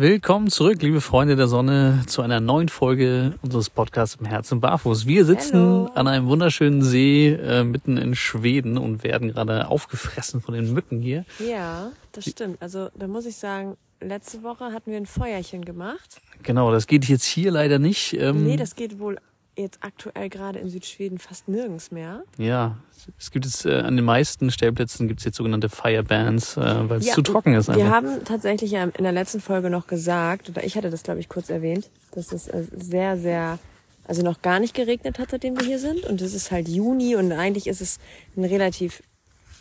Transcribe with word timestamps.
Willkommen 0.00 0.46
zurück, 0.48 0.80
liebe 0.80 1.00
Freunde 1.00 1.34
der 1.34 1.48
Sonne, 1.48 2.04
zu 2.06 2.22
einer 2.22 2.38
neuen 2.38 2.68
Folge 2.68 3.34
unseres 3.42 3.68
Podcasts 3.68 4.14
im 4.20 4.26
Herzen 4.26 4.60
barfuß. 4.60 5.06
Wir 5.06 5.24
sitzen 5.24 5.56
Hallo. 5.56 5.90
an 5.96 6.06
einem 6.06 6.28
wunderschönen 6.28 6.82
See 6.82 7.30
äh, 7.30 7.64
mitten 7.64 7.96
in 7.96 8.14
Schweden 8.14 8.78
und 8.78 9.02
werden 9.02 9.32
gerade 9.32 9.66
aufgefressen 9.66 10.40
von 10.40 10.54
den 10.54 10.72
Mücken 10.72 11.00
hier. 11.00 11.24
Ja, 11.40 11.90
das 12.12 12.30
stimmt. 12.30 12.62
Also 12.62 12.90
da 12.94 13.08
muss 13.08 13.26
ich 13.26 13.34
sagen, 13.34 13.76
letzte 14.00 14.44
Woche 14.44 14.66
hatten 14.66 14.92
wir 14.92 14.98
ein 14.98 15.06
Feuerchen 15.06 15.64
gemacht. 15.64 16.20
Genau, 16.44 16.70
das 16.70 16.86
geht 16.86 17.06
jetzt 17.06 17.24
hier 17.24 17.50
leider 17.50 17.80
nicht. 17.80 18.12
Ähm, 18.12 18.44
Nee, 18.44 18.56
das 18.56 18.76
geht 18.76 19.00
wohl 19.00 19.18
jetzt 19.62 19.78
aktuell 19.82 20.28
gerade 20.28 20.58
in 20.58 20.68
Südschweden 20.70 21.18
fast 21.18 21.48
nirgends 21.48 21.90
mehr. 21.90 22.22
ja, 22.36 22.76
es 23.18 23.30
gibt 23.30 23.44
jetzt 23.46 23.64
äh, 23.64 23.74
an 23.78 23.96
den 23.96 24.04
meisten 24.04 24.50
Stellplätzen 24.50 25.08
gibt 25.08 25.20
es 25.20 25.24
jetzt 25.24 25.36
sogenannte 25.36 25.68
Firebands, 25.68 26.56
äh, 26.56 26.88
weil 26.90 26.98
es 26.98 27.06
Ja, 27.06 27.14
zu 27.14 27.22
trocken 27.22 27.54
ist. 27.54 27.68
Wir 27.68 27.76
Einfach. 27.76 27.90
haben 27.90 28.24
tatsächlich 28.24 28.72
ja 28.72 28.84
in 28.84 29.02
der 29.04 29.12
letzten 29.12 29.40
Folge 29.40 29.70
noch 29.70 29.86
gesagt, 29.86 30.48
oder 30.50 30.64
ich 30.64 30.76
hatte 30.76 30.90
das 30.90 31.04
glaube 31.04 31.20
ich 31.20 31.28
kurz 31.28 31.48
erwähnt, 31.48 31.88
dass 32.12 32.32
es 32.32 32.48
äh, 32.48 32.64
sehr, 32.76 33.16
sehr, 33.16 33.58
also 34.04 34.22
noch 34.22 34.42
gar 34.42 34.58
nicht 34.60 34.74
geregnet 34.74 35.18
hat, 35.18 35.30
seitdem 35.30 35.58
wir 35.58 35.66
hier 35.66 35.78
sind. 35.78 36.04
Und 36.04 36.20
es 36.20 36.34
ist 36.34 36.50
halt 36.50 36.68
Juni 36.68 37.14
und 37.16 37.32
eigentlich 37.32 37.66
ist 37.66 37.80
es 37.80 37.98
ein 38.36 38.44
relativ 38.44 39.02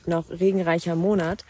noch 0.05 0.29
regenreicher 0.29 0.95
Monat. 0.95 1.45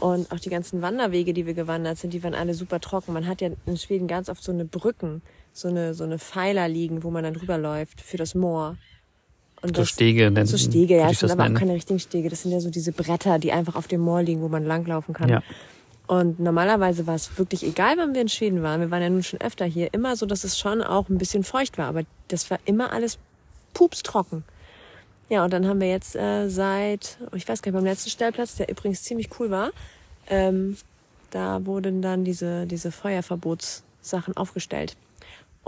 Und 0.00 0.32
auch 0.32 0.40
die 0.40 0.50
ganzen 0.50 0.80
Wanderwege, 0.82 1.32
die 1.34 1.46
wir 1.46 1.54
gewandert 1.54 1.98
sind, 1.98 2.12
die 2.14 2.22
waren 2.24 2.34
alle 2.34 2.54
super 2.54 2.80
trocken. 2.80 3.12
Man 3.12 3.26
hat 3.26 3.40
ja 3.40 3.50
in 3.66 3.76
Schweden 3.76 4.08
ganz 4.08 4.28
oft 4.28 4.42
so 4.42 4.50
eine 4.50 4.64
Brücken, 4.64 5.22
so 5.58 5.68
eine, 5.68 5.94
so 5.94 6.04
eine 6.04 6.18
Pfeiler 6.18 6.68
liegen, 6.68 7.02
wo 7.02 7.10
man 7.10 7.24
dann 7.24 7.34
drüber 7.34 7.58
läuft 7.58 8.00
für 8.00 8.16
das 8.16 8.34
Moor. 8.34 8.76
Und 9.60 9.76
So 9.76 9.84
Stege 9.84 10.30
nennen- 10.30 10.46
So 10.46 10.56
Stege, 10.56 10.96
ja, 10.98 11.08
das 11.08 11.18
sind 11.18 11.30
das 11.30 11.38
aber 11.38 11.44
auch 11.52 11.58
keine 11.58 11.74
richtigen 11.74 11.98
Stege. 11.98 12.28
Das 12.28 12.42
sind 12.42 12.52
ja 12.52 12.60
so 12.60 12.70
diese 12.70 12.92
Bretter, 12.92 13.38
die 13.40 13.50
einfach 13.52 13.74
auf 13.74 13.88
dem 13.88 14.00
Moor 14.00 14.22
liegen, 14.22 14.40
wo 14.40 14.48
man 14.48 14.64
langlaufen 14.64 15.14
kann. 15.14 15.28
Ja. 15.28 15.42
Und 16.06 16.38
normalerweise 16.40 17.06
war 17.06 17.16
es 17.16 17.36
wirklich 17.38 17.64
egal, 17.66 17.96
wann 17.98 18.14
wir 18.14 18.22
in 18.22 18.28
Schweden 18.28 18.62
waren. 18.62 18.80
Wir 18.80 18.90
waren 18.90 19.02
ja 19.02 19.10
nun 19.10 19.22
schon 19.24 19.40
öfter 19.40 19.64
hier. 19.66 19.92
Immer 19.92 20.14
so, 20.16 20.26
dass 20.26 20.44
es 20.44 20.58
schon 20.58 20.80
auch 20.82 21.08
ein 21.08 21.18
bisschen 21.18 21.42
feucht 21.44 21.76
war. 21.76 21.86
Aber 21.86 22.02
das 22.28 22.50
war 22.50 22.58
immer 22.64 22.92
alles 22.92 23.18
pupstrocken. 23.74 24.44
Ja, 25.28 25.44
und 25.44 25.52
dann 25.52 25.66
haben 25.66 25.80
wir 25.80 25.90
jetzt 25.90 26.16
äh, 26.16 26.48
seit, 26.48 27.18
ich 27.34 27.46
weiß 27.46 27.60
gar 27.60 27.70
nicht, 27.70 27.76
beim 27.76 27.84
letzten 27.84 28.08
Stellplatz, 28.10 28.54
der 28.54 28.70
übrigens 28.70 29.02
ziemlich 29.02 29.28
cool 29.38 29.50
war, 29.50 29.70
ähm, 30.30 30.76
da 31.30 31.66
wurden 31.66 32.00
dann 32.00 32.24
diese, 32.24 32.64
diese 32.66 32.90
Feuerverbotssachen 32.90 34.36
aufgestellt. 34.36 34.96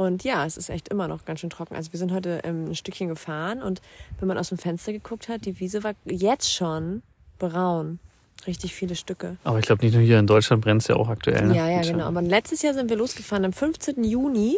Und 0.00 0.24
ja, 0.24 0.46
es 0.46 0.56
ist 0.56 0.70
echt 0.70 0.88
immer 0.88 1.08
noch 1.08 1.26
ganz 1.26 1.40
schön 1.40 1.50
trocken. 1.50 1.76
Also 1.76 1.92
wir 1.92 1.98
sind 1.98 2.10
heute 2.10 2.40
ähm, 2.44 2.70
ein 2.70 2.74
Stückchen 2.74 3.08
gefahren 3.08 3.62
und 3.62 3.82
wenn 4.18 4.28
man 4.28 4.38
aus 4.38 4.48
dem 4.48 4.56
Fenster 4.56 4.92
geguckt 4.92 5.28
hat, 5.28 5.44
die 5.44 5.60
Wiese 5.60 5.84
war 5.84 5.92
jetzt 6.06 6.50
schon 6.50 7.02
braun. 7.38 7.98
Richtig 8.46 8.74
viele 8.74 8.94
Stücke. 8.94 9.36
Aber 9.44 9.58
ich 9.58 9.66
glaube 9.66 9.84
nicht 9.84 9.92
nur 9.92 10.02
hier 10.02 10.18
in 10.18 10.26
Deutschland 10.26 10.62
brennt 10.64 10.80
es 10.80 10.88
ja 10.88 10.96
auch 10.96 11.10
aktuell. 11.10 11.48
Ne? 11.48 11.54
Ja, 11.54 11.68
ja, 11.68 11.82
genau. 11.82 12.06
Aber 12.06 12.22
letztes 12.22 12.62
Jahr 12.62 12.72
sind 12.72 12.88
wir 12.88 12.96
losgefahren 12.96 13.44
am 13.44 13.52
15. 13.52 14.02
Juni 14.02 14.56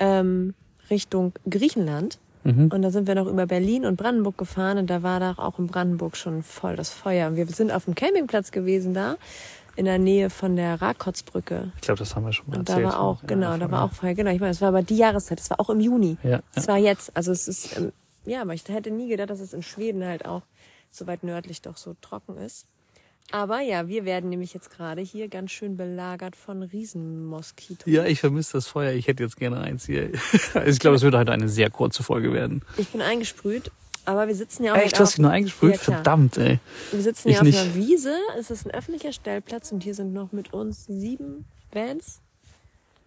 ähm, 0.00 0.52
Richtung 0.90 1.32
Griechenland. 1.48 2.18
Mhm. 2.42 2.72
Und 2.74 2.82
da 2.82 2.90
sind 2.90 3.06
wir 3.06 3.14
noch 3.14 3.28
über 3.28 3.46
Berlin 3.46 3.86
und 3.86 3.94
Brandenburg 3.94 4.36
gefahren 4.36 4.78
und 4.78 4.90
da 4.90 5.04
war 5.04 5.20
da 5.20 5.34
auch 5.36 5.60
in 5.60 5.68
Brandenburg 5.68 6.16
schon 6.16 6.42
voll 6.42 6.74
das 6.74 6.90
Feuer. 6.90 7.28
Und 7.28 7.36
wir 7.36 7.46
sind 7.46 7.70
auf 7.70 7.84
dem 7.84 7.94
Campingplatz 7.94 8.50
gewesen 8.50 8.94
da, 8.94 9.14
in 9.76 9.84
der 9.86 9.98
Nähe 9.98 10.30
von 10.30 10.56
der 10.56 10.80
Rakotsbrücke. 10.82 11.72
Ich 11.76 11.82
glaube, 11.82 11.98
das 11.98 12.14
haben 12.14 12.24
wir 12.26 12.32
schon 12.32 12.48
mal 12.48 12.58
Und 12.58 12.68
da 12.68 12.74
erzählt. 12.74 12.92
war 12.92 13.00
auch, 13.00 13.22
genau, 13.26 13.50
da 13.52 13.58
vorher. 13.58 13.70
war 13.70 13.82
auch 13.84 13.92
Feuer. 13.92 14.14
Genau, 14.14 14.30
ich 14.30 14.40
meine, 14.40 14.52
es 14.52 14.60
war 14.60 14.68
aber 14.68 14.82
die 14.82 14.96
Jahreszeit, 14.96 15.40
es 15.40 15.50
war 15.50 15.60
auch 15.60 15.70
im 15.70 15.80
Juni. 15.80 16.16
Ja, 16.22 16.40
Es 16.54 16.68
war 16.68 16.76
jetzt, 16.78 17.16
also 17.16 17.32
es 17.32 17.48
ist, 17.48 17.76
ähm, 17.78 17.92
ja, 18.24 18.42
aber 18.42 18.54
ich 18.54 18.66
hätte 18.68 18.90
nie 18.90 19.08
gedacht, 19.08 19.30
dass 19.30 19.40
es 19.40 19.52
in 19.52 19.62
Schweden 19.62 20.04
halt 20.04 20.26
auch 20.26 20.42
so 20.90 21.06
weit 21.06 21.24
nördlich 21.24 21.62
doch 21.62 21.76
so 21.76 21.94
trocken 22.00 22.36
ist. 22.36 22.66
Aber 23.30 23.60
ja, 23.60 23.88
wir 23.88 24.04
werden 24.04 24.28
nämlich 24.30 24.52
jetzt 24.52 24.70
gerade 24.70 25.00
hier 25.00 25.28
ganz 25.28 25.52
schön 25.52 25.76
belagert 25.76 26.36
von 26.36 26.62
Riesenmoskitos. 26.62 27.86
Ja, 27.90 28.04
ich 28.04 28.20
vermisse 28.20 28.54
das 28.54 28.66
Feuer. 28.66 28.92
Ich 28.92 29.06
hätte 29.06 29.22
jetzt 29.22 29.36
gerne 29.36 29.60
eins 29.60 29.86
hier. 29.86 30.10
Also 30.54 30.68
ich 30.70 30.78
glaube, 30.80 30.96
es 30.96 31.02
wird 31.02 31.14
heute 31.14 31.32
eine 31.32 31.48
sehr 31.48 31.70
kurze 31.70 32.02
Folge 32.02 32.32
werden. 32.32 32.62
Ich 32.76 32.88
bin 32.88 33.00
eingesprüht, 33.00 33.70
aber 34.04 34.28
wir 34.28 34.34
sitzen 34.34 34.64
ja 34.64 34.72
auch 34.72 34.76
Echt, 34.76 34.96
du 34.96 35.00
hast 35.00 35.12
dich 35.12 35.18
nur 35.18 35.30
eingesprüht? 35.30 35.72
Ja. 35.72 35.78
Verdammt, 35.78 36.36
ey. 36.38 36.58
Wir 36.90 37.02
sitzen 37.02 37.28
ja 37.30 37.38
auf 37.38 37.42
nicht. 37.42 37.58
einer 37.58 37.74
Wiese, 37.74 38.14
es 38.38 38.50
ist 38.50 38.66
ein 38.66 38.70
öffentlicher 38.70 39.12
Stellplatz 39.12 39.72
und 39.72 39.82
hier 39.82 39.94
sind 39.94 40.12
noch 40.12 40.32
mit 40.32 40.52
uns 40.52 40.86
sieben 40.86 41.44
Vans, 41.72 42.20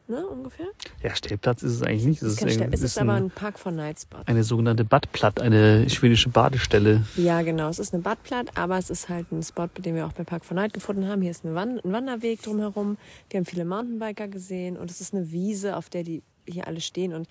ne, 0.08 0.26
ungefähr. 0.26 0.68
Ja, 1.04 1.16
Stellplatz 1.16 1.64
ist 1.64 1.74
es 1.74 1.82
eigentlich 1.84 2.06
nicht. 2.06 2.22
Es 2.22 2.34
ist, 2.34 2.44
ein, 2.44 2.74
es 2.74 2.80
ist 2.80 2.84
ist 2.84 2.98
aber 3.00 3.14
ein, 3.14 3.26
ein 3.26 3.32
Park 3.32 3.60
for 3.60 3.72
Night 3.72 4.00
Spot. 4.00 4.20
eine 4.26 4.44
sogenannte 4.44 4.86
Badplatt, 4.86 5.40
eine 5.42 5.90
schwedische 5.90 6.30
Badestelle. 6.30 7.06
Ja, 7.16 7.42
genau. 7.42 7.70
Es 7.70 7.80
ist 7.80 7.94
eine 7.94 8.04
Badplatte, 8.04 8.52
aber 8.56 8.78
es 8.78 8.90
ist 8.90 9.10
halt 9.10 9.32
ein 9.32 9.44
Spot, 9.44 9.68
den 9.68 9.96
wir 9.96 10.06
auch 10.06 10.14
bei 10.14 10.24
Park 10.24 10.46
for 10.46 10.56
Night 10.56 10.74
gefunden 10.74 11.08
haben. 11.08 11.22
Hier 11.22 11.32
ist 11.32 11.44
ein, 11.44 11.56
Wan 11.56 11.80
ein 11.80 11.92
Wanderweg 11.92 12.42
drumherum. 12.42 12.98
Wir 13.30 13.40
haben 13.40 13.46
viele 13.46 13.66
Mountainbiker 13.66 14.28
gesehen 14.28 14.78
und 14.78 14.90
es 14.90 15.02
ist 15.02 15.14
eine 15.14 15.32
Wiese, 15.32 15.76
auf 15.76 15.90
der 15.90 16.04
die 16.04 16.24
hier 16.48 16.68
alle 16.68 16.82
stehen. 16.82 17.14
Und 17.14 17.28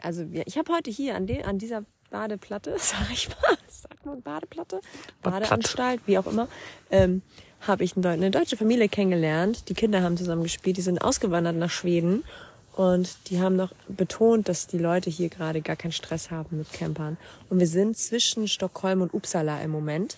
also 0.00 0.30
wir, 0.30 0.46
ich 0.46 0.58
habe 0.58 0.72
heute 0.72 0.90
hier 0.90 1.16
an, 1.16 1.28
an 1.44 1.58
dieser 1.58 1.84
Badeplatte, 2.10 2.74
sag 2.78 3.10
ich 3.12 3.28
mal, 3.28 3.56
sagt 3.68 4.06
man 4.06 4.22
Badeplatte. 4.22 4.80
Badeanstalt, 5.22 6.00
wie 6.06 6.18
auch 6.18 6.26
immer, 6.26 6.48
ähm, 6.90 7.22
habe 7.60 7.84
ich 7.84 7.96
eine 7.96 8.30
deutsche 8.30 8.56
Familie 8.56 8.88
kennengelernt. 8.88 9.68
Die 9.68 9.74
Kinder 9.74 10.02
haben 10.02 10.16
zusammen 10.16 10.42
gespielt, 10.42 10.76
die 10.76 10.82
sind 10.82 10.98
ausgewandert 10.98 11.56
nach 11.56 11.70
Schweden. 11.70 12.24
Und 12.74 13.30
die 13.30 13.40
haben 13.40 13.56
noch 13.56 13.72
betont, 13.88 14.48
dass 14.50 14.66
die 14.66 14.76
Leute 14.78 15.08
hier 15.08 15.30
gerade 15.30 15.62
gar 15.62 15.76
keinen 15.76 15.92
Stress 15.92 16.30
haben 16.30 16.58
mit 16.58 16.70
Campern. 16.72 17.16
Und 17.48 17.58
wir 17.58 17.66
sind 17.66 17.96
zwischen 17.96 18.48
Stockholm 18.48 19.00
und 19.00 19.14
Uppsala 19.14 19.62
im 19.62 19.70
Moment. 19.70 20.16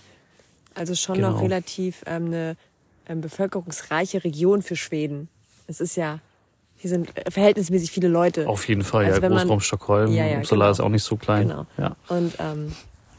Also 0.75 0.97
schon 0.97 1.17
Genau. 1.17 1.31
noch 1.31 1.43
relativ 1.43 2.03
ähm, 2.07 2.27
eine 2.27 2.57
ähm, 3.07 3.21
bevölkerungsreiche 3.21 4.25
Region 4.25 4.63
für 4.63 4.75
Schweden. 4.75 5.29
Es 5.69 5.81
ist 5.81 5.97
ja, 5.97 6.19
hier 6.79 6.89
sind 6.91 7.09
äh, 7.17 7.31
verhältnismäßig 7.31 7.91
viele 7.91 8.09
Leute. 8.09 8.49
Auf 8.49 8.67
jeden 8.69 8.83
Fall, 8.83 9.05
Also 9.05 9.17
ja. 9.17 9.23
wenn 9.23 9.33
man- 9.33 9.43
Großraum 9.43 9.61
Stockholm. 9.61 10.13
Ja, 10.13 10.25
ja, 10.27 10.39
Uppsala 10.39 10.65
genau. 10.67 10.73
ist 10.73 10.81
auch 10.81 10.89
nicht 10.89 11.03
so 11.05 11.17
klein. 11.17 11.49
Genau. 11.49 11.67
Ja. 11.77 11.97
Und 12.09 12.35
ähm, 12.39 12.73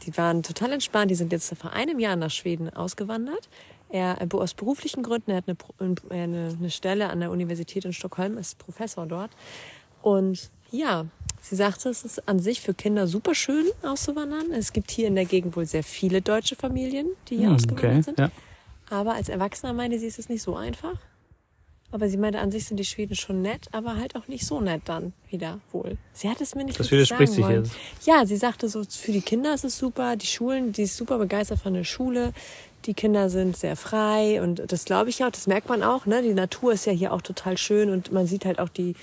die 0.06 0.16
waren 0.16 0.42
total 0.42 0.72
entspannt. 0.72 1.10
Die 1.10 1.14
sind 1.14 1.30
jetzt 1.32 1.54
vor 1.56 1.72
einem 1.72 1.98
Jahr 2.00 2.16
nach 2.16 2.30
Schweden 2.30 2.68
ausgewandert. 2.74 3.48
Er 3.90 4.20
äh, 4.20 4.26
aus 4.36 4.54
beruflichen 4.54 5.02
Gründen, 5.02 5.30
er 5.32 5.38
hat 5.38 5.44
eine, 5.48 5.94
eine, 6.10 6.56
eine 6.58 6.70
Stelle 6.70 7.10
an 7.10 7.20
der 7.20 7.30
Universität 7.30 7.84
in 7.84 7.92
Stockholm, 7.92 8.38
ist 8.38 8.58
Professor 8.58 9.04
dort. 9.06 9.30
Und 10.02 10.50
ja, 10.70 11.04
sie 11.42 11.56
sagte, 11.56 11.88
es 11.88 12.04
ist 12.04 12.28
an 12.28 12.38
sich 12.38 12.60
für 12.60 12.72
Kinder 12.72 13.06
super 13.08 13.34
schön 13.34 13.66
auszuwandern. 13.82 14.52
Es 14.52 14.72
gibt 14.72 14.90
hier 14.92 15.08
in 15.08 15.16
der 15.16 15.24
Gegend 15.26 15.56
wohl 15.56 15.66
sehr 15.66 15.82
viele 15.82 16.22
deutsche 16.22 16.54
Familien, 16.56 17.08
die 17.28 17.36
hier 17.38 17.48
Hm, 17.48 17.54
ausgewandert 17.56 17.90
okay, 17.92 18.02
sind. 18.02 18.18
ja. 18.20 18.30
Aber 18.88 19.14
als 19.14 19.28
Erwachsener 19.28 19.72
meinte 19.72 19.98
sie, 19.98 20.06
ist 20.06 20.18
es 20.18 20.28
nicht 20.28 20.42
so 20.42 20.56
einfach. 20.56 20.94
Aber 21.92 22.08
sie 22.08 22.16
meinte, 22.16 22.38
an 22.38 22.52
sich 22.52 22.66
sind 22.66 22.76
die 22.76 22.84
Schweden 22.84 23.16
schon 23.16 23.42
nett, 23.42 23.66
aber 23.72 23.96
halt 23.96 24.14
auch 24.14 24.28
nicht 24.28 24.46
so 24.46 24.60
nett 24.60 24.82
dann 24.84 25.12
wieder 25.28 25.58
wohl. 25.72 25.96
Sie 26.12 26.28
hat 26.28 26.40
es 26.40 26.54
mir 26.54 26.64
nicht 26.64 26.78
Das 26.78 26.86
richtig 26.86 26.98
widerspricht 27.10 27.32
sich 27.32 27.44
wollen. 27.44 27.64
jetzt. 27.64 27.72
Ja, 28.06 28.24
sie 28.26 28.36
sagte 28.36 28.68
so, 28.68 28.84
für 28.88 29.12
die 29.12 29.22
Kinder 29.22 29.52
ist 29.54 29.64
es 29.64 29.76
super, 29.76 30.14
die 30.16 30.26
Schulen, 30.26 30.72
die 30.72 30.82
ist 30.82 30.96
super 30.96 31.18
begeistert 31.18 31.58
von 31.60 31.74
der 31.74 31.84
Schule. 31.84 32.32
Die 32.86 32.94
Kinder 32.94 33.28
sind 33.28 33.56
sehr 33.56 33.76
frei 33.76 34.40
und 34.40 34.62
das 34.72 34.84
glaube 34.84 35.10
ich 35.10 35.22
auch, 35.24 35.30
das 35.30 35.46
merkt 35.46 35.68
man 35.68 35.82
auch. 35.82 36.06
Ne? 36.06 36.22
Die 36.22 36.32
Natur 36.32 36.72
ist 36.72 36.86
ja 36.86 36.92
hier 36.92 37.12
auch 37.12 37.22
total 37.22 37.58
schön 37.58 37.90
und 37.90 38.12
man 38.12 38.26
sieht 38.26 38.44
halt 38.44 38.58
auch 38.58 38.68
die 38.70 38.94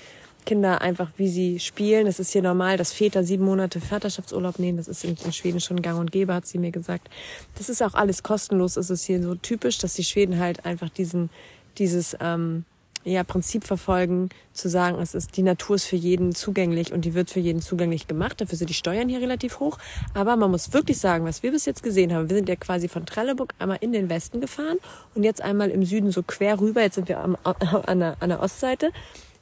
Kinder 0.46 0.80
einfach, 0.80 1.10
wie 1.18 1.28
sie 1.28 1.60
spielen. 1.60 2.06
Es 2.06 2.18
ist 2.18 2.32
hier 2.32 2.40
normal, 2.42 2.78
dass 2.78 2.92
Väter 2.92 3.22
sieben 3.22 3.44
Monate 3.44 3.80
Vaterschaftsurlaub 3.82 4.58
nehmen. 4.58 4.78
Das 4.78 4.88
ist 4.88 5.04
in, 5.04 5.14
in 5.24 5.32
Schweden 5.32 5.60
schon 5.60 5.82
gang 5.82 5.98
und 6.00 6.10
gäbe, 6.10 6.32
hat 6.32 6.46
sie 6.46 6.56
mir 6.56 6.70
gesagt. 6.70 7.08
Das 7.56 7.68
ist 7.68 7.82
auch 7.82 7.92
alles 7.92 8.22
kostenlos. 8.22 8.78
Es 8.78 8.88
ist 8.88 9.04
hier 9.04 9.22
so 9.22 9.34
typisch, 9.34 9.76
dass 9.76 9.92
die 9.92 10.04
Schweden 10.04 10.38
halt 10.40 10.64
einfach 10.64 10.88
diesen, 10.88 11.28
dieses 11.76 12.16
ähm, 12.20 12.64
ja, 13.08 13.24
Prinzip 13.24 13.64
verfolgen, 13.64 14.28
zu 14.52 14.68
sagen, 14.68 14.98
es 15.00 15.14
ist, 15.14 15.36
die 15.36 15.42
Natur 15.42 15.76
ist 15.76 15.86
für 15.86 15.96
jeden 15.96 16.34
zugänglich 16.34 16.92
und 16.92 17.04
die 17.04 17.14
wird 17.14 17.30
für 17.30 17.40
jeden 17.40 17.62
zugänglich 17.62 18.06
gemacht. 18.06 18.40
Dafür 18.40 18.58
sind 18.58 18.68
die 18.68 18.74
Steuern 18.74 19.08
hier 19.08 19.20
relativ 19.20 19.60
hoch. 19.60 19.78
Aber 20.14 20.36
man 20.36 20.50
muss 20.50 20.72
wirklich 20.72 20.98
sagen, 20.98 21.24
was 21.24 21.42
wir 21.42 21.52
bis 21.52 21.64
jetzt 21.64 21.82
gesehen 21.82 22.12
haben, 22.12 22.28
wir 22.28 22.36
sind 22.36 22.48
ja 22.48 22.56
quasi 22.56 22.88
von 22.88 23.06
Trelleburg 23.06 23.54
einmal 23.58 23.78
in 23.80 23.92
den 23.92 24.10
Westen 24.10 24.40
gefahren 24.40 24.78
und 25.14 25.22
jetzt 25.22 25.42
einmal 25.42 25.70
im 25.70 25.84
Süden 25.84 26.10
so 26.10 26.22
quer 26.22 26.60
rüber. 26.60 26.82
Jetzt 26.82 26.96
sind 26.96 27.08
wir 27.08 27.20
am, 27.20 27.36
an, 27.44 27.98
der, 27.98 28.16
an 28.20 28.28
der 28.28 28.42
Ostseite. 28.42 28.90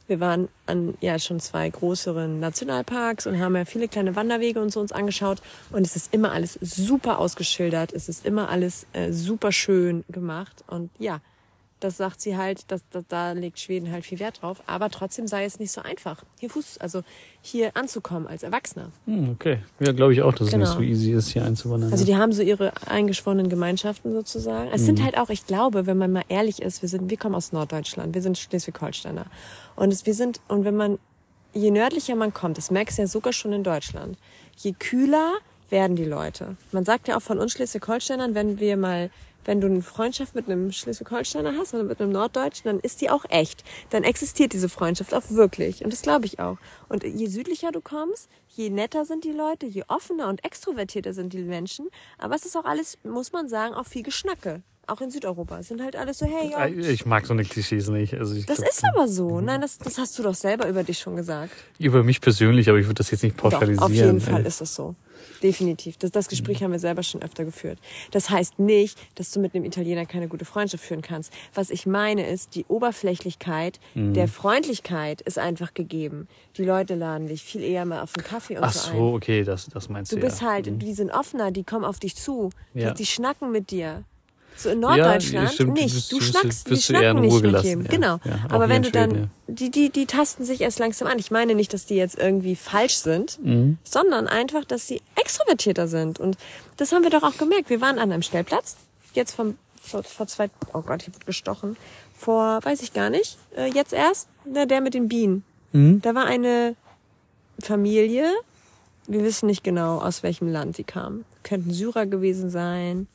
Wir 0.07 0.21
waren 0.21 0.49
an 0.67 0.95
ja 1.01 1.19
schon 1.19 1.41
zwei 1.41 1.69
größeren 1.69 2.39
Nationalparks 2.39 3.27
und 3.27 3.41
haben 3.41 3.57
ja 3.57 3.65
viele 3.65 3.89
kleine 3.89 4.15
Wanderwege 4.15 4.61
und 4.61 4.71
so 4.71 4.81
uns 4.81 4.93
angeschaut. 4.93 5.43
Und 5.73 5.85
es 5.85 5.97
ist 5.97 6.15
immer 6.15 6.31
alles 6.31 6.59
super 6.61 7.19
ausgeschildert. 7.19 7.93
Es 7.93 8.09
ist 8.09 8.25
immer 8.25 8.49
alles 8.49 8.87
äh, 8.93 9.13
super 9.13 9.51
schön 9.51 10.05
gemacht. 10.09 10.63
Und 10.69 10.91
ja, 10.99 11.21
das 11.81 11.97
sagt 11.99 12.21
sie 12.23 12.37
halt, 12.37 12.71
dass, 12.71 12.83
dass 12.91 13.05
da 13.09 13.33
legt 13.33 13.59
Schweden 13.61 13.93
halt 13.93 14.05
viel 14.07 14.19
Wert 14.19 14.41
drauf. 14.43 14.63
Aber 14.67 14.89
trotzdem 14.91 15.27
sei 15.27 15.45
es 15.45 15.59
nicht 15.59 15.73
so 15.73 15.83
einfach, 15.83 16.23
hier 16.41 16.49
Fuß, 16.49 16.79
also 16.79 17.03
hier 17.43 17.77
anzukommen 17.77 18.27
als 18.27 18.43
Erwachsener. 18.43 18.91
Hm, 19.05 19.31
okay. 19.31 19.59
Ja, 19.81 19.93
glaube 19.93 20.13
ich 20.15 20.23
auch, 20.23 20.33
dass 20.35 20.51
Genau. 20.51 20.65
es 20.65 20.71
nicht 20.71 20.77
so 20.79 20.83
easy 20.83 21.13
ist, 21.13 21.29
hier 21.29 21.45
einzuwandern. 21.45 21.93
Also 21.93 22.05
die 22.07 22.17
haben 22.17 22.33
so 22.33 22.43
ihre 22.43 22.73
eingeschworenen 22.87 23.49
Gemeinschaften 23.51 24.13
sozusagen. 24.13 24.71
Es 24.73 24.83
Mhm. 24.83 24.87
sind 24.87 25.05
halt 25.05 25.19
auch, 25.19 25.29
ich 25.29 25.47
glaube, 25.47 25.87
wenn 25.87 25.99
man 25.99 26.13
mal 26.13 26.25
ehrlich 26.29 26.63
ist, 26.63 26.81
wir 26.81 26.89
sind, 26.89 27.11
wir 27.11 27.17
kommen 27.19 27.35
aus 27.35 27.53
Norddeutschland, 27.53 28.15
wir 28.15 28.23
sind 28.23 28.39
Schleswig-Holsteiner. 28.39 29.27
Und 29.77 29.93
es, 29.93 30.07
wir 30.07 30.15
sind, 30.15 30.41
und 30.49 30.65
wenn 30.65 30.77
man, 30.77 30.99
je 31.53 31.71
nördlicher 31.71 32.17
man 32.17 32.33
kommt, 32.33 32.57
das 32.59 32.71
merkst 32.71 32.97
du 32.99 33.03
ja 33.03 33.09
sogar 33.09 33.33
schon 33.35 33.53
in 33.53 33.63
Deutschland, 33.63 34.17
je 34.57 34.73
kühler 34.73 35.35
werden 35.69 35.97
die 35.97 36.05
Leute. 36.05 36.57
Man 36.73 36.85
sagt 36.85 37.09
ja 37.09 37.17
auch 37.19 37.23
von 37.23 37.39
uns 37.39 37.53
Schleswig-Holsteinern, 37.53 38.35
wenn 38.35 38.61
wir 38.61 38.77
mal 38.77 39.11
wenn 39.47 39.61
du 39.61 39.69
eine 39.69 39.81
Freundschaft 39.83 40.35
mit 40.35 40.47
einem 40.47 40.73
Schleswig-Holsteiner 40.73 41.55
hast 41.57 41.73
oder 41.73 41.85
mit 41.85 42.01
einem 42.01 42.13
Norddeutschen, 42.13 42.65
dann 42.65 42.81
ist 42.81 43.01
die 43.01 43.11
auch 43.11 43.25
echt. 43.29 43.65
Dann 43.91 44.05
existiert 44.05 44.53
diese 44.53 44.69
Freundschaft 44.69 45.15
auch 45.15 45.23
wirklich. 45.31 45.85
Und 45.85 45.93
das 45.93 46.03
glaube 46.03 46.27
ich 46.27 46.39
auch. 46.41 46.59
Und 46.89 47.05
je 47.05 47.27
südlicher 47.27 47.73
du 47.73 47.81
kommst, 47.81 48.29
je 48.49 48.71
netter 48.71 49.05
sind 49.05 49.25
die 49.25 49.33
Leute, 49.33 49.67
je 49.67 49.85
offener 49.89 50.29
und 50.29 50.45
extrovertierter 50.45 51.15
sind 51.15 51.33
die 51.33 51.43
Menschen. 51.43 51.89
Aber 52.19 52.35
es 52.35 52.45
ist 52.45 52.57
auch 52.57 52.65
alles, 52.65 52.99
muss 53.05 53.33
man 53.33 53.49
sagen, 53.49 53.75
auch 53.75 53.87
viel 53.87 54.03
Geschnacke. 54.03 54.63
Auch 54.89 55.01
in 55.01 55.11
Südeuropa. 55.11 55.59
Es 55.59 55.69
sind 55.69 55.83
halt 55.83 55.97
alles 55.97 56.19
so, 56.19 56.27
hey, 56.27 56.51
ja. 56.51 56.67
Ich 56.69 57.07
mag 57.07 57.27
so 57.27 57.33
eine 57.33 57.45
Klischees 57.45 57.89
nicht. 57.89 58.15
Also 58.15 58.35
Das 58.35 58.59
glaub, 58.59 58.69
ist 58.69 58.85
aber 58.95 59.09
so. 59.09 59.41
Nein, 59.41 59.61
das, 59.61 59.79
das 59.79 59.99
hast 59.99 60.17
du 60.17 60.23
doch 60.23 60.35
selber 60.35 60.69
über 60.69 60.85
dich 60.85 61.01
schon 61.01 61.17
gesagt. 61.17 61.53
Über 61.81 62.05
mich 62.05 62.21
persönlich, 62.21 62.69
aber 62.69 62.79
ich 62.79 62.87
würde 62.87 62.95
das 62.95 63.11
jetzt 63.11 63.25
nicht 63.25 63.37
pauschalisieren. 63.37 63.79
Doch, 63.79 63.87
auf 63.87 63.93
jeden. 63.93 64.21
Fall 64.21 64.47
ist 64.47 64.61
das 64.61 64.77
so. 64.77 64.95
Definitiv. 65.43 65.97
Das, 65.99 66.11
das 66.11 66.29
Gespräch 66.29 66.63
haben 66.63 66.73
wir 66.73 66.79
selber 66.79 67.03
schon 67.03 67.23
öfter 67.23 67.45
geführt. 67.45 67.79
Das 68.11 68.31
heißt 68.31 68.59
nicht, 68.59 68.99
dass 69.17 69.31
du 69.31 69.41
mit 69.41 69.55
einem 69.55 69.65
Italiener 69.65 70.07
keine 70.07 70.29
gute 70.29 70.45
Freundschaft 70.45 70.85
führen 70.85 71.03
kannst. 71.03 71.33
Was 71.55 71.71
ich 71.71 71.87
meine 71.87 72.27
ist, 72.27 72.55
die 72.55 72.65
Oberflächlichkeit 72.67 73.79
Mhm. 73.95 74.15
der 74.15 74.29
Freundlichkeit 74.29 75.21
ist 75.23 75.39
einfach 75.39 75.75
gegeben. 75.75 76.29
Die 76.57 76.65
Leute 76.65 76.95
laden 76.95 77.27
dich 77.29 77.43
viel 77.43 77.63
eher 77.63 77.85
mal 77.85 78.01
auf 78.03 78.13
einen 78.17 78.25
Kaffee 78.27 78.57
und 78.57 78.65
Ach 78.65 78.73
so 78.73 78.91
ein. 78.91 78.99
okay, 79.15 79.45
das, 79.45 79.67
das 79.67 79.89
meinst 79.89 80.13
du 80.13 80.17
Du 80.17 80.23
bist 80.23 80.41
ja. 80.41 80.49
halt, 80.49 80.83
die 80.83 80.93
sind 80.95 81.11
offener, 81.11 81.51
die 81.51 81.65
kommen 81.65 81.85
auf 81.85 81.99
dich 81.99 82.17
zu, 82.17 82.51
Ja. 82.75 82.91
die, 82.91 82.99
die 83.03 83.07
schnacken 83.07 83.51
mit 83.53 83.71
dir. 83.71 84.05
So 84.59 84.71
in 84.71 84.81
Ja, 84.81 84.89
Norddeutschland 84.89 85.53
stimmt, 85.53 85.69
du 85.79 85.83
nicht. 85.83 85.95
bist- 85.95 86.13
Du, 86.13 86.19
bist- 86.19 86.31
schnackst, 86.31 86.67
die 86.67 86.71
bist 86.71 86.89
du 86.89 86.93
eher 86.95 86.99
schnacken 87.01 87.21
nicht 87.21 87.43
mit 87.43 87.63
jedem. 87.63 87.83
ja. 87.83 87.89
Genau. 87.91 88.19
Ja, 88.25 88.39
Aber 88.49 88.69
wenn 88.69 88.83
du 88.83 88.91
dann, 88.91 89.11
Schweden, 89.11 89.31
die, 89.49 89.71
die, 89.71 89.91
die 89.91 90.07
tasten 90.07 90.45
sich 90.45 90.61
erst 90.63 90.79
langsam 90.79 91.09
an. 91.09 91.19
Ich 91.19 91.31
meine 91.31 91.55
nicht, 91.55 91.75
dass 91.75 91.85
die 91.87 91.95
jetzt 91.97 92.19
irgendwie 92.19 92.57
falsch 92.57 92.97
sind, 92.97 93.39
Mhm. 93.45 93.77
sondern 93.85 94.27
einfach, 94.29 94.65
dass 94.65 94.87
sie 94.87 95.03
extrovertierter 95.15 95.89
sind. 95.89 96.19
Und 96.21 96.39
das 96.79 96.93
haben 96.93 97.03
wir 97.03 97.11
doch 97.11 97.23
auch 97.23 97.37
gemerkt. 97.37 97.69
Wir 97.71 97.81
waren 97.81 97.99
an 97.99 98.11
einem 98.13 98.23
Stellplatz, 98.23 98.77
jetzt 99.13 99.33
vom, 99.35 99.57
vor, 99.81 100.03
vor 100.03 100.27
zwei, 100.27 100.49
oh 100.73 100.81
Gott, 100.83 101.03
ich 101.03 101.09
wurde 101.15 101.27
gestochen. 101.27 101.77
Vor, 102.17 102.61
weiß 102.65 102.81
ich 102.83 102.95
gar 102.95 103.11
nicht, 103.11 103.37
äh, 103.57 103.67
jetzt 103.71 103.93
erst, 103.93 104.29
na, 104.47 104.65
der 104.65 104.81
mit 104.81 104.95
den 104.95 105.07
Bienen. 105.09 105.45
Mhm. 105.73 106.01
Da 106.01 106.15
war 106.15 106.25
eine 106.25 106.75
Familie, 107.61 108.27
wir 109.07 109.23
wissen 109.23 109.47
nicht 109.47 109.63
genau, 109.63 109.99
aus 109.99 110.23
welchem 110.23 110.49
Land 110.49 110.77
sie 110.77 110.85
kamen. 110.85 111.25
Könnten 111.43 111.73
Syrer 111.73 112.07
gewesen 112.07 112.51
sein. 112.51 113.07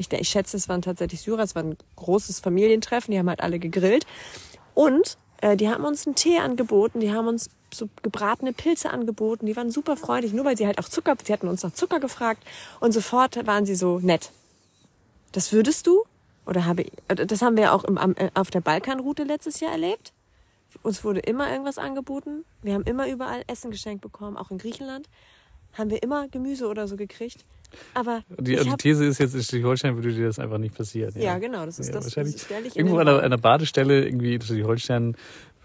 Ich, 0.00 0.12
ich 0.12 0.28
schätze, 0.28 0.56
es 0.56 0.68
waren 0.68 0.82
tatsächlich 0.82 1.20
Syrer. 1.20 1.42
Es 1.42 1.54
war 1.54 1.62
ein 1.62 1.76
großes 1.96 2.40
Familientreffen. 2.40 3.12
Die 3.12 3.18
haben 3.18 3.28
halt 3.28 3.42
alle 3.42 3.58
gegrillt. 3.58 4.06
Und 4.74 5.18
äh, 5.40 5.56
die 5.56 5.68
haben 5.68 5.84
uns 5.84 6.06
einen 6.06 6.16
Tee 6.16 6.38
angeboten. 6.38 7.00
Die 7.00 7.12
haben 7.12 7.28
uns 7.28 7.50
so 7.72 7.88
gebratene 8.02 8.52
Pilze 8.52 8.90
angeboten. 8.90 9.46
Die 9.46 9.56
waren 9.56 9.70
super 9.70 9.96
freundlich, 9.96 10.32
nur 10.32 10.44
weil 10.44 10.56
sie 10.56 10.66
halt 10.66 10.78
auch 10.78 10.88
Zucker, 10.88 11.16
sie 11.24 11.32
hatten 11.32 11.48
uns 11.48 11.62
nach 11.62 11.72
Zucker 11.72 12.00
gefragt. 12.00 12.42
Und 12.80 12.92
sofort 12.92 13.46
waren 13.46 13.66
sie 13.66 13.74
so 13.74 13.98
nett. 14.00 14.30
Das 15.32 15.52
würdest 15.52 15.86
du? 15.86 16.04
Oder 16.46 16.64
habe 16.64 16.82
ich, 16.82 16.92
äh, 17.08 17.14
das 17.14 17.42
haben 17.42 17.56
wir 17.56 17.72
auch 17.72 17.84
im, 17.84 17.96
äh, 18.16 18.30
auf 18.34 18.50
der 18.50 18.60
Balkanroute 18.60 19.24
letztes 19.24 19.60
Jahr 19.60 19.72
erlebt. 19.72 20.12
Uns 20.82 21.04
wurde 21.04 21.20
immer 21.20 21.50
irgendwas 21.50 21.78
angeboten. 21.78 22.44
Wir 22.62 22.74
haben 22.74 22.84
immer 22.84 23.08
überall 23.08 23.42
Essen 23.46 23.70
geschenkt 23.70 24.02
bekommen, 24.02 24.36
auch 24.36 24.50
in 24.50 24.58
Griechenland. 24.58 25.08
Haben 25.74 25.90
wir 25.90 26.02
immer 26.02 26.28
Gemüse 26.28 26.66
oder 26.68 26.88
so 26.88 26.96
gekriegt. 26.96 27.44
Aber 27.94 28.22
Die, 28.38 28.54
ich 28.54 28.62
die 28.62 28.76
These 28.76 29.04
ist 29.04 29.18
jetzt, 29.18 29.34
in 29.34 29.42
Schleswig-Holstein 29.42 29.94
würde 29.94 30.12
dir 30.12 30.26
das 30.26 30.38
einfach 30.40 30.58
nicht 30.58 30.74
passieren. 30.74 31.12
ja, 31.16 31.38
genau, 31.38 31.64
das 31.66 31.78
ist 31.78 31.88
Ja, 31.88 31.94
das, 31.94 32.04
wahrscheinlich 32.06 32.34
das 32.34 32.44
stelle 32.44 32.66
ich 32.66 32.74
in 32.74 32.86
Irgendwo 32.86 32.98
an 32.98 33.08
einer, 33.08 33.38
Badestelle, 33.38 34.04
irgendwie 34.04 34.34
in 34.34 34.40
Schleswig-Holstein, 34.42 35.16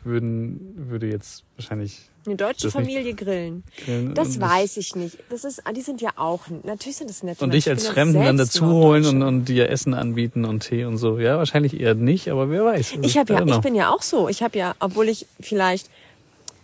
würden, 0.04 0.74
würde 0.90 1.08
jetzt 1.08 1.44
wahrscheinlich 1.58 2.10
Eine 2.28 2.36
deutsche 2.36 2.70
Familie 2.70 3.14
grillen. 3.16 3.64
grillen. 3.84 4.14
Das 4.14 4.40
weiß 4.40 4.78
ich 4.78 4.96
nicht. 4.96 5.18
Das 5.30 5.44
ist, 5.44 5.64
die 5.76 5.82
sind 5.82 6.00
ja 6.00 6.12
auch, 6.16 6.44
natürlich 6.64 6.98
sind 6.98 7.10
das 7.10 7.24
nette 7.24 7.44
Und 7.44 7.54
dich 7.54 7.68
als 7.68 7.86
ja 7.86 7.94
Fremden 7.94 8.24
dann 8.24 8.38
selbst 8.38 8.56
dazu 8.56 8.68
holen 8.68 9.06
und, 9.08 9.24
und 9.24 9.46
dir 9.46 9.70
Essen 9.70 9.96
anbieten 9.96 10.46
und 10.46 10.60
Tee 10.62 10.86
und 10.86 10.98
so. 10.98 11.18
Ja, 11.18 11.40
wahrscheinlich 11.40 11.80
eher 11.80 11.96
nicht, 11.96 12.30
aber 12.30 12.52
wer 12.52 12.64
weiß. 12.66 13.00
Ich 13.02 13.18
habe 13.18 13.34
ja, 13.34 13.44
ich 13.46 13.58
bin 13.62 13.74
ja 13.74 13.90
auch 13.90 14.04
so. 14.04 14.30
Ich 14.30 14.44
habe 14.44 14.58
ja, 14.58 14.76
obwohl 14.80 15.10
ich 15.10 15.26
vielleicht 15.40 15.90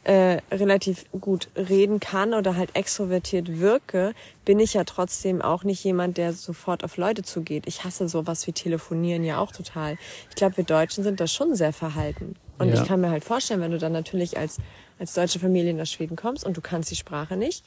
äh, 0.04 0.40
relativ 0.52 1.06
gut 1.12 1.50
reden 1.56 2.00
kann 2.00 2.34
oder 2.34 2.56
halt 2.56 2.76
extrovertiert 2.76 3.60
wirke, 3.60 4.14
bin 4.46 4.60
ich 4.60 4.74
ja 4.74 4.84
trotzdem 4.84 5.42
auch 5.42 5.64
nicht 5.64 5.84
jemand, 5.84 6.18
der 6.18 6.34
sofort 6.34 6.84
auf 6.84 6.98
Leute 6.98 7.22
zugeht. 7.22 7.66
Ich 7.68 7.84
hasse 7.84 8.08
sowas 8.10 8.48
wie 8.48 8.52
Telefonieren 8.52 9.24
ja 9.24 9.38
auch 9.38 9.52
total. 9.52 9.98
Ich 10.30 10.36
glaube, 10.36 10.58
wir 10.58 10.64
Deutschen 10.64 11.04
sind 11.04 11.20
da 11.20 11.28
schon 11.28 11.56
sehr 11.56 11.72
verhalten. 11.72 12.36
Und 12.58 12.70
Ja. 12.70 12.82
ich 12.82 12.88
kann 12.88 13.02
mir 13.02 13.12
halt 13.12 13.24
vorstellen, 13.24 13.62
wenn 13.62 13.72
du 13.72 13.78
dann 13.78 13.92
natürlich 13.92 14.38
als, 14.38 14.58
als 14.98 15.14
deutsche 15.14 15.40
Familie 15.40 15.74
nach 15.74 15.86
Schweden 15.86 16.16
kommst 16.16 16.46
und 16.46 16.58
du 16.58 16.62
kannst 16.62 16.90
die 16.90 16.96
Sprache 16.96 17.38
nicht, 17.38 17.64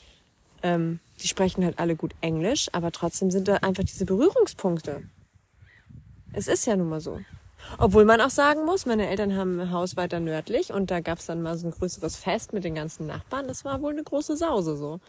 ähm, 0.62 0.98
die 1.22 1.28
sprechen 1.28 1.64
halt 1.64 1.78
alle 1.78 1.94
gut 1.94 2.14
Englisch, 2.20 2.68
aber 2.72 2.90
trotzdem 2.90 3.30
sind 3.30 3.46
da 3.46 3.56
einfach 3.56 3.84
diese 3.84 4.06
Berührungspunkte. 4.06 5.02
Es 6.32 6.48
ist 6.48 6.66
ja 6.66 6.74
nun 6.74 6.88
mal 6.88 7.00
so. 7.00 7.20
Obwohl 7.78 8.04
man 8.04 8.20
auch 8.20 8.30
sagen 8.30 8.64
muss, 8.64 8.86
meine 8.86 9.08
Eltern 9.08 9.36
haben 9.36 9.58
ein 9.58 9.70
Haus 9.72 9.96
weiter 9.96 10.20
nördlich 10.20 10.72
und 10.72 10.90
da 10.90 11.00
gab's 11.00 11.26
dann 11.26 11.42
mal 11.42 11.56
so 11.56 11.66
ein 11.68 11.70
größeres 11.72 12.16
Fest 12.16 12.52
mit 12.52 12.64
den 12.64 12.74
ganzen 12.74 13.06
Nachbarn. 13.06 13.48
Das 13.48 13.64
war 13.64 13.80
wohl 13.82 13.92
eine 13.92 14.02
große 14.02 14.36
Sause 14.36 14.76
so. 14.76 15.00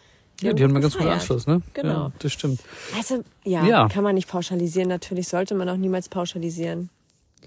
ja, 0.41 0.53
die 0.53 0.63
haben 0.63 0.71
einen 0.71 0.81
ganz 0.81 0.95
guten. 0.97 1.09
Anschluss, 1.09 1.47
ne? 1.47 1.61
Genau. 1.73 1.89
Ja, 1.93 2.11
das 2.19 2.31
stimmt. 2.33 2.61
Also, 2.95 3.23
ja, 3.43 3.65
Ja. 3.65 3.87
kann 3.89 4.03
man 4.03 4.15
nicht 4.15 4.27
pauschalisieren. 4.29 4.87
Natürlich 4.89 5.27
sollte 5.27 5.53
man 5.55 5.67
auch 5.69 5.77
niemals 5.77 6.07
pauschalisieren. 6.09 6.89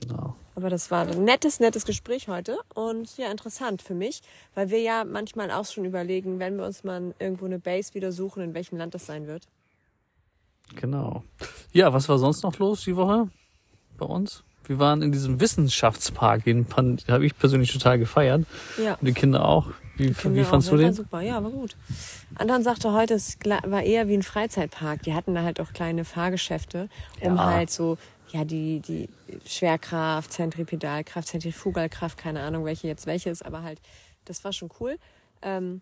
Genau. 0.00 0.36
Aber 0.54 0.70
das 0.70 0.90
war 0.90 1.06
ein 1.06 1.24
nettes, 1.24 1.60
nettes 1.60 1.84
Gespräch 1.84 2.28
heute 2.28 2.58
und 2.74 3.16
ja, 3.16 3.30
interessant 3.30 3.80
für 3.80 3.94
mich, 3.94 4.22
weil 4.54 4.70
wir 4.70 4.80
ja 4.80 5.04
manchmal 5.04 5.50
auch 5.52 5.64
schon 5.66 5.84
überlegen, 5.84 6.38
wenn 6.40 6.56
wir 6.56 6.66
uns 6.66 6.82
mal 6.84 7.14
irgendwo 7.20 7.44
eine 7.46 7.58
Base 7.60 7.94
wieder 7.94 8.10
suchen, 8.12 8.42
in 8.42 8.54
welchem 8.54 8.76
Land 8.76 8.94
das 8.94 9.06
sein 9.06 9.26
wird. 9.28 9.44
Genau. 10.74 11.22
Ja, 11.72 11.92
was 11.92 12.08
war 12.08 12.18
sonst 12.18 12.42
noch 12.42 12.58
los 12.58 12.82
die 12.84 12.96
Woche 12.96 13.28
bei 13.96 14.06
uns? 14.06 14.42
Wir 14.68 14.78
waren 14.78 15.02
in 15.02 15.12
diesem 15.12 15.40
Wissenschaftspark, 15.40 16.44
den 16.44 16.66
habe 17.08 17.26
ich 17.26 17.36
persönlich 17.36 17.72
total 17.72 17.98
gefeiert. 17.98 18.44
Ja. 18.82 18.94
Und 18.94 19.04
die 19.06 19.12
Kinder 19.12 19.44
auch. 19.44 19.66
Wie, 19.96 20.14
Finden 20.14 20.36
wie 20.36 20.44
fandst 20.44 20.68
auch, 20.68 20.72
du 20.74 20.78
War 20.78 20.84
den? 20.84 20.94
super, 20.94 21.20
ja, 21.22 21.42
war 21.42 21.50
gut. 21.50 21.76
Anton 22.36 22.62
sagte 22.62 22.92
heute, 22.92 23.14
es 23.14 23.36
war 23.66 23.82
eher 23.82 24.06
wie 24.06 24.14
ein 24.14 24.22
Freizeitpark. 24.22 25.02
Die 25.02 25.12
hatten 25.14 25.34
da 25.34 25.42
halt 25.42 25.58
auch 25.58 25.72
kleine 25.72 26.04
Fahrgeschäfte, 26.04 26.88
um 27.20 27.34
Ja. 27.34 27.46
halt 27.46 27.70
so, 27.70 27.98
ja, 28.30 28.44
die, 28.44 28.78
die 28.80 29.08
Schwerkraft, 29.44 30.32
Zentripedalkraft, 30.32 31.26
Zentrifugalkraft, 31.26 32.16
keine 32.16 32.42
Ahnung, 32.42 32.64
welche 32.64 32.86
jetzt 32.86 33.06
welche 33.06 33.30
ist, 33.30 33.44
aber 33.44 33.62
halt, 33.62 33.80
das 34.24 34.44
war 34.44 34.52
schon 34.52 34.70
cool. 34.78 34.98
Ähm, 35.42 35.80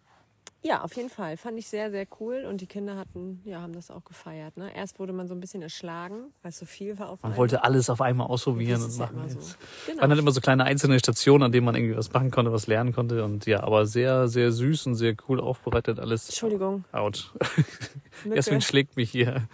ja, 0.66 0.82
auf 0.82 0.96
jeden 0.96 1.10
Fall. 1.10 1.36
Fand 1.36 1.56
ich 1.58 1.68
sehr, 1.68 1.90
sehr 1.92 2.06
cool. 2.18 2.44
Und 2.48 2.60
die 2.60 2.66
Kinder 2.66 2.96
hatten, 2.96 3.40
ja, 3.44 3.60
haben 3.60 3.72
das 3.72 3.90
auch 3.90 4.04
gefeiert. 4.04 4.56
Ne? 4.56 4.74
Erst 4.74 4.98
wurde 4.98 5.12
man 5.12 5.28
so 5.28 5.34
ein 5.34 5.40
bisschen 5.40 5.62
erschlagen, 5.62 6.32
weil 6.42 6.50
es 6.50 6.58
so 6.58 6.66
viel 6.66 6.98
war 6.98 7.08
auf 7.10 7.22
Man 7.22 7.30
einmal. 7.32 7.38
wollte 7.38 7.62
alles 7.62 7.88
auf 7.88 8.00
einmal 8.00 8.26
ausprobieren 8.26 8.82
und 8.82 8.90
ja 8.90 8.98
machen. 8.98 9.16
immer 9.16 9.28
so. 9.28 9.38
Genau. 9.86 10.00
waren 10.02 10.10
halt 10.10 10.20
immer 10.20 10.32
so 10.32 10.40
kleine 10.40 10.64
einzelne 10.64 10.98
Stationen, 10.98 11.44
an 11.44 11.52
denen 11.52 11.64
man 11.64 11.76
irgendwie 11.76 11.96
was 11.96 12.12
machen 12.12 12.32
konnte, 12.32 12.52
was 12.52 12.66
lernen 12.66 12.92
konnte. 12.92 13.24
Und 13.24 13.46
ja, 13.46 13.62
aber 13.62 13.86
sehr, 13.86 14.26
sehr 14.26 14.50
süß 14.50 14.86
und 14.88 14.94
sehr 14.96 15.14
cool 15.28 15.40
aufbereitet 15.40 16.00
alles. 16.00 16.28
Entschuldigung, 16.28 16.84
Out. 16.90 17.32
Jasmin 18.24 18.60
schlägt 18.60 18.96
mich 18.96 19.10
hier. 19.10 19.46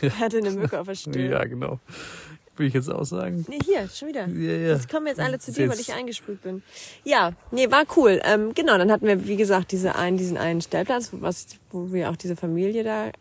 Er 0.00 0.18
hatte 0.18 0.38
eine 0.38 0.52
Mücke 0.52 0.80
auf 0.80 0.86
der 0.86 0.94
Stirn. 0.94 1.30
Ja, 1.30 1.44
genau. 1.44 1.80
Will 2.56 2.66
ich 2.66 2.74
jetzt 2.74 2.90
auch 2.90 3.04
sagen. 3.04 3.46
Nee, 3.48 3.58
hier, 3.64 3.88
schon 3.88 4.08
wieder. 4.08 4.26
Ja, 4.26 4.52
ja. 4.52 4.68
Jetzt 4.74 4.90
kommen 4.90 5.06
jetzt 5.06 5.20
alle 5.20 5.38
zu 5.38 5.52
dir, 5.52 5.68
weil 5.68 5.80
ich 5.80 5.92
eingesprüht 5.94 6.42
bin. 6.42 6.62
Ja, 7.04 7.32
nee, 7.50 7.70
war 7.70 7.84
cool. 7.96 8.20
Ähm, 8.24 8.52
genau, 8.54 8.76
dann 8.76 8.90
hatten 8.90 9.06
wir, 9.06 9.26
wie 9.26 9.36
gesagt, 9.36 9.72
diese 9.72 9.94
einen, 9.94 10.18
diesen 10.18 10.36
einen 10.36 10.60
Stellplatz, 10.60 11.10
was, 11.12 11.46
wo 11.70 11.92
wir 11.92 12.10
auch 12.10 12.16
diese 12.16 12.36
Familie 12.36 12.84
da 12.84 13.12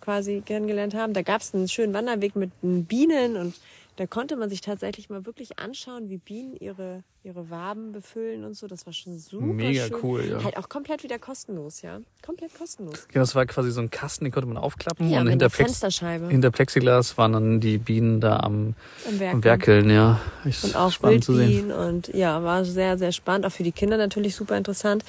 quasi 0.00 0.42
kennengelernt 0.46 0.94
haben. 0.94 1.12
Da 1.12 1.22
gab 1.22 1.40
es 1.40 1.52
einen 1.52 1.68
schönen 1.68 1.92
Wanderweg 1.92 2.36
mit 2.36 2.52
Bienen 2.62 3.36
und 3.36 3.54
da 3.96 4.06
konnte 4.06 4.36
man 4.36 4.50
sich 4.50 4.60
tatsächlich 4.60 5.08
mal 5.08 5.24
wirklich 5.24 5.58
anschauen, 5.58 6.10
wie 6.10 6.18
Bienen 6.18 6.54
ihre, 6.54 7.02
ihre 7.22 7.48
Waben 7.48 7.92
befüllen 7.92 8.44
und 8.44 8.54
so. 8.54 8.66
Das 8.66 8.84
war 8.84 8.92
schon 8.92 9.18
super 9.18 9.46
Mega 9.46 9.86
schön. 9.86 9.96
cool, 10.02 10.24
ja. 10.28 10.44
Halt 10.44 10.58
auch 10.58 10.68
komplett 10.68 11.02
wieder 11.02 11.18
kostenlos, 11.18 11.80
ja. 11.80 12.00
Komplett 12.24 12.54
kostenlos. 12.54 13.08
Ja, 13.14 13.20
das 13.20 13.34
war 13.34 13.46
quasi 13.46 13.70
so 13.70 13.80
ein 13.80 13.90
Kasten, 13.90 14.24
den 14.24 14.32
konnte 14.32 14.48
man 14.48 14.58
aufklappen 14.58 15.08
Ja, 15.08 15.20
und 15.20 15.28
hinter, 15.28 15.48
Plex 15.48 15.70
Fensterscheibe 15.70 16.28
hinter 16.28 16.50
Plexiglas 16.50 17.16
waren 17.16 17.32
dann 17.32 17.60
die 17.60 17.78
Bienen 17.78 18.20
da 18.20 18.40
am, 18.40 18.74
am 19.08 19.18
Werk. 19.18 19.34
am 19.34 19.44
Werkeln, 19.44 19.90
ja. 19.90 20.20
Echt 20.44 20.64
und 20.64 20.76
auch 20.76 20.92
spannend 20.92 21.24
zu 21.24 21.34
sehen. 21.34 21.48
Wildbienen 21.48 21.72
und 21.72 22.08
ja, 22.08 22.42
war 22.44 22.66
sehr, 22.66 22.98
sehr 22.98 23.12
spannend. 23.12 23.46
Auch 23.46 23.52
für 23.52 23.62
die 23.62 23.72
Kinder 23.72 23.96
natürlich 23.96 24.36
super 24.36 24.58
interessant. 24.58 25.04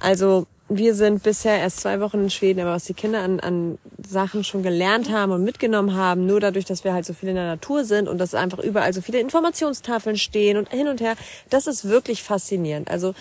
Also 0.00 0.46
wir 0.68 0.94
sind 0.94 1.22
bisher 1.22 1.58
erst 1.58 1.80
zwei 1.80 2.00
Wochen 2.00 2.24
in 2.24 2.30
Schweden, 2.30 2.60
aber 2.60 2.72
was 2.72 2.84
die 2.84 2.94
Kinder 2.94 3.20
an, 3.20 3.40
an 3.40 3.78
Sachen 4.06 4.44
schon 4.44 4.62
gelernt 4.62 5.10
haben 5.10 5.32
und 5.32 5.42
mitgenommen 5.42 5.94
haben, 5.94 6.26
nur 6.26 6.40
dadurch, 6.40 6.66
dass 6.66 6.84
wir 6.84 6.92
halt 6.92 7.06
so 7.06 7.14
viel 7.14 7.30
in 7.30 7.36
der 7.36 7.46
Natur 7.46 7.84
sind 7.84 8.08
und 8.08 8.18
dass 8.18 8.34
einfach 8.34 8.58
überall 8.58 8.92
so 8.92 9.00
viele 9.00 9.20
Informationstafeln 9.20 10.16
stehen 10.16 10.56
und 10.56 10.68
hin 10.70 10.88
und 10.88 11.00
her, 11.00 11.16
das 11.48 11.66
ist 11.66 11.88
wirklich 11.88 12.22
faszinierend. 12.22 12.90
Also 12.90 13.14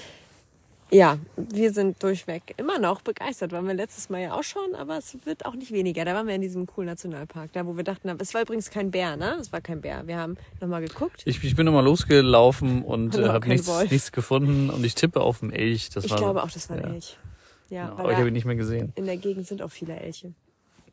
ja, 0.90 1.18
wir 1.36 1.74
sind 1.74 2.02
durchweg 2.02 2.54
immer 2.56 2.80
noch 2.80 3.02
begeistert. 3.02 3.52
Waren 3.52 3.68
wir 3.68 3.74
letztes 3.74 4.10
Mal 4.10 4.22
ja 4.22 4.34
auch 4.34 4.44
schon, 4.44 4.74
aber 4.76 4.98
es 4.98 5.18
wird 5.26 5.46
auch 5.46 5.56
nicht 5.56 5.72
weniger. 5.72 6.06
Da 6.06 6.14
waren 6.14 6.28
wir 6.28 6.36
in 6.36 6.42
diesem 6.42 6.66
coolen 6.66 6.88
Nationalpark, 6.88 7.52
da 7.52 7.66
wo 7.66 7.76
wir 7.76 7.84
dachten, 7.84 8.10
es 8.20 8.34
war 8.34 8.42
übrigens 8.42 8.70
kein 8.70 8.92
Bär, 8.92 9.18
ne? 9.18 9.36
Es 9.40 9.52
war 9.52 9.60
kein 9.60 9.82
Bär. 9.82 10.08
Wir 10.08 10.18
haben 10.18 10.38
nochmal 10.62 10.82
geguckt. 10.82 11.24
Ich, 11.26 11.44
ich 11.44 11.56
bin 11.58 11.66
nochmal 11.66 11.84
losgelaufen 11.84 12.84
und 12.84 13.18
äh, 13.18 13.28
habe 13.28 13.50
nichts, 13.50 13.68
Wolf. 13.68 13.92
nichts 13.92 14.14
gefunden 14.14 14.70
und 14.70 14.86
ich 14.86 14.96
tippe 14.96 15.20
auf 15.20 15.44
einen 15.44 15.52
Elch. 15.52 15.90
Das 15.90 16.06
Ich 16.06 16.12
war, 16.12 16.20
glaube 16.20 16.44
auch, 16.44 16.52
das 16.52 16.70
war 16.70 16.78
ein 16.78 16.84
ja. 16.84 16.94
Elch. 16.94 17.18
Ja, 17.70 17.88
Genau, 17.90 18.00
aber 18.00 18.12
ich 18.12 18.18
habe 18.18 18.28
ihn 18.30 18.34
nicht 18.34 18.46
mehr 18.46 18.56
gesehen. 18.56 18.94
in 18.96 19.06
der 19.06 19.18
Gegend 19.18 19.46
sind 19.48 19.62
auch 19.62 19.72
viele 19.72 19.96
Elche. 20.00 20.34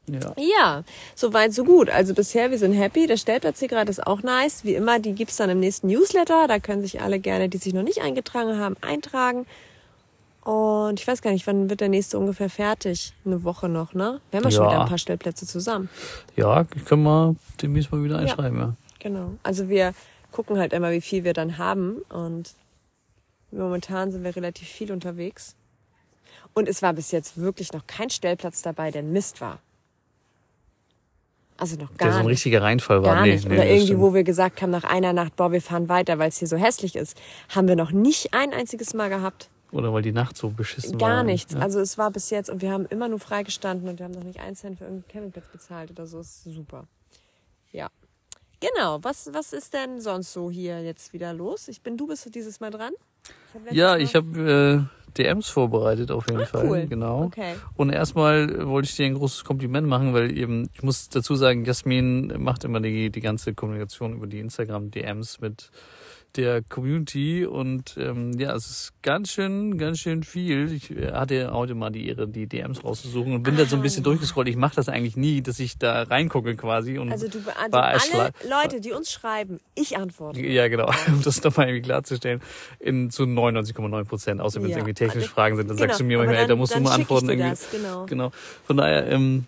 Ja. 0.07 0.35
Ja, 0.37 0.85
soweit 1.15 1.55
so 1.55 1.65
gut. 1.65 1.89
Also 1.89 2.13
bisher, 2.13 2.51
wir 2.51 2.59
sind 2.59 2.75
happy. 2.75 3.07
Der 3.07 3.17
Stellplatz 3.17 3.59
hier 3.61 3.69
gerade 3.69 3.91
ist 3.91 4.07
auch 4.07 4.23
nice. 4.23 4.63
Wie 4.65 4.75
immer, 4.75 4.99
die 4.99 5.13
gibt's 5.15 5.37
dann 5.37 5.49
im 5.49 5.61
nächsten 5.61 5.87
Newsletter. 5.87 6.47
Da 6.47 6.59
können 6.59 6.83
sich 6.83 7.01
alle 7.01 7.19
gerne, 7.21 7.49
die 7.49 7.57
sich 7.57 7.73
noch 7.73 7.83
nicht 7.85 8.03
eingetragen 8.03 8.59
haben, 8.59 8.77
eintragen. 8.83 9.47
Und 10.43 11.01
ich 11.01 11.07
weiß 11.07 11.23
gar 11.23 11.31
nicht, 11.31 11.47
wann 11.47 11.71
wird 11.71 11.81
der 11.81 11.89
nächste 11.89 12.19
ungefähr 12.19 12.51
fertig? 12.51 13.15
Eine 13.25 13.45
Woche 13.45 13.71
noch, 13.71 13.95
ne? 13.95 14.21
Wir 14.31 14.39
haben 14.41 14.45
ja, 14.45 14.51
schon 14.51 14.65
Ja. 14.65 14.71
wieder 14.73 14.83
ein 14.83 14.89
paar 14.89 14.99
Stellplätze 14.99 15.47
zusammen. 15.47 15.89
Ja, 16.37 16.65
können 16.65 17.03
wir 17.05 17.35
demnächst 17.63 17.91
mal 17.91 18.05
wieder 18.05 18.19
einschreiben, 18.19 18.59
ja. 18.59 18.75
Genau. 18.99 19.31
Also 19.43 19.71
wir 19.71 19.95
gucken 20.33 20.59
halt 20.59 20.75
immer, 20.75 20.91
wie 20.91 21.01
viel 21.01 21.25
wir 21.25 21.33
dann 21.33 21.57
haben. 21.57 22.03
Und 22.11 22.53
momentan 23.53 24.13
sind 24.13 24.23
wir 24.23 24.37
relativ 24.37 24.69
viel 24.69 24.93
unterwegs. 24.93 25.55
Und 26.53 26.69
es 26.69 26.83
war 26.83 26.93
bis 26.93 27.11
jetzt 27.11 27.39
wirklich 27.39 27.73
noch 27.73 27.87
kein 27.87 28.11
Stellplatz 28.11 28.63
dabei, 28.63 28.91
der 28.91 29.03
ein 29.03 29.13
Mist 29.13 29.41
war. 29.41 29.61
Also 31.57 31.77
noch 31.77 31.95
gar 31.97 32.09
Der 32.09 32.13
so 32.15 32.21
ein 32.21 32.27
richtiger 32.27 32.63
Reinfall 32.63 33.05
war. 33.05 33.15
Gar 33.15 33.23
nee, 33.23 33.35
nicht. 33.35 33.49
nee, 33.49 33.55
Oder 33.55 33.65
das 33.65 33.73
irgendwie, 33.73 33.99
wo 33.99 34.13
wir 34.13 34.25
gesagt 34.25 34.61
haben, 34.61 34.71
nach 34.71 34.85
einer 34.85 35.13
Nacht, 35.13 35.37
boah, 35.37 35.53
wir 35.53 35.63
fahren 35.63 35.89
weiter, 35.89 36.19
weil 36.19 36.29
es 36.29 36.39
hier 36.39 36.49
so 36.49 36.57
hässlich 36.57 36.97
ist. 36.97 37.17
Haben 37.55 37.69
wir 37.69 37.77
noch 37.77 37.93
nicht 37.93 38.35
ein 38.35 38.53
einziges 38.53 38.93
Mal 38.95 39.09
gehabt. 39.09 39.51
Oder 39.71 39.93
weil 39.93 40.03
die 40.03 40.13
Nacht 40.13 40.37
so 40.37 40.51
beschissen 40.51 41.01
war. 41.01 41.09
Gar 41.09 41.23
nichts. 41.25 41.55
Ja. 41.55 41.61
Also 41.61 41.81
es 41.81 41.97
war 41.99 42.11
bis 42.11 42.31
jetzt 42.31 42.51
und 42.51 42.63
wir 42.63 42.71
haben 42.71 42.87
immer 42.87 43.09
nur 43.09 43.19
freigestanden 43.19 43.89
und 43.89 43.99
wir 43.99 44.05
haben 44.05 44.13
noch 44.13 44.25
nicht 44.25 44.41
einen 44.41 44.57
Cent 44.57 44.79
für 44.79 44.85
irgendeinen 44.85 45.09
Campingplatz 45.09 45.47
bezahlt 45.53 45.91
oder 45.91 46.07
so. 46.07 46.21
Ist 46.21 46.45
super. 46.45 46.87
Ja. 47.73 47.89
Genau. 48.61 48.99
Was, 49.03 49.31
was 49.33 49.53
ist 49.53 49.75
denn 49.75 50.01
sonst 50.01 50.33
so 50.33 50.51
hier 50.51 50.83
jetzt 50.83 51.13
wieder 51.13 51.33
los? 51.33 51.69
Ich 51.69 51.83
bin, 51.83 51.97
du 51.97 52.07
bist 52.07 52.33
dieses 52.35 52.61
Mal 52.61 52.71
dran. 52.71 52.93
Ich 53.69 53.77
Ja, 53.77 53.97
ich 53.97 54.15
habe 54.15 54.89
äh, 54.89 55.04
DMs 55.19 55.49
vorbereitet 55.49 56.11
auf 56.11 56.29
jeden 56.29 56.43
Ah, 56.43 56.47
Fall. 56.47 56.67
cool. 56.69 56.87
Genau. 56.87 57.25
Okay. 57.25 57.55
Und 57.77 57.91
erstmal 57.91 58.67
wollte 58.67 58.89
ich 58.89 58.97
dir 58.97 59.07
ein 59.07 59.15
großes 59.15 59.45
Kompliment 59.45 59.87
machen, 59.87 60.13
weil 60.15 60.37
eben, 60.37 60.69
ich 60.75 60.83
muss 60.83 61.09
dazu 61.09 61.35
sagen, 61.37 61.65
Jasmin 61.65 62.33
macht 62.39 62.65
immer 62.65 62.81
die, 62.81 63.11
die 63.11 63.21
ganze 63.21 63.55
Kommunikation 63.55 64.15
über 64.15 64.27
die 64.27 64.41
Instagram-DMs 64.41 65.41
mit 65.41 65.71
der 66.37 66.63
Community 66.63 67.47
und 67.47 67.97
ähm, 67.97 68.33
ja, 68.39 68.55
es 68.55 68.69
ist 68.69 68.93
ganz 69.03 69.31
schön, 69.31 69.79
ganz 69.79 69.99
schön 70.01 70.23
viel. 70.23 70.73
Ich 70.73 70.91
äh, 70.91 71.13
hatte 71.13 71.53
heute 71.53 71.75
mal 71.75 71.91
die 71.91 72.09
Ehre, 72.09 72.27
die 72.27 72.47
DMs 72.47 72.83
rauszusuchen 72.83 73.33
und 73.35 73.43
bin 73.43 73.57
da 73.57 73.65
so 73.67 73.77
ein 73.77 73.83
bisschen 73.83 74.03
Ah. 74.03 74.11
durchgescrollt. 74.11 74.49
Ich 74.49 74.57
mache 74.57 74.75
das 74.77 74.89
eigentlich 74.89 75.17
nie, 75.17 75.43
dass 75.43 75.61
ich 75.61 75.79
da 75.79 76.03
reingucke 76.03 76.57
quasi 76.57 76.99
und 76.99 77.13
Also 77.13 77.29
du 77.29 77.39
also 77.39 77.73
war 77.73 77.85
alle 77.85 78.33
Leute, 78.49 78.81
die 78.81 78.93
uns 78.93 79.13
schreiben, 79.13 79.61
ich 79.75 79.97
antworte. 79.97 80.41
Ja, 80.41 80.69
genau, 80.69 80.87
um 81.07 81.23
das 81.23 81.43
nochmal 81.45 81.69
irgendwie 81.69 81.83
klarzustellen. 81.87 82.41
In 82.81 83.11
zu 83.11 83.23
99,9 83.25 84.05
Prozent, 84.05 84.41
außer 84.41 84.57
wenn 84.61 84.67
es 84.67 84.71
Ja. 84.73 84.79
irgendwie 84.79 84.95
technische 84.95 85.21
Also, 85.27 85.35
Fragen 85.35 85.57
sind, 85.57 85.71
dann 85.71 85.79
sagst 85.79 86.01
du 86.01 86.05
mir 86.05 86.17
aber 86.19 86.25
manchmal, 86.27 86.43
ey, 86.43 86.47
da 86.47 86.49
dann- 86.49 86.59
musst 86.59 86.75
du 86.75 86.81
mal 86.81 86.93
antworten. 86.95 87.29
irgendwie. 87.29 87.51
das, 87.51 87.71
genau. 87.71 88.07
genau. 88.07 88.31
Von 88.67 88.77
daher, 88.77 89.07
ähm, 89.09 89.47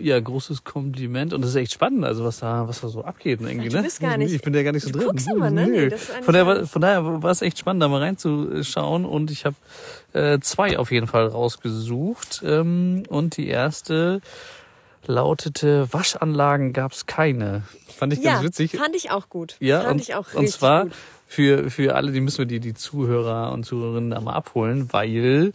ja, 0.00 0.18
großes 0.20 0.64
Kompliment 0.64 1.32
und 1.32 1.40
das 1.42 1.50
ist 1.50 1.56
echt 1.56 1.72
spannend, 1.72 2.04
also 2.04 2.24
was 2.24 2.38
da, 2.40 2.68
was 2.68 2.80
da 2.80 2.88
so 2.88 3.02
abgeht 3.04 3.40
irgendwie, 3.40 3.68
Ach, 3.68 3.70
du 3.72 3.76
ne? 3.78 3.82
bist 3.82 4.00
gar 4.00 4.16
nicht- 4.16 4.32
Ich 4.34 4.42
bin 4.42 4.52
da 4.52 4.62
gar 4.62 4.72
nicht 4.72 4.82
so 4.84 4.90
drin. 4.90 5.06
guckst 5.06 5.28
immer, 5.30 5.50
ne? 5.50 5.66
Nee, 5.68 5.90
von, 5.90 6.34
daher, 6.34 6.66
von 6.66 6.82
daher 6.82 7.22
war 7.22 7.30
es 7.30 7.42
echt 7.42 7.58
spannend, 7.58 7.82
da 7.82 7.88
mal 7.88 8.00
reinzuschauen 8.00 9.04
und 9.04 9.30
ich 9.30 9.44
habe 9.44 9.56
äh, 10.12 10.38
zwei 10.40 10.78
auf 10.78 10.90
jeden 10.92 11.06
Fall 11.06 11.26
rausgesucht 11.26 12.42
ähm, 12.44 13.02
und 13.08 13.36
die 13.36 13.48
erste 13.48 14.20
lautete 15.06 15.92
Waschanlagen 15.92 16.72
gab's 16.72 17.06
keine. 17.06 17.62
Fand 17.96 18.12
ich 18.12 18.22
Ja, 18.22 18.34
ganz 18.34 18.44
witzig. 18.44 18.76
fand 18.76 18.94
ich 18.96 19.10
auch 19.10 19.28
gut. 19.28 19.56
Ja, 19.60 19.80
fand 19.82 19.94
und, 19.94 20.00
ich 20.02 20.14
auch 20.14 20.26
richtig 20.26 20.38
und 20.38 20.48
zwar 20.48 20.84
gut. 20.84 20.92
für, 21.26 21.70
für 21.70 21.94
alle, 21.94 22.12
die 22.12 22.20
müssen 22.20 22.38
wir 22.38 22.46
die, 22.46 22.60
die 22.60 22.74
Zuhörer 22.74 23.52
und 23.52 23.64
Zuhörerinnen 23.64 24.10
da 24.10 24.20
mal 24.20 24.34
abholen, 24.34 24.88
weil 24.92 25.52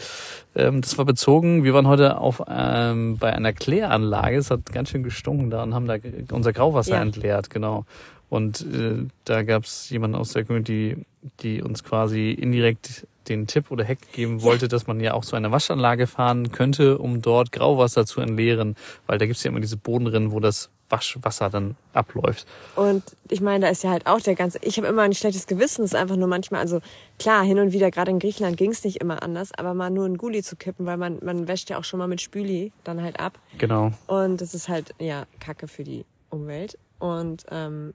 ähm, 0.55 0.81
das 0.81 0.97
war 0.97 1.05
bezogen, 1.05 1.63
wir 1.63 1.73
waren 1.73 1.87
heute 1.87 2.17
auf 2.17 2.41
ähm, 2.47 3.17
bei 3.17 3.33
einer 3.33 3.53
Kläranlage, 3.53 4.37
es 4.37 4.49
hat 4.51 4.71
ganz 4.71 4.89
schön 4.89 5.03
gestunken 5.03 5.49
da 5.49 5.63
und 5.63 5.73
haben 5.73 5.87
da 5.87 5.95
unser 6.31 6.53
Grauwasser 6.53 6.95
Ja. 6.95 7.01
entleert, 7.01 7.49
genau. 7.49 7.85
Und 8.29 8.61
äh, 8.61 9.07
da 9.25 9.43
gab 9.43 9.65
es 9.65 9.89
jemanden 9.89 10.15
aus 10.15 10.31
der 10.31 10.45
Community, 10.45 11.05
die 11.41 11.61
uns 11.61 11.83
quasi 11.83 12.31
indirekt 12.31 13.05
den 13.27 13.47
Tipp 13.47 13.71
oder 13.71 13.85
Hack 13.85 14.11
geben 14.11 14.41
wollte, 14.41 14.67
dass 14.67 14.87
man 14.87 14.99
ja 14.99 15.13
auch 15.13 15.23
zu 15.23 15.35
einer 15.35 15.51
Waschanlage 15.51 16.07
fahren 16.07 16.51
könnte, 16.51 16.97
um 16.97 17.21
dort 17.21 17.51
Grauwasser 17.51 18.05
zu 18.05 18.21
entleeren, 18.21 18.75
weil 19.07 19.17
da 19.17 19.25
gibt's 19.25 19.43
ja 19.43 19.49
immer 19.49 19.59
diese 19.59 19.77
Bodenrinnen, 19.77 20.31
wo 20.31 20.39
das 20.39 20.69
Waschwasser 20.91 21.49
dann 21.49 21.75
abläuft. 21.93 22.45
Und 22.75 23.03
ich 23.29 23.41
meine, 23.41 23.65
da 23.65 23.71
ist 23.71 23.83
ja 23.83 23.91
halt 23.91 24.07
auch 24.07 24.19
der 24.19 24.35
ganze. 24.35 24.59
Ich 24.61 24.77
habe 24.77 24.87
immer 24.87 25.03
ein 25.03 25.13
schlechtes 25.13 25.47
Gewissen. 25.47 25.83
Es 25.83 25.91
ist 25.91 25.95
einfach 25.95 26.17
nur 26.17 26.27
manchmal, 26.27 26.59
also 26.59 26.81
klar, 27.17 27.43
hin 27.43 27.59
und 27.59 27.71
wieder, 27.71 27.91
gerade 27.91 28.11
in 28.11 28.19
Griechenland 28.19 28.57
ging 28.57 28.71
es 28.71 28.83
nicht 28.83 28.97
immer 28.97 29.23
anders, 29.23 29.51
aber 29.57 29.73
mal 29.73 29.89
nur 29.89 30.05
einen 30.05 30.17
Gully 30.17 30.43
zu 30.43 30.55
kippen, 30.55 30.85
weil 30.85 30.97
man, 30.97 31.19
man 31.23 31.47
wäscht 31.47 31.69
ja 31.69 31.77
auch 31.77 31.83
schon 31.83 31.99
mal 31.99 32.07
mit 32.07 32.21
Spüli 32.21 32.71
dann 32.83 33.01
halt 33.01 33.19
ab. 33.19 33.39
Genau. 33.57 33.93
Und 34.07 34.41
das 34.41 34.53
ist 34.53 34.67
halt, 34.67 34.93
ja, 34.99 35.25
Kacke 35.39 35.67
für 35.67 35.83
die 35.83 36.05
Umwelt. 36.29 36.77
Und 36.99 37.45
ähm, 37.49 37.93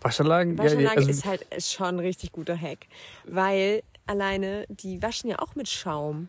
Waschanlagen? 0.00 0.58
Waschanlage 0.58 0.84
ja, 0.84 0.96
also, 0.96 1.10
ist 1.10 1.24
halt 1.24 1.44
schon 1.58 1.86
ein 1.86 1.98
richtig 1.98 2.32
guter 2.32 2.56
Hack. 2.56 2.86
Weil 3.24 3.82
alleine, 4.06 4.64
die 4.68 5.02
waschen 5.02 5.30
ja 5.30 5.38
auch 5.38 5.54
mit 5.54 5.68
Schaum. 5.68 6.28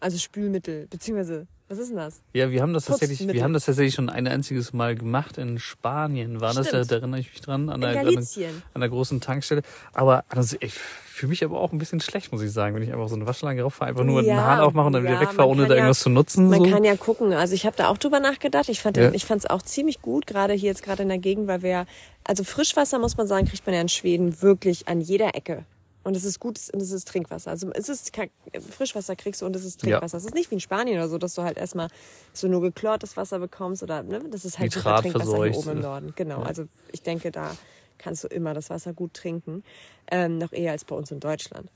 Also 0.00 0.16
Spülmittel, 0.16 0.86
beziehungsweise, 0.88 1.48
was 1.68 1.78
ist 1.78 1.88
denn 1.88 1.96
das? 1.96 2.22
ja, 2.32 2.52
wir 2.52 2.62
haben 2.62 2.72
das 2.72 2.84
tatsächlich, 2.84 3.26
wir 3.26 3.42
haben 3.42 3.52
das 3.52 3.64
tatsächlich 3.64 3.94
schon 3.96 4.08
ein 4.08 4.28
einziges 4.28 4.72
Mal 4.72 4.94
gemacht 4.94 5.38
in 5.38 5.58
Spanien. 5.58 6.40
War 6.40 6.54
das? 6.54 6.68
Da, 6.68 6.84
Stimmt. 6.84 6.90
da 6.92 6.94
erinnere 6.96 7.18
ich 7.20 7.30
mich 7.30 7.40
dran 7.40 7.68
an 7.68 7.74
In 7.74 7.80
der, 7.80 7.90
an, 7.98 8.06
Galicien. 8.06 8.62
an 8.74 8.80
der 8.80 8.90
großen 8.90 9.20
Tankstelle. 9.20 9.62
Aber 9.92 10.24
also, 10.28 10.56
ich 10.60 10.72
fühle 10.72 11.30
mich 11.30 11.42
aber 11.44 11.58
auch 11.58 11.72
ein 11.72 11.78
bisschen 11.78 11.98
schlecht, 12.00 12.30
muss 12.30 12.42
ich 12.42 12.52
sagen, 12.52 12.76
wenn 12.76 12.82
ich 12.84 12.92
einfach 12.92 13.08
so 13.08 13.16
eine 13.16 13.26
Waschanlage 13.26 13.62
rauffahre, 13.62 13.90
einfach 13.90 14.04
nur 14.04 14.22
Ja, 14.22 14.34
den 14.36 14.40
Hahn 14.40 14.60
aufmache 14.60 14.86
und 14.86 14.92
dann 14.92 15.02
wieder 15.02 15.14
ja, 15.14 15.20
wegfahre, 15.20 15.48
man 15.48 15.58
ohne 15.58 15.62
da 15.66 15.74
ja- 15.74 15.80
irgendwas 15.80 15.98
zu 15.98 16.10
nutzen. 16.10 16.48
Man 16.48 16.64
so. 16.64 16.70
kann 16.70 16.84
ja 16.84 16.94
gucken. 16.96 17.32
Also 17.32 17.54
ich 17.54 17.66
habe 17.66 17.74
da 17.76 17.88
auch 17.88 17.98
drüber 17.98 18.20
nachgedacht. 18.20 18.68
Ich 18.68 18.80
fand 18.80 18.96
Ja. 18.98 19.10
ich 19.10 19.24
fand 19.26 19.40
es 19.44 19.50
auch 19.50 19.62
ziemlich 19.62 20.00
gut, 20.00 20.28
gerade 20.28 20.52
hier 20.54 20.68
jetzt 20.68 20.84
gerade 20.84 21.02
in 21.02 21.08
der 21.08 21.18
Gegend, 21.18 21.48
weil 21.48 21.62
wir 21.62 21.86
also 22.22 22.44
Frischwasser 22.44 23.00
muss 23.00 23.16
man 23.16 23.26
sagen, 23.26 23.48
kriegt 23.48 23.66
man 23.66 23.74
ja 23.74 23.80
in 23.80 23.88
Schweden 23.88 24.40
wirklich 24.42 24.86
an 24.86 25.00
jeder 25.00 25.34
Ecke. 25.34 25.64
Und 26.08 26.16
es 26.16 26.24
ist 26.24 26.40
gut 26.40 26.58
und 26.72 26.80
es 26.80 26.90
ist 26.90 27.06
Trinkwasser. 27.06 27.50
Also 27.50 27.70
es 27.74 27.90
ist 27.90 28.14
kein- 28.14 28.30
Frischwasser 28.70 29.14
kriegst 29.14 29.42
du 29.42 29.46
und 29.46 29.54
es 29.54 29.62
ist 29.62 29.78
Trinkwasser. 29.82 30.16
Es 30.16 30.24
ist 30.24 30.32
nicht 30.34 30.50
wie 30.50 30.54
in 30.54 30.60
Spanien 30.60 30.96
oder 30.96 31.06
so, 31.10 31.18
dass 31.18 31.34
du 31.34 31.42
halt 31.42 31.58
erstmal 31.58 31.88
so 32.32 32.48
nur 32.48 32.62
geklortes 32.62 33.18
Wasser 33.18 33.38
bekommst 33.38 33.82
oder 33.82 34.02
ne, 34.02 34.22
das 34.30 34.46
ist 34.46 34.58
halt 34.58 34.72
super 34.72 35.02
Trinkwasser 35.02 35.44
hier 35.44 35.58
oben 35.58 35.70
im 35.72 35.80
Norden. 35.82 36.14
Genau. 36.16 36.40
Also 36.40 36.64
ich 36.92 37.02
denke, 37.02 37.30
da 37.30 37.54
kannst 37.98 38.24
du 38.24 38.28
immer 38.28 38.54
das 38.54 38.70
Wasser 38.70 38.94
gut 38.94 39.12
trinken, 39.12 39.62
ähm, 40.10 40.38
noch 40.38 40.52
eher 40.52 40.72
als 40.72 40.86
bei 40.86 40.96
uns 40.96 41.10
in 41.10 41.20
Deutschland. 41.20 41.68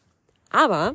Aber 0.48 0.94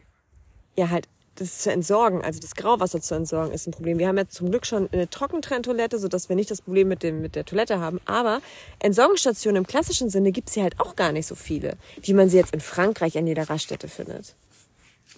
ja 0.75 0.89
halt 0.89 1.07
das 1.39 1.59
zu 1.59 1.71
entsorgen, 1.71 2.21
also 2.23 2.39
das 2.39 2.55
Grauwasser 2.55 3.01
zu 3.01 3.15
entsorgen, 3.15 3.53
ist 3.53 3.67
ein 3.67 3.71
Problem. 3.71 3.99
Wir 3.99 4.07
haben 4.07 4.17
jetzt 4.17 4.33
zum 4.35 4.49
Glück 4.49 4.65
schon 4.65 4.89
eine 4.91 5.09
Trockentrenntoilette, 5.09 5.99
sodass 5.99 6.29
wir 6.29 6.35
nicht 6.35 6.51
das 6.51 6.61
Problem 6.61 6.87
mit, 6.87 7.03
dem, 7.03 7.21
mit 7.21 7.35
der 7.35 7.45
Toilette 7.45 7.79
haben. 7.79 7.99
Aber 8.05 8.41
Entsorgungsstationen 8.79 9.57
im 9.63 9.67
klassischen 9.67 10.09
Sinne 10.09 10.31
gibt's 10.31 10.53
hier 10.53 10.63
halt 10.63 10.79
auch 10.79 10.95
gar 10.95 11.11
nicht 11.11 11.27
so 11.27 11.35
viele, 11.35 11.77
wie 12.01 12.13
man 12.13 12.29
sie 12.29 12.37
jetzt 12.37 12.53
in 12.53 12.59
Frankreich 12.59 13.17
an 13.17 13.27
jeder 13.27 13.49
Raststätte 13.49 13.87
findet. 13.87 14.35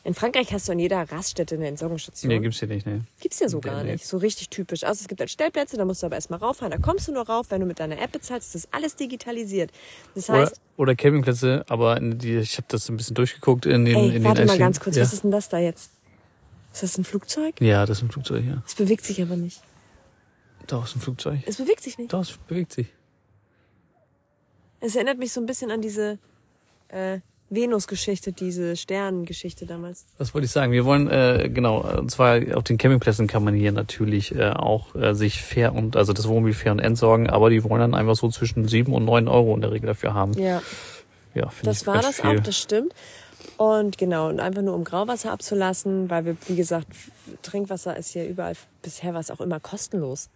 In 0.05 0.13
Frankreich 0.13 0.53
hast 0.53 0.67
du 0.67 0.71
an 0.71 0.79
jeder 0.79 1.11
Raststätte 1.11 1.55
eine 1.55 1.67
Entsorgungsstation. 1.67 2.29
Nee, 2.31 2.39
gibt's 2.39 2.59
hier 2.59 2.69
nicht, 2.69 2.85
ne. 2.85 3.01
Gibt's 3.19 3.39
ja 3.39 3.49
so 3.49 3.59
gar 3.59 3.83
Nee. 3.83 3.91
nicht. 3.93 4.07
So 4.07 4.15
richtig 4.17 4.49
typisch. 4.49 4.85
Also 4.85 5.01
es 5.01 5.07
gibt 5.09 5.19
halt 5.19 5.29
Stellplätze, 5.29 5.75
da 5.75 5.83
musst 5.83 6.01
du 6.01 6.05
aber 6.05 6.15
erstmal 6.15 6.39
rauffahren. 6.39 6.71
Da 6.71 6.77
kommst 6.77 7.09
du 7.09 7.11
nur 7.11 7.27
rauf, 7.27 7.47
wenn 7.49 7.59
du 7.59 7.67
mit 7.67 7.79
deiner 7.81 8.01
App 8.01 8.13
bezahlst. 8.13 8.55
Das 8.55 8.63
ist 8.63 8.69
alles 8.73 8.95
digitalisiert. 8.95 9.71
Das 10.15 10.29
Oder, 10.29 10.39
heißt, 10.39 10.61
oder 10.77 10.95
Campingplätze, 10.95 11.65
aber 11.67 11.99
die, 11.99 12.37
ich 12.37 12.55
habe 12.55 12.65
das 12.69 12.87
ein 12.89 12.95
bisschen 12.95 13.15
durchgeguckt 13.15 13.65
in 13.65 13.83
den, 13.83 13.95
ey, 13.95 14.07
in 14.07 14.13
den 14.13 14.23
warte 14.23 14.41
mal 14.45 14.53
einzelnen- 14.53 14.59
ganz 14.59 14.79
kurz, 14.79 14.95
ja. 14.95 15.03
was 15.03 15.11
ist 15.11 15.23
denn 15.23 15.31
das 15.31 15.49
da 15.49 15.59
jetzt? 15.59 15.91
Ist 16.73 16.83
das 16.83 16.97
ein 16.97 17.03
Flugzeug? 17.03 17.59
Ja, 17.61 17.85
das 17.85 17.97
ist 17.97 18.03
ein 18.03 18.11
Flugzeug, 18.11 18.45
ja. 18.45 18.61
Es 18.65 18.75
bewegt 18.75 19.03
sich 19.03 19.21
aber 19.21 19.35
nicht. 19.35 19.61
Doch, 20.67 20.85
ist 20.85 20.95
ein 20.95 21.01
Flugzeug. 21.01 21.39
Es 21.45 21.57
bewegt 21.57 21.81
sich 21.81 21.97
nicht. 21.97 22.13
Doch, 22.13 22.21
es 22.21 22.31
bewegt 22.47 22.73
sich. 22.73 22.87
Es 24.79 24.95
erinnert 24.95 25.17
mich 25.17 25.33
so 25.33 25.41
ein 25.41 25.45
bisschen 25.45 25.71
an 25.71 25.81
diese 25.81 26.19
äh, 26.89 27.19
Venus-Geschichte, 27.49 28.31
diese 28.31 28.77
Sternengeschichte 28.77 29.65
damals. 29.65 30.05
Was 30.19 30.33
wollte 30.33 30.45
ich 30.45 30.51
sagen? 30.51 30.71
Wir 30.71 30.85
wollen, 30.85 31.09
äh, 31.09 31.49
genau, 31.51 31.79
und 31.81 32.11
zwar 32.11 32.39
auf 32.55 32.63
den 32.63 32.77
Campingplätzen 32.77 33.25
kann 33.27 33.43
man 33.43 33.55
hier 33.55 33.71
natürlich 33.71 34.33
äh, 34.35 34.51
auch 34.51 34.93
äh, 34.95 35.15
sich 35.15 35.41
fair 35.41 35.73
und, 35.73 35.95
also 35.97 36.13
das 36.13 36.27
Wohnmobil 36.27 36.53
fair 36.53 36.71
und 36.71 36.79
entsorgen, 36.79 37.29
aber 37.29 37.49
die 37.49 37.63
wollen 37.63 37.79
dann 37.81 37.95
einfach 37.95 38.15
so 38.15 38.29
zwischen 38.29 38.67
sieben 38.67 38.93
und 38.93 39.05
neun 39.05 39.27
Euro 39.27 39.55
in 39.55 39.61
der 39.61 39.71
Regel 39.71 39.87
dafür 39.87 40.13
haben. 40.13 40.33
Ja, 40.33 40.61
Ja, 41.33 41.49
finde 41.49 41.71
das 41.71 41.81
ich 41.81 41.87
war 41.87 41.95
ganz 41.95 42.05
das 42.05 42.21
viel. 42.21 42.39
auch, 42.39 42.43
das 42.43 42.57
stimmt. 42.57 42.93
Und 43.59 43.97
genau, 43.97 44.29
und 44.29 44.39
einfach 44.39 44.61
nur 44.61 44.73
um 44.73 44.85
Grauwasser 44.85 45.33
abzulassen, 45.33 46.09
weil 46.09 46.23
wir, 46.23 46.37
wie 46.47 46.55
gesagt, 46.55 46.87
Trinkwasser 47.41 47.97
ist 47.97 48.11
hier 48.13 48.25
überall, 48.25 48.53
bisher 48.81 49.13
war 49.13 49.19
es 49.19 49.29
auch 49.29 49.41
immer 49.41 49.59
kostenlos. 49.59 50.29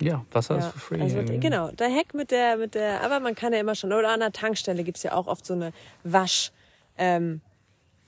Ja, 0.00 0.24
Wasser 0.32 0.58
ist 0.58 0.64
Ja, 0.64 0.70
for 0.70 0.80
free. 0.80 1.00
also, 1.00 1.18
genau, 1.38 1.70
der 1.70 1.88
Heck 1.90 2.12
mit 2.12 2.32
der, 2.32 2.56
mit 2.56 2.74
der, 2.74 3.04
aber 3.04 3.20
man 3.20 3.36
kann 3.36 3.52
ja 3.52 3.60
immer 3.60 3.76
schon, 3.76 3.92
oder 3.92 4.08
an 4.08 4.18
der 4.18 4.32
Tankstelle 4.32 4.82
gibt's 4.82 5.04
ja 5.04 5.12
auch 5.12 5.28
oft 5.28 5.46
so 5.46 5.54
eine 5.54 5.72
Wasch, 6.02 6.50
ähm, 6.98 7.40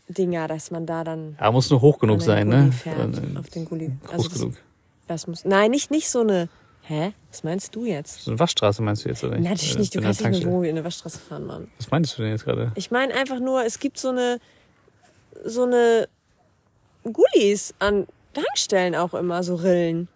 Dinger, 0.09 0.49
dass 0.49 0.73
man 0.73 0.87
da 0.87 1.05
dann 1.05 1.37
Ja, 1.41 1.53
muss 1.53 1.71
nur 1.71 1.81
hoch 1.81 2.01
genug 2.01 2.21
sein, 2.21 2.49
ne? 2.49 2.73
Fährt, 2.73 3.17
Äh, 3.17 3.39
auf 3.39 3.49
den 3.49 3.65
Gully. 3.65 3.93
Groß 4.03 4.13
Also 4.13 4.29
das, 4.29 4.39
genug. 4.41 4.55
das 5.07 5.27
muss, 5.29 5.45
nein, 5.45 5.71
nicht, 5.71 5.93
nicht 5.93 6.11
so 6.11 6.21
eine, 6.23 6.49
hä? 6.83 7.13
Was 7.31 7.45
meinst 7.45 7.75
du 7.75 7.85
jetzt? 7.85 8.23
So 8.23 8.31
eine 8.33 8.41
Waschstraße 8.41 8.83
meinst 8.83 9.05
du 9.05 9.09
jetzt, 9.09 9.23
oder 9.25 9.37
nicht? 9.39 9.49
Natürlich 9.49 9.77
Äh, 9.77 9.79
nicht, 9.79 9.95
du 9.95 10.01
der 10.01 10.09
kannst 10.09 10.21
nicht 10.23 10.31
mit. 10.39 10.45
Wohnmobil 10.47 10.71
in 10.71 10.77
eine 10.77 10.85
Waschstraße 10.85 11.19
fahren, 11.19 11.47
Mann. 11.47 11.69
Was 11.79 11.91
meinst 11.91 12.17
du 12.19 12.23
denn 12.23 12.33
jetzt 12.33 12.45
gerade? 12.45 12.73
Ich 12.75 12.91
meine 12.91 13.15
einfach 13.15 13.41
nur, 13.41 13.65
es 13.65 13.79
gibt 13.79 13.99
so 13.99 14.09
eine, 14.11 14.39
so 15.45 15.63
eine 15.65 16.09
Gullis 17.05 17.75
an 17.79 18.07
Tankstellen 18.35 18.95
auch 18.95 19.15
immer, 19.15 19.43
so 19.43 19.57
Rillen. 19.57 20.09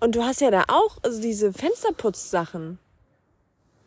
Und 0.00 0.16
du 0.16 0.22
hast 0.24 0.40
ja 0.40 0.50
da 0.50 0.64
auch 0.68 0.98
also 1.02 1.20
diese 1.20 1.52
Fensterputzsachen. 1.52 2.78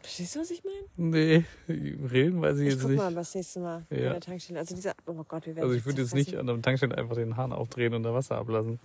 Verstehst 0.02 0.36
du, 0.36 0.40
was 0.42 0.52
ich 0.52 0.64
meine? 0.64 1.12
Nee, 1.12 1.46
Rillen 1.68 2.40
weiß 2.42 2.60
ich 2.60 2.68
Ich 2.68 2.74
jetzt 2.74 2.82
guck 2.82 2.92
nicht. 2.92 3.00
mal, 3.00 3.16
was 3.16 3.34
nächste 3.34 3.60
Mal 3.60 3.86
Ja. 3.90 4.12
der 4.12 4.22
Tankstelle. 4.22 4.60
Also 4.60 4.76
dieser, 4.76 4.94
oh 5.08 5.24
Gott, 5.28 5.46
wir 5.48 5.56
werden 5.56 5.66
Also 5.66 5.76
ich 5.76 5.86
würde 5.86 6.04
jetzt 6.04 6.14
nicht 6.14 6.36
an 6.36 6.48
einem 6.48 6.62
Tankstelle 6.62 6.96
einfach 6.98 7.16
den 7.16 7.36
Hahn 7.36 7.52
aufdrehen 7.52 7.94
und 7.96 8.04
da 8.04 8.14
Wasser 8.14 8.38
ablassen. 8.38 8.80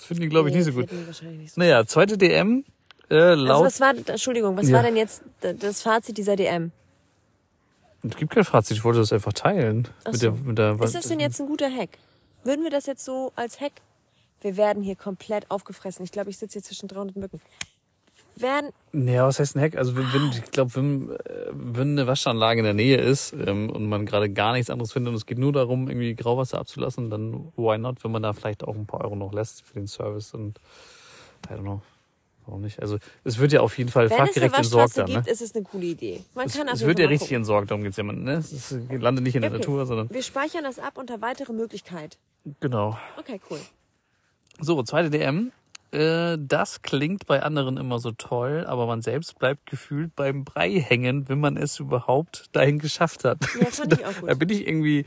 Das 0.00 0.06
finden 0.06 0.22
die, 0.22 0.28
glaube 0.30 0.48
ich, 0.48 0.54
nicht 0.54 0.64
so 0.64 0.72
gut. 0.72 0.90
Nicht 0.90 1.52
so. 1.54 1.60
Naja, 1.60 1.84
zweite 1.86 2.16
DM. 2.16 2.64
Äh, 3.10 3.14
Also 3.16 3.44
laut. 3.44 3.64
was 3.66 3.80
war, 3.80 3.94
Entschuldigung, 3.94 4.56
was 4.56 4.68
Ja. 4.68 4.76
war 4.76 4.82
denn 4.82 4.96
jetzt 4.96 5.22
das 5.40 5.82
Fazit 5.82 6.16
dieser 6.16 6.36
DM? 6.36 6.72
es 8.02 8.16
gibt 8.16 8.32
kein 8.32 8.44
Fazit, 8.44 8.78
ich 8.78 8.84
wollte 8.84 9.00
das 9.00 9.12
einfach 9.12 9.34
teilen. 9.34 9.86
Ach 10.04 10.12
Mit 10.12 10.20
so. 10.20 10.30
der, 10.30 10.32
mit 10.40 10.58
der, 10.58 10.80
Ist 10.80 10.94
das 10.94 11.06
denn 11.08 11.20
jetzt 11.20 11.38
ein 11.38 11.46
guter 11.46 11.70
Hack? 11.70 11.98
Würden 12.44 12.62
wir 12.64 12.70
das 12.70 12.86
jetzt 12.86 13.04
so 13.04 13.32
als 13.36 13.60
Hack? 13.60 13.72
Wir 14.40 14.56
werden 14.56 14.82
hier 14.82 14.96
komplett 14.96 15.50
aufgefressen. 15.50 16.02
Ich 16.02 16.10
glaube, 16.12 16.30
ich 16.30 16.38
sitze 16.38 16.54
hier 16.54 16.62
zwischen 16.62 16.88
300 16.88 17.16
Mücken. 17.16 17.42
Werden, 18.40 18.70
Ja, 18.92 19.26
was 19.26 19.38
heißt 19.38 19.56
ein 19.56 19.62
Hack? 19.62 19.76
Also 19.76 19.96
wenn, 19.96 20.04
wenn 20.12 20.30
ich 20.30 20.50
glaube, 20.50 20.74
wenn, 20.76 21.10
äh, 21.10 21.16
wenn 21.52 21.90
eine 21.98 22.06
Waschanlage 22.06 22.60
in 22.60 22.64
der 22.64 22.74
Nähe 22.74 22.96
ist 22.98 23.32
ähm, 23.32 23.70
und 23.70 23.88
man 23.88 24.06
gerade 24.06 24.30
gar 24.30 24.52
nichts 24.52 24.70
anderes 24.70 24.92
findet 24.92 25.10
und 25.10 25.16
es 25.16 25.26
geht 25.26 25.38
nur 25.38 25.52
darum, 25.52 25.88
irgendwie 25.88 26.14
Grauwasser 26.14 26.58
abzulassen, 26.58 27.10
dann 27.10 27.52
why 27.56 27.78
not, 27.78 28.02
wenn 28.04 28.12
man 28.12 28.22
da 28.22 28.32
vielleicht 28.32 28.64
auch 28.64 28.74
ein 28.74 28.86
paar 28.86 29.02
Euro 29.02 29.16
noch 29.16 29.32
lässt 29.32 29.62
für 29.62 29.74
den 29.74 29.86
Service 29.86 30.34
und 30.34 30.58
I 31.48 31.54
don't 31.54 31.60
know. 31.62 31.82
Warum 32.46 32.62
nicht? 32.62 32.80
Also 32.80 32.98
es 33.22 33.38
wird 33.38 33.52
ja 33.52 33.60
auf 33.60 33.76
jeden 33.78 33.90
Fall 33.90 34.08
wenn 34.10 34.14
es 34.14 34.18
eine 34.18 34.26
fachgerecht 34.28 34.54
entsorgt 34.56 34.96
Waschstraße 34.96 35.00
dann, 35.12 35.14
gibt, 35.22 35.26
ne? 35.26 35.32
ist 35.32 35.42
es 35.42 35.54
eine 35.54 35.64
coole 35.64 35.86
Idee. 35.86 36.24
Man 36.34 36.46
Es, 36.46 36.54
kann 36.56 36.66
es 36.68 36.80
jeden 36.80 36.88
wird 36.88 36.98
ja 36.98 37.06
richtig 37.06 37.28
gucken. 37.28 37.36
entsorgt, 37.36 37.70
darum 37.70 37.84
geht's 37.84 37.96
ja. 37.98 38.02
Man, 38.02 38.24
ne? 38.24 38.32
Es 38.32 38.52
ist, 38.52 38.70
landet 38.90 39.24
nicht 39.24 39.34
in 39.36 39.42
der 39.42 39.50
Okay. 39.50 39.60
Natur, 39.60 39.86
sondern 39.86 40.10
Wir 40.10 40.22
speichern 40.22 40.64
das 40.64 40.78
ab 40.78 40.96
unter 40.98 41.20
weitere 41.20 41.52
Möglichkeit. 41.52 42.18
genau. 42.60 42.98
Okay, 43.18 43.40
cool. 43.50 43.60
So, 44.58 44.82
zweite 44.82 45.10
DM. 45.10 45.52
Äh, 45.92 46.36
das 46.38 46.82
klingt 46.82 47.26
bei 47.26 47.42
anderen 47.42 47.76
immer 47.76 47.98
so 47.98 48.12
toll, 48.12 48.64
aber 48.66 48.86
man 48.86 49.02
selbst 49.02 49.38
bleibt 49.38 49.66
gefühlt 49.66 50.14
beim 50.14 50.44
Brei 50.44 50.70
hängen, 50.80 51.28
wenn 51.28 51.40
man 51.40 51.56
es 51.56 51.80
überhaupt 51.80 52.46
dahin 52.52 52.78
geschafft 52.78 53.24
hat. 53.24 53.38
Ja, 53.60 53.66
fand 53.66 53.92
ich 53.94 54.04
auch 54.06 54.12
Da 54.24 54.28
gut. 54.32 54.38
bin 54.38 54.48
ich 54.50 54.66
irgendwie 54.68 55.04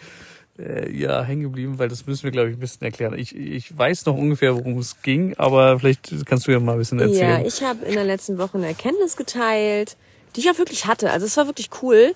äh, 0.59 0.91
ja 0.91 1.23
hängen 1.23 1.43
geblieben, 1.43 1.79
weil 1.79 1.87
das 1.87 2.05
müssen 2.05 2.23
wir, 2.23 2.31
glaube 2.31 2.49
ich, 2.49 2.57
ein 2.57 2.59
bisschen 2.59 2.83
erklären. 2.83 3.17
Ich, 3.17 3.35
ich 3.35 3.75
weiß 3.77 4.05
noch 4.05 4.15
ungefähr, 4.17 4.55
worum 4.55 4.77
es 4.77 5.01
ging, 5.01 5.35
aber 5.37 5.79
vielleicht 5.79 6.13
kannst 6.25 6.47
du 6.47 6.51
ja 6.51 6.59
mal 6.59 6.73
ein 6.73 6.79
bisschen 6.79 6.99
Ja, 6.99 7.05
erzählen. 7.05 7.45
ich 7.45 7.63
habe 7.63 7.85
in 7.85 7.93
der 7.93 8.03
letzten 8.05 8.37
Woche 8.37 8.57
eine 8.57 8.67
Erkenntnis 8.67 9.15
geteilt, 9.15 9.95
die 10.35 10.41
ich 10.41 10.49
auch 10.51 10.57
wirklich 10.57 10.85
hatte. 10.85 11.11
Also 11.11 11.25
es 11.25 11.37
war 11.37 11.45
wirklich 11.47 11.69
cool. 11.81 12.13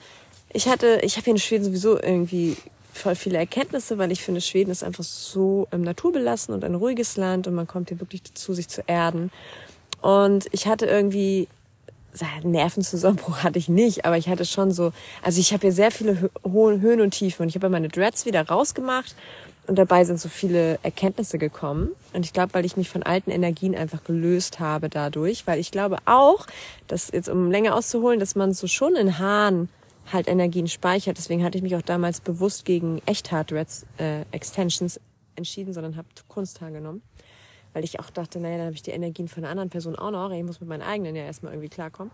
Ich 0.54 0.68
hatte, 0.68 1.00
ich 1.04 1.16
habe 1.16 1.26
hier 1.26 1.34
in 1.34 1.40
Schweden 1.40 1.64
sowieso 1.66 2.02
irgendwie 2.02 2.58
voll 2.98 3.16
viele 3.16 3.38
Erkenntnisse, 3.38 3.98
weil 3.98 4.12
ich 4.12 4.24
finde, 4.24 4.42
Schweden 4.42 4.72
ist 4.72 4.84
einfach 4.84 5.04
so 5.04 5.68
ähm, 5.72 5.82
naturbelassen 5.82 6.54
und 6.54 6.64
ein 6.64 6.76
ruhiges 6.76 7.18
Land 7.18 7.48
und 7.48 7.56
man 7.56 7.68
kommt 7.68 7.90
hier 7.90 8.00
wirklich 8.00 8.24
dazu, 8.24 8.54
sich 8.54 8.68
zu 8.68 8.84
erden. 8.88 9.32
Und 10.02 10.48
ich 10.52 10.68
hatte 10.68 10.86
irgendwie, 10.86 11.48
Nervenzusammenbruch 12.44 13.38
hatte 13.44 13.60
ich 13.60 13.70
nicht, 13.70 14.06
aber 14.06 14.18
ich 14.18 14.30
hatte 14.30 14.46
schon 14.46 14.72
so, 14.72 14.92
also 15.22 15.40
ich 15.40 15.54
habe 15.54 15.62
hier 15.62 15.72
sehr 15.72 15.92
viele 15.92 16.22
Hö 16.22 16.30
hohe 16.44 16.82
Höhen 16.82 17.02
und 17.02 17.12
Tiefen 17.12 17.44
und 17.44 17.50
ich 17.50 17.56
habe 17.56 17.70
meine 17.70 17.90
Dreads 17.90 18.26
wieder 18.26 18.48
rausgemacht 18.48 19.16
und 19.68 19.76
dabei 19.78 20.06
sind 20.06 20.20
so 20.20 20.30
viele 20.30 20.80
Erkenntnisse 20.82 21.38
gekommen. 21.38 21.90
Und 22.14 22.26
ich 22.26 22.32
glaube, 22.32 22.54
weil 22.54 22.66
ich 22.66 22.78
mich 22.78 22.90
von 22.90 23.04
alten 23.04 23.32
Energien 23.32 23.76
einfach 23.76 24.04
gelöst 24.04 24.60
habe 24.60 24.90
dadurch, 24.90 25.46
weil 25.46 25.60
ich 25.60 25.72
glaube 25.72 25.98
auch, 26.06 26.48
dass 26.88 27.12
jetzt 27.12 27.28
um 27.28 27.52
länger 27.52 27.76
auszuholen, 27.76 28.20
dass 28.20 28.36
man 28.36 28.54
so 28.54 28.68
schon 28.68 28.96
in 28.96 29.20
Haaren 29.20 29.70
halt 30.12 30.28
Energien 30.28 30.68
speichert. 30.68 31.18
Deswegen 31.18 31.44
hatte 31.44 31.58
ich 31.58 31.64
mich 31.64 31.76
auch 31.76 31.82
damals 31.82 32.22
bewusst 32.22 32.66
gegen 32.66 33.02
Echthaar-Dreads 33.06 33.86
äh, 33.98 34.22
Extensions 34.32 35.00
entschieden, 35.36 35.74
sondern 35.74 35.96
habe 35.96 36.08
Kunsthaar 36.28 36.72
genommen. 36.72 37.02
Weil 37.74 37.84
ich 37.84 38.00
auch 38.00 38.10
dachte, 38.10 38.40
naja, 38.40 38.58
dann 38.58 38.66
habe 38.68 38.76
ich 38.76 38.82
die 38.82 38.92
Energien 38.92 39.28
von 39.28 39.44
einer 39.44 39.52
anderen 39.52 39.70
Person 39.70 39.96
auch 39.96 40.12
noch. 40.12 40.32
Ich 40.32 40.44
muss 40.44 40.60
mit 40.60 40.70
meinen 40.70 40.82
eigenen 40.82 41.16
ja 41.16 41.24
erstmal 41.24 41.54
irgendwie 41.54 41.70
klarkommen. 41.70 42.12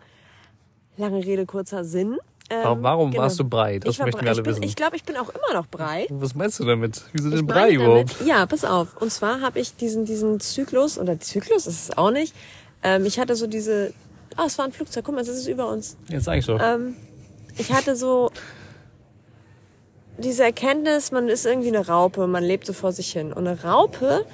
Lange 0.98 1.26
Rede, 1.26 1.46
kurzer 1.46 1.86
Sinn. 1.86 2.18
Ähm, 2.50 2.78
Warum, 2.82 3.12
genau. 3.12 3.24
warst 3.24 3.40
du 3.40 3.46
brei? 3.46 3.80
Das 3.80 3.98
möchten 4.00 4.22
wir 4.22 4.30
alle 4.30 4.40
ich 4.40 4.44
bin, 4.44 4.52
wissen. 4.52 4.64
Ich 4.64 4.76
glaube, 4.76 4.96
ich 4.96 5.04
bin 5.04 5.16
auch 5.16 5.30
immer 5.30 5.54
noch 5.54 5.68
brei. 5.68 6.08
Was 6.10 6.36
meinst 6.36 6.60
du 6.60 6.66
damit? 6.66 7.04
Wieso 7.14 7.30
denn 7.30 7.46
meine 7.46 7.60
Brei 7.60 7.72
überhaupt? 7.72 8.18
ja, 8.26 8.46
pass 8.46 8.66
auf. 8.66 9.02
Und 9.02 9.12
zwar 9.12 9.42
habe 9.42 9.60
ich 9.60 9.76
diesen, 9.76 10.06
diesen 10.06 10.40
Zyklus, 10.40 11.00
oder 11.00 11.20
Zyklus 11.20 11.68
ist 11.68 11.90
es 11.90 11.98
auch 11.98 12.12
nicht. 12.12 12.36
Ähm, 12.84 13.06
ich 13.06 13.18
hatte 13.18 13.36
so 13.36 13.48
diese, 13.48 13.94
oh, 14.38 14.44
es 14.46 14.58
war 14.58 14.66
ein 14.66 14.74
Flugzeug, 14.74 15.06
guck 15.06 15.16
mal, 15.16 15.22
es 15.22 15.30
ist 15.30 15.48
über 15.48 15.70
uns. 15.70 15.98
Jetzt 16.10 16.26
sag 16.26 16.38
ich 16.38 16.46
so. 16.46 16.60
Ähm, 16.60 16.96
ich 17.58 17.72
hatte 17.72 17.96
so 17.96 18.32
diese 20.18 20.44
Erkenntnis, 20.44 21.12
man 21.12 21.28
ist 21.28 21.46
irgendwie 21.46 21.70
eine 21.70 21.88
Raupe, 21.88 22.28
man 22.28 22.44
lebt 22.44 22.66
so 22.66 22.74
vor 22.74 22.92
sich 22.92 23.12
hin. 23.12 23.34
Und 23.34 23.48
eine 23.48 23.64
Raupe, 23.64 24.26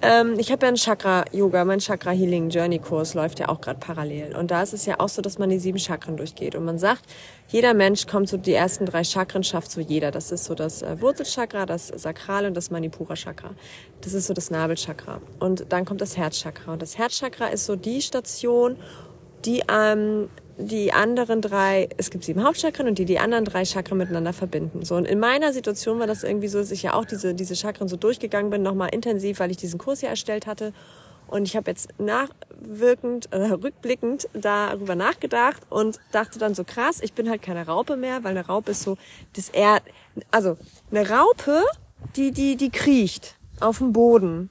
ähm, 0.00 0.38
ich 0.38 0.52
habe 0.52 0.62
ja 0.62 0.68
einen 0.68 0.76
Chakra-Yoga, 0.76 1.64
mein 1.64 1.80
Chakra-Healing-Journey-Kurs 1.80 3.14
läuft 3.14 3.40
ja 3.40 3.48
auch 3.48 3.60
gerade 3.60 3.80
parallel. 3.80 4.36
Und 4.36 4.52
da 4.52 4.62
ist 4.62 4.72
es 4.72 4.86
ja 4.86 5.00
auch 5.00 5.08
so, 5.08 5.22
dass 5.22 5.38
man 5.38 5.50
die 5.50 5.58
sieben 5.58 5.78
Chakren 5.78 6.16
durchgeht. 6.16 6.54
Und 6.54 6.64
man 6.64 6.78
sagt, 6.78 7.02
jeder 7.48 7.74
Mensch 7.74 8.06
kommt 8.06 8.28
so, 8.28 8.36
die 8.36 8.52
ersten 8.52 8.86
drei 8.86 9.02
Chakren 9.02 9.42
schafft 9.42 9.72
so 9.72 9.80
jeder. 9.80 10.12
Das 10.12 10.30
ist 10.30 10.44
so 10.44 10.54
das 10.54 10.82
äh, 10.82 11.00
Wurzelchakra, 11.00 11.66
das 11.66 11.88
Sakrale 11.88 12.46
und 12.46 12.54
das 12.54 12.70
Manipura-Chakra. 12.70 13.50
Das 14.02 14.14
ist 14.14 14.28
so 14.28 14.34
das 14.34 14.50
Nabelchakra. 14.50 15.20
Und 15.40 15.72
dann 15.72 15.84
kommt 15.84 16.00
das 16.00 16.16
Herzchakra. 16.16 16.74
Und 16.74 16.82
das 16.82 16.96
Herzchakra 16.96 17.48
ist 17.48 17.66
so 17.66 17.74
die 17.74 18.00
Station, 18.00 18.76
die 19.44 19.62
ähm, 19.70 20.28
die 20.60 20.92
anderen 20.92 21.40
drei, 21.40 21.88
es 21.98 22.10
gibt 22.10 22.24
sieben 22.24 22.42
Hauptchakren 22.42 22.88
und 22.88 22.98
die 22.98 23.04
die 23.04 23.20
anderen 23.20 23.44
drei 23.44 23.64
Chakren 23.64 23.96
miteinander 23.96 24.32
verbinden. 24.32 24.84
So 24.84 24.96
und 24.96 25.04
in 25.04 25.20
meiner 25.20 25.52
Situation 25.52 26.00
war 26.00 26.08
das 26.08 26.24
irgendwie 26.24 26.48
so, 26.48 26.58
dass 26.58 26.72
ich 26.72 26.82
ja 26.82 26.94
auch 26.94 27.04
diese 27.04 27.34
diese 27.34 27.54
Chakren 27.54 27.88
so 27.88 27.96
durchgegangen 27.96 28.50
bin, 28.50 28.62
nochmal 28.62 28.88
intensiv, 28.92 29.38
weil 29.38 29.52
ich 29.52 29.56
diesen 29.56 29.78
Kurs 29.78 30.00
ja 30.00 30.08
erstellt 30.08 30.46
hatte. 30.46 30.72
Und 31.28 31.46
ich 31.46 31.56
habe 31.56 31.70
jetzt 31.70 31.90
nachwirkend, 31.98 33.30
äh, 33.32 33.50
rückblickend 33.52 34.28
darüber 34.32 34.94
nachgedacht 34.94 35.62
und 35.68 36.00
dachte 36.10 36.38
dann 36.38 36.54
so 36.54 36.64
krass, 36.64 37.00
ich 37.02 37.12
bin 37.12 37.28
halt 37.28 37.42
keine 37.42 37.66
Raupe 37.66 37.96
mehr, 37.96 38.24
weil 38.24 38.30
eine 38.30 38.46
Raupe 38.46 38.70
ist 38.70 38.82
so 38.82 38.96
das 39.34 39.50
er, 39.50 39.82
also 40.30 40.56
eine 40.90 41.08
Raupe, 41.08 41.62
die 42.16 42.32
die 42.32 42.56
die 42.56 42.70
kriecht 42.70 43.36
auf 43.60 43.78
dem 43.78 43.92
Boden. 43.92 44.50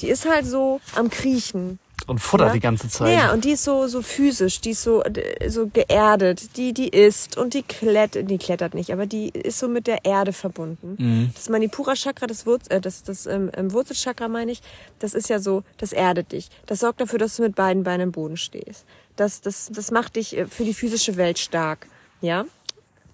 Die 0.00 0.08
ist 0.08 0.28
halt 0.28 0.44
so 0.44 0.80
am 0.94 1.08
kriechen. 1.08 1.78
Und 2.06 2.20
futtert 2.20 2.48
Ja. 2.48 2.52
die 2.52 2.60
ganze 2.60 2.88
Zeit. 2.88 3.14
Ja, 3.14 3.32
und 3.32 3.44
die 3.44 3.52
ist 3.52 3.64
so, 3.64 3.88
so 3.88 4.00
physisch, 4.00 4.60
die 4.60 4.70
ist 4.70 4.82
so, 4.82 5.02
so 5.48 5.66
geerdet, 5.66 6.56
die, 6.56 6.72
die 6.72 6.88
isst 6.88 7.36
und 7.36 7.54
die 7.54 7.62
klettert, 7.62 8.30
die 8.30 8.38
klettert 8.38 8.74
nicht, 8.74 8.92
aber 8.92 9.06
die 9.06 9.30
ist 9.30 9.58
so 9.58 9.66
mit 9.66 9.86
der 9.86 10.04
Erde 10.04 10.32
verbunden. 10.32 10.96
Mhm. 10.98 11.30
Das 11.34 11.48
Manipura-Chakra, 11.48 12.26
das, 12.26 12.46
Wurz, 12.46 12.66
äh, 12.68 12.80
das, 12.80 13.02
das 13.02 13.26
ähm, 13.26 13.50
ähm, 13.56 13.72
Wurzelchakra 13.72 14.28
meine 14.28 14.52
ich, 14.52 14.62
das 15.00 15.14
ist 15.14 15.28
ja 15.28 15.40
so, 15.40 15.64
das 15.78 15.92
erdet 15.92 16.32
dich. 16.32 16.48
Das 16.66 16.80
sorgt 16.80 17.00
dafür, 17.00 17.18
dass 17.18 17.36
du 17.36 17.42
mit 17.42 17.56
beiden 17.56 17.82
Beinen 17.82 18.02
im 18.08 18.12
Boden 18.12 18.36
stehst. 18.36 18.84
Das, 19.16 19.40
das, 19.40 19.70
das 19.72 19.90
macht 19.90 20.16
dich 20.16 20.36
äh, 20.36 20.46
für 20.46 20.64
die 20.64 20.74
physische 20.74 21.16
Welt 21.16 21.38
stark, 21.38 21.88
ja 22.20 22.44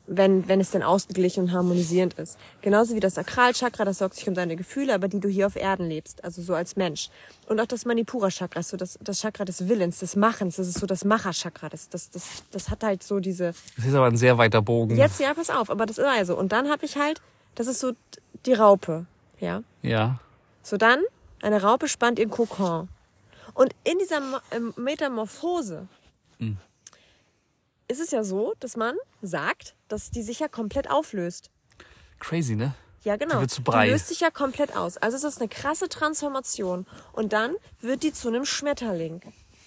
wenn, 0.07 0.49
wenn 0.49 0.61
es 0.61 0.71
denn 0.71 0.83
ausgeglichen 0.83 1.45
und 1.45 1.53
harmonisierend 1.53 2.15
ist. 2.15 2.39
Genauso 2.61 2.95
wie 2.95 3.01
das 3.01 3.15
Sakralchakra, 3.15 3.85
das 3.85 3.99
sorgt 3.99 4.17
sich 4.17 4.29
um 4.29 4.35
deine 4.35 4.57
Gefühle, 4.57 4.95
aber 4.95 5.09
die 5.09 5.21
du 5.21 5.29
hier 5.29 5.47
auf 5.47 5.57
Erden 5.57 5.89
lebst, 5.89 6.25
also 6.25 6.43
so 6.43 6.55
als 6.55 6.77
Mensch. 6.77 7.09
Und 7.47 7.61
auch 7.61 7.67
das 7.67 7.85
Manipura-Chakra 7.85 8.63
so 8.63 8.77
das, 8.77 8.99
das 9.03 9.21
Chakra 9.21 9.45
des 9.45 9.69
Willens, 9.69 9.99
des 10.01 10.17
Machens, 10.17 10.57
das 10.57 10.69
ist 10.69 10.79
so 10.81 10.87
das 10.87 11.05
Macher-Chakra. 11.05 11.69
Das, 11.69 11.89
das, 11.89 12.11
das, 12.11 12.43
das 12.51 12.69
hat 12.69 12.83
halt 12.83 13.03
so 13.03 13.21
diese, 13.21 13.55
Das 13.77 13.87
ist 13.87 13.95
aber 13.95 14.07
ein 14.07 14.17
sehr 14.17 14.39
weiter 14.39 14.61
Bogen. 14.63 14.97
jetzt 14.97 15.21
ja, 15.21 15.33
pass 15.35 15.51
auf, 15.51 15.71
aber 15.71 15.87
das 15.87 15.99
ist 15.99 16.05
also. 16.05 16.37
Und 16.37 16.53
dann 16.53 16.69
habe 16.69 16.85
ich 16.85 16.97
halt, 16.97 17.21
das 17.55 17.67
ist 17.67 17.81
so 17.81 17.93
die 18.47 18.55
Raupe, 18.55 19.07
ja. 19.39 19.63
Ja. 19.83 20.19
So 20.63 20.77
dann, 20.77 21.01
eine 21.43 21.63
Raupe 21.63 21.89
spannt 21.89 22.19
ihren 22.19 22.31
Kokon. 22.31 22.89
Und 23.55 23.75
in 23.85 23.99
dieser 23.99 24.21
ähm, 24.51 24.73
Metamorphose 24.77 25.87
ist 27.93 28.01
es 28.01 28.11
ja 28.11 28.25
so, 28.25 28.55
dass 28.61 28.77
man 28.77 28.95
sagt, 29.23 29.75
dass 29.89 30.11
die 30.11 30.23
sich 30.23 30.41
ja 30.41 30.49
komplett 30.49 30.91
auflöst. 30.91 31.51
Crazy, 32.19 32.55
ne? 32.57 32.75
Ja, 33.05 33.17
genau. 33.17 33.35
Die 33.35 33.41
wird 33.41 33.51
zu 33.51 33.63
Brei. 33.63 33.87
Die 33.87 33.93
löst 33.93 34.09
sich 34.09 34.21
ja 34.21 34.31
komplett 34.31 34.77
aus. 34.77 34.97
Also 34.97 35.17
es 35.17 35.25
ist 35.25 35.41
eine 35.41 35.49
krasse 35.49 35.89
Transformation. 35.89 36.87
Und 37.13 37.33
dann 37.33 37.55
wird 37.81 38.03
die 38.05 38.13
zu 38.13 38.29
einem 38.29 38.45
Schmetterling. 38.45 39.21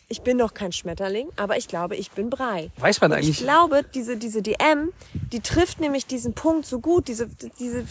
Ich 0.08 0.22
bin 0.22 0.38
noch 0.38 0.54
kein 0.54 0.72
Schmetterling, 0.72 1.30
aber 1.36 1.58
ich 1.58 1.68
glaube, 1.68 1.96
ich 1.96 2.12
bin 2.12 2.30
Brei. 2.30 2.72
Weiß 2.78 3.02
man 3.02 3.12
Und 3.12 3.18
eigentlich- 3.18 3.40
Ich 3.42 3.44
glaube, 3.46 3.84
diese, 3.94 4.18
diese 4.18 4.42
DM, 4.42 4.94
die 5.32 5.40
trifft 5.42 5.80
nämlich 5.80 6.06
diesen 6.06 6.34
Punkt 6.34 6.66
so 6.66 6.80
gut, 6.80 7.08
diese, 7.08 7.28
diese, 7.60 7.86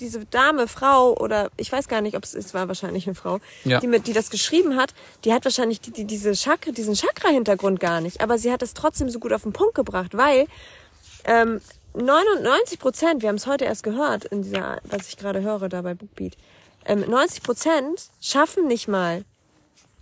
diese 0.00 0.24
Dame, 0.26 0.68
Frau 0.68 1.14
oder 1.16 1.50
ich 1.56 1.70
weiß 1.72 1.88
gar 1.88 2.00
nicht, 2.00 2.16
ob 2.16 2.24
es, 2.24 2.34
es 2.34 2.52
war 2.54 2.68
wahrscheinlich 2.68 3.06
eine 3.06 3.14
Frau, 3.14 3.38
Ja. 3.64 3.80
die, 3.80 3.86
mit, 3.86 4.06
die 4.06 4.12
das 4.12 4.30
geschrieben 4.30 4.76
hat, 4.76 4.92
die 5.24 5.32
hat 5.32 5.44
wahrscheinlich 5.44 5.80
die, 5.80 5.90
die, 5.90 6.04
diese 6.04 6.32
Chakra, 6.34 6.70
diesen 6.72 6.94
Chakra-Hintergrund 6.94 7.80
gar 7.80 8.00
nicht. 8.00 8.20
Aber 8.20 8.38
sie 8.38 8.52
hat 8.52 8.62
es 8.62 8.74
trotzdem 8.74 9.08
so 9.10 9.18
gut 9.18 9.32
auf 9.32 9.42
den 9.42 9.52
Punkt 9.52 9.74
gebracht, 9.74 10.16
weil 10.16 10.46
ähm, 11.24 11.60
99 11.94 12.78
Prozent, 12.78 13.22
wir 13.22 13.28
haben 13.30 13.36
es 13.36 13.46
heute 13.46 13.64
erst 13.64 13.82
gehört, 13.82 14.26
in 14.26 14.42
dieser, 14.42 14.80
was 14.84 15.08
ich 15.08 15.16
gerade 15.16 15.40
höre 15.42 15.68
da 15.68 15.82
bei 15.82 15.94
Bookbeat, 15.94 16.36
ähm, 16.84 17.04
90 17.08 17.42
Prozent 17.42 18.08
schaffen 18.20 18.66
nicht 18.66 18.86
mal, 18.88 19.24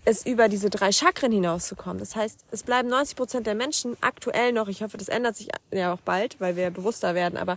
es 0.06 0.26
über 0.26 0.48
diese 0.50 0.68
drei 0.68 0.92
Chakren 0.92 1.32
hinauszukommen. 1.32 1.98
Das 1.98 2.14
heißt, 2.14 2.40
es 2.50 2.62
bleiben 2.62 2.88
90 2.90 3.16
Prozent 3.16 3.46
der 3.46 3.54
Menschen 3.54 3.96
aktuell 4.02 4.52
noch, 4.52 4.68
ich 4.68 4.82
hoffe, 4.82 4.98
das 4.98 5.08
ändert 5.08 5.36
sich 5.36 5.48
ja 5.70 5.94
auch 5.94 6.00
bald, 6.00 6.38
weil 6.40 6.56
wir 6.56 6.70
bewusster 6.70 7.14
werden, 7.14 7.38
aber 7.38 7.56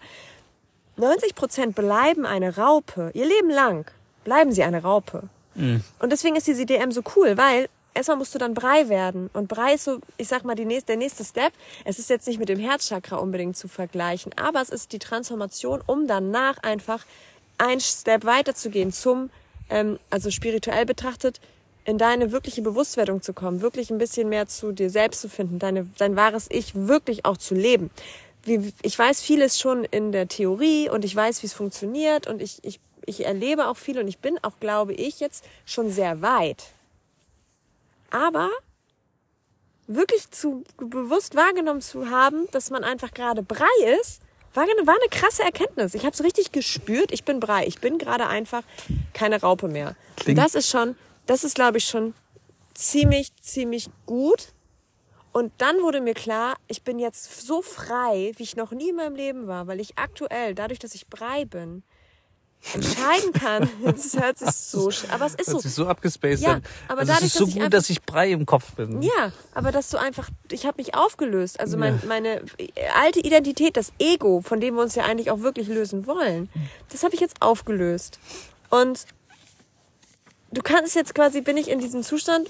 90 0.97 1.35
Prozent 1.35 1.75
bleiben 1.75 2.25
eine 2.25 2.57
Raupe. 2.57 3.11
Ihr 3.13 3.25
Leben 3.25 3.49
lang 3.49 3.85
bleiben 4.23 4.51
sie 4.51 4.63
eine 4.63 4.81
Raupe. 4.81 5.23
Und 5.99 6.11
deswegen 6.11 6.35
ist 6.35 6.47
diese 6.47 6.65
DM 6.65 6.91
so 6.91 7.01
cool, 7.15 7.37
weil 7.37 7.69
erstmal 7.93 8.17
musst 8.17 8.33
du 8.35 8.39
dann 8.39 8.53
Brei 8.53 8.89
werden. 8.89 9.29
Und 9.33 9.47
Brei 9.47 9.73
ist 9.73 9.85
so, 9.85 9.99
ich 10.17 10.27
sag 10.27 10.43
mal, 10.43 10.55
nächste, 10.55 10.87
der 10.87 10.97
nächste 10.97 11.23
Step. 11.23 11.53
Es 11.83 11.99
ist 11.99 12.09
jetzt 12.09 12.27
nicht 12.27 12.39
mit 12.39 12.49
dem 12.49 12.59
Herzchakra 12.59 13.17
unbedingt 13.17 13.57
zu 13.57 13.67
vergleichen, 13.67 14.31
aber 14.37 14.61
es 14.61 14.69
ist 14.69 14.91
die 14.91 14.99
Transformation, 14.99 15.81
um 15.85 16.07
danach 16.07 16.57
einfach 16.59 17.05
ein 17.57 17.79
Step 17.79 18.25
weiterzugehen 18.25 18.91
zum, 18.91 19.29
ähm, 19.69 19.99
also 20.09 20.29
spirituell 20.29 20.85
betrachtet, 20.85 21.41
in 21.85 21.97
deine 21.97 22.33
wirkliche 22.33 22.61
Bewusstwerdung 22.61 23.21
zu 23.21 23.33
kommen, 23.33 23.61
wirklich 23.61 23.89
ein 23.89 23.97
bisschen 23.97 24.27
mehr 24.27 24.47
zu 24.47 24.73
dir 24.73 24.89
selbst 24.89 25.21
zu 25.21 25.29
finden, 25.29 25.57
deine, 25.57 25.87
dein 25.97 26.17
wahres 26.17 26.47
Ich 26.49 26.75
wirklich 26.75 27.25
auch 27.25 27.37
zu 27.37 27.55
leben. 27.55 27.89
Wie, 28.47 28.73
ich 28.81 28.97
weiß 28.97 29.21
vieles 29.21 29.59
schon 29.59 29.83
in 29.83 30.11
der 30.11 30.27
Theorie 30.27 30.89
und 30.89 31.03
ich 31.03 31.15
weiß, 31.15 31.43
wie 31.43 31.47
es 31.47 31.53
funktioniert 31.53 32.27
und 32.27 32.41
ich, 32.41 32.63
ich, 32.63 32.79
ich 33.05 33.25
erlebe 33.25 33.67
auch 33.67 33.77
viel 33.77 33.99
und 33.99 34.07
ich 34.07 34.19
bin 34.19 34.39
auch, 34.41 34.59
glaube 34.59 34.93
ich, 34.93 35.19
jetzt 35.19 35.43
schon 35.65 35.91
sehr 35.91 36.21
weit. 36.21 36.63
Aber 38.09 38.49
wirklich 39.87 40.31
zu 40.31 40.63
bewusst 40.77 41.35
wahrgenommen 41.35 41.81
zu 41.81 42.09
haben, 42.09 42.47
dass 42.51 42.69
man 42.69 42.83
einfach 42.83 43.13
gerade 43.13 43.43
Brei 43.43 43.65
ist, 44.01 44.21
war 44.53 44.63
eine, 44.63 44.87
war 44.87 44.95
eine 44.95 45.09
krasse 45.09 45.43
Erkenntnis. 45.43 45.93
Ich 45.93 46.03
habe 46.03 46.13
es 46.13 46.23
richtig 46.23 46.51
gespürt. 46.51 47.11
Ich 47.11 47.23
bin 47.23 47.39
Brei. 47.39 47.67
Ich 47.67 47.79
bin 47.79 47.97
gerade 47.97 48.27
einfach 48.27 48.63
keine 49.13 49.39
Raupe 49.41 49.67
mehr. 49.67 49.95
Und 50.25 50.35
das 50.35 50.55
ist 50.55 50.69
schon, 50.69 50.95
das 51.25 51.43
ist, 51.43 51.55
glaube 51.55 51.77
ich, 51.77 51.85
schon 51.85 52.13
ziemlich, 52.73 53.35
ziemlich 53.41 53.89
gut. 54.05 54.53
Und 55.31 55.51
dann 55.59 55.81
wurde 55.81 56.01
mir 56.01 56.13
klar, 56.15 56.55
ich 56.67 56.83
bin 56.83 56.97
jetzt 56.99 57.45
so 57.45 57.61
frei, 57.61 58.31
wie 58.37 58.43
ich 58.43 58.55
noch 58.55 58.71
nie 58.71 58.89
in 58.89 58.95
meinem 58.95 59.15
Leben 59.15 59.47
war, 59.47 59.67
weil 59.67 59.79
ich 59.79 59.97
aktuell, 59.97 60.55
dadurch, 60.55 60.79
dass 60.79 60.95
ich 60.95 61.07
Brei 61.07 61.45
bin, 61.45 61.83
entscheiden 62.73 63.33
kann. 63.33 63.69
Das 63.83 64.15
hört 64.19 64.39
sich 64.39 64.49
so, 64.51 64.89
aber 65.11 65.25
es 65.27 65.35
ist 65.35 65.47
Hört 65.47 65.57
so. 65.57 65.59
sich 65.59 65.73
so 65.73 65.87
abgespaced 65.87 66.41
Ja, 66.43 66.53
an. 66.53 66.63
aber 66.87 67.01
also 67.01 67.13
dadurch, 67.13 67.27
es 67.27 67.33
ist 67.33 67.37
so 67.37 67.45
dass 67.45 67.53
gut, 67.53 67.61
einfach- 67.63 67.71
dass 67.77 67.89
ich 67.91 68.01
Brei 68.01 68.31
im 68.31 68.45
Kopf 68.47 68.73
bin. 68.73 69.01
Ja, 69.03 69.31
aber 69.53 69.71
dass 69.71 69.89
du 69.89 69.97
einfach, 69.97 70.29
ich 70.51 70.65
habe 70.65 70.77
mich 70.81 70.95
aufgelöst. 70.95 71.59
Also 71.59 71.77
mein, 71.77 71.99
Ja. 72.01 72.07
meine 72.07 72.41
alte 72.95 73.19
Identität, 73.19 73.77
das 73.77 73.93
Ego, 73.99 74.41
von 74.41 74.59
dem 74.59 74.75
wir 74.75 74.81
uns 74.81 74.95
ja 74.95 75.03
eigentlich 75.05 75.29
auch 75.29 75.41
wirklich 75.41 75.67
lösen 75.67 76.07
wollen, 76.07 76.49
das 76.91 77.03
habe 77.03 77.13
ich 77.13 77.21
jetzt 77.21 77.41
aufgelöst. 77.43 78.17
Und 78.71 79.05
du 80.51 80.61
kannst 80.61 80.95
jetzt 80.95 81.15
quasi, 81.15 81.41
bin 81.41 81.57
ich 81.57 81.69
in 81.69 81.79
diesem 81.79 82.03
Zustand, 82.03 82.49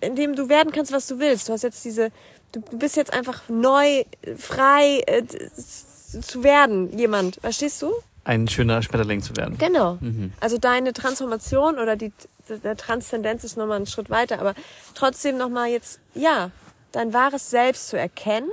in 0.00 0.16
dem 0.16 0.34
du 0.34 0.48
werden 0.48 0.72
kannst, 0.72 0.92
was 0.92 1.06
du 1.06 1.18
willst. 1.18 1.48
Du 1.48 1.52
hast 1.52 1.62
jetzt 1.62 1.84
diese, 1.84 2.10
du 2.52 2.60
du 2.60 2.78
bist 2.78 2.96
jetzt 2.96 3.12
einfach 3.12 3.48
neu, 3.48 4.04
frei 4.36 5.02
äh, 5.06 5.22
zu 5.24 6.42
werden, 6.42 6.96
jemand. 6.98 7.36
Verstehst 7.40 7.80
du? 7.82 7.92
Ein 8.24 8.48
schöner 8.48 8.82
Schmetterling 8.82 9.22
zu 9.22 9.36
werden. 9.36 9.56
Genau. 9.58 9.98
Also 10.40 10.58
deine 10.58 10.92
Transformation 10.92 11.78
oder 11.78 11.96
die 11.96 12.12
der 12.58 12.76
Transzendenz 12.76 13.44
ist 13.44 13.56
nochmal 13.56 13.76
einen 13.76 13.86
Schritt 13.86 14.10
weiter, 14.10 14.40
aber 14.40 14.54
trotzdem 14.94 15.36
nochmal 15.36 15.68
jetzt, 15.68 16.00
ja, 16.14 16.50
dein 16.92 17.12
wahres 17.12 17.50
Selbst 17.50 17.88
zu 17.88 17.96
erkennen 17.96 18.50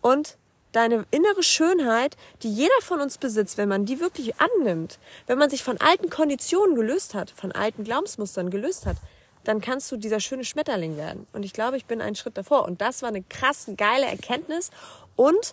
und 0.00 0.36
deine 0.78 1.04
innere 1.10 1.42
Schönheit, 1.42 2.16
die 2.44 2.52
jeder 2.54 2.80
von 2.82 3.00
uns 3.00 3.18
besitzt, 3.18 3.58
wenn 3.58 3.68
man 3.68 3.84
die 3.84 3.98
wirklich 3.98 4.34
annimmt, 4.40 5.00
wenn 5.26 5.36
man 5.36 5.50
sich 5.50 5.64
von 5.64 5.76
alten 5.80 6.08
Konditionen 6.08 6.76
gelöst 6.76 7.14
hat, 7.14 7.30
von 7.30 7.50
alten 7.50 7.82
Glaubensmustern 7.82 8.48
gelöst 8.48 8.86
hat, 8.86 8.96
dann 9.42 9.60
kannst 9.60 9.90
du 9.90 9.96
dieser 9.96 10.20
schöne 10.20 10.44
Schmetterling 10.44 10.96
werden. 10.96 11.26
Und 11.32 11.44
ich 11.44 11.52
glaube, 11.52 11.76
ich 11.76 11.86
bin 11.86 12.00
einen 12.00 12.14
Schritt 12.14 12.38
davor. 12.38 12.64
Und 12.64 12.80
das 12.80 13.02
war 13.02 13.08
eine 13.08 13.24
krass 13.24 13.68
geile 13.76 14.06
Erkenntnis. 14.06 14.70
Und 15.16 15.52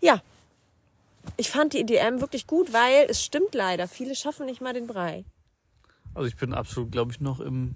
ja, 0.00 0.22
ich 1.36 1.50
fand 1.50 1.74
die 1.74 1.80
EDM 1.80 2.22
wirklich 2.22 2.46
gut, 2.46 2.72
weil 2.72 3.06
es 3.10 3.22
stimmt 3.22 3.54
leider, 3.54 3.88
viele 3.88 4.14
schaffen 4.14 4.46
nicht 4.46 4.62
mal 4.62 4.72
den 4.72 4.86
Brei. 4.86 5.24
Also 6.14 6.28
ich 6.28 6.36
bin 6.36 6.54
absolut, 6.54 6.92
glaube 6.92 7.12
ich, 7.12 7.20
noch 7.20 7.40
im 7.40 7.74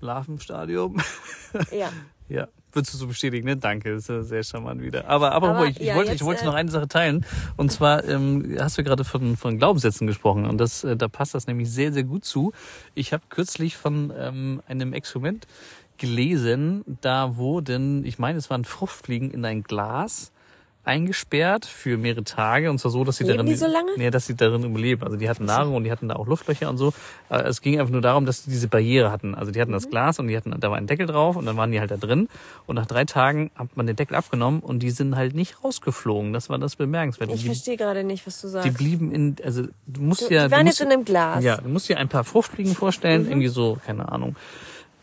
Larvenstadium. 0.00 1.02
Ja. 1.70 1.92
ja, 2.30 2.48
würdest 2.76 2.94
du 2.94 2.98
so 2.98 3.06
bestätigen, 3.06 3.46
ne? 3.46 3.56
Danke, 3.56 3.94
das 3.94 4.08
ist 4.08 4.28
sehr 4.28 4.44
charmant 4.44 4.82
wieder. 4.82 5.08
Aber, 5.08 5.32
aber, 5.32 5.48
Aber, 5.50 5.66
ich, 5.66 5.80
ich 5.80 5.86
ja, 5.88 5.94
wollte, 5.94 6.10
jetzt, 6.10 6.20
ich 6.20 6.26
wollte 6.26 6.42
äh, 6.42 6.46
noch 6.46 6.54
eine 6.54 6.70
Sache 6.70 6.86
teilen. 6.86 7.26
Und 7.56 7.72
zwar 7.72 8.04
ähm, 8.04 8.56
hast 8.60 8.78
du 8.78 8.84
gerade 8.84 9.04
von, 9.04 9.36
von 9.36 9.58
Glaubenssätzen 9.58 10.06
gesprochen. 10.06 10.46
Und 10.46 10.58
das, 10.58 10.84
äh, 10.84 10.96
da 10.96 11.08
passt 11.08 11.34
das 11.34 11.46
nämlich 11.46 11.70
sehr, 11.70 11.92
sehr 11.92 12.04
gut 12.04 12.24
zu. 12.24 12.52
Ich 12.94 13.12
habe 13.12 13.24
kürzlich 13.28 13.76
von 13.76 14.12
ähm, 14.16 14.62
einem 14.68 14.92
Experiment 14.92 15.46
gelesen, 15.98 16.84
da 17.00 17.36
wurden, 17.36 18.04
ich 18.04 18.18
meine, 18.18 18.38
es 18.38 18.50
waren 18.50 18.64
Fruchtfliegen 18.64 19.30
in 19.30 19.44
ein 19.44 19.62
Glas 19.62 20.32
eingesperrt 20.86 21.66
für 21.66 21.98
mehrere 21.98 22.24
Tage 22.24 22.70
und 22.70 22.78
zwar 22.78 22.90
so, 22.90 23.04
dass 23.04 23.16
sie 23.16 23.24
Leben 23.24 23.38
darin, 23.38 23.46
die 23.50 23.56
so 23.56 23.66
lange? 23.66 23.90
Nee, 23.96 24.10
dass 24.10 24.26
sie 24.26 24.34
darin 24.36 24.62
überleben. 24.64 25.02
Also 25.02 25.16
die 25.16 25.28
hatten 25.28 25.44
Nahrung 25.44 25.74
und 25.74 25.84
die 25.84 25.90
hatten 25.90 26.08
da 26.08 26.16
auch 26.16 26.26
Luftlöcher 26.26 26.70
und 26.70 26.78
so. 26.78 26.92
Aber 27.28 27.44
es 27.46 27.60
ging 27.60 27.78
einfach 27.78 27.92
nur 27.92 28.00
darum, 28.00 28.24
dass 28.26 28.44
sie 28.44 28.50
diese 28.50 28.68
Barriere 28.68 29.10
hatten. 29.10 29.34
Also 29.34 29.50
die 29.52 29.60
hatten 29.60 29.72
Mhm. 29.72 29.76
das 29.76 29.90
Glas 29.90 30.18
und 30.18 30.28
die 30.28 30.36
hatten, 30.36 30.54
da 30.58 30.70
war 30.70 30.76
ein 30.78 30.86
Deckel 30.86 31.06
drauf 31.06 31.36
und 31.36 31.44
dann 31.46 31.56
waren 31.56 31.72
die 31.72 31.80
halt 31.80 31.90
da 31.90 31.96
drin. 31.96 32.28
Und 32.66 32.76
nach 32.76 32.86
drei 32.86 33.04
Tagen 33.04 33.50
hat 33.56 33.76
man 33.76 33.86
den 33.86 33.96
Deckel 33.96 34.14
abgenommen 34.16 34.60
und 34.60 34.78
die 34.80 34.90
sind 34.90 35.16
halt 35.16 35.34
nicht 35.34 35.62
rausgeflogen. 35.64 36.32
Das 36.32 36.48
war 36.48 36.58
das 36.58 36.76
Bemerkenswerte. 36.76 37.34
Ich 37.34 37.40
Die, 37.40 37.46
verstehe 37.46 37.76
gerade 37.76 38.04
nicht, 38.04 38.26
was 38.26 38.40
du 38.40 38.46
die 38.46 38.52
sagst. 38.52 38.74
blieben 38.78 39.10
in, 39.12 39.36
also 39.44 39.64
du 39.86 40.02
musst 40.02 40.22
Du- 40.30 40.34
ja. 40.34 40.46
die 40.46 40.52
waren 40.52 40.64
musst, 40.66 40.78
jetzt 40.78 40.86
in 40.86 40.92
einem 40.92 41.04
Glas. 41.04 41.40
Mhm. 41.40 41.46
Ja, 41.46 41.56
du 41.58 41.68
musst 41.68 41.88
dir 41.88 41.98
ein 41.98 42.08
paar 42.08 42.24
Fruchtfliegen 42.24 42.74
vorstellen, 42.74 43.26
irgendwie 43.26 43.48
so, 43.48 43.78
keine 43.84 44.10
Ahnung, 44.12 44.36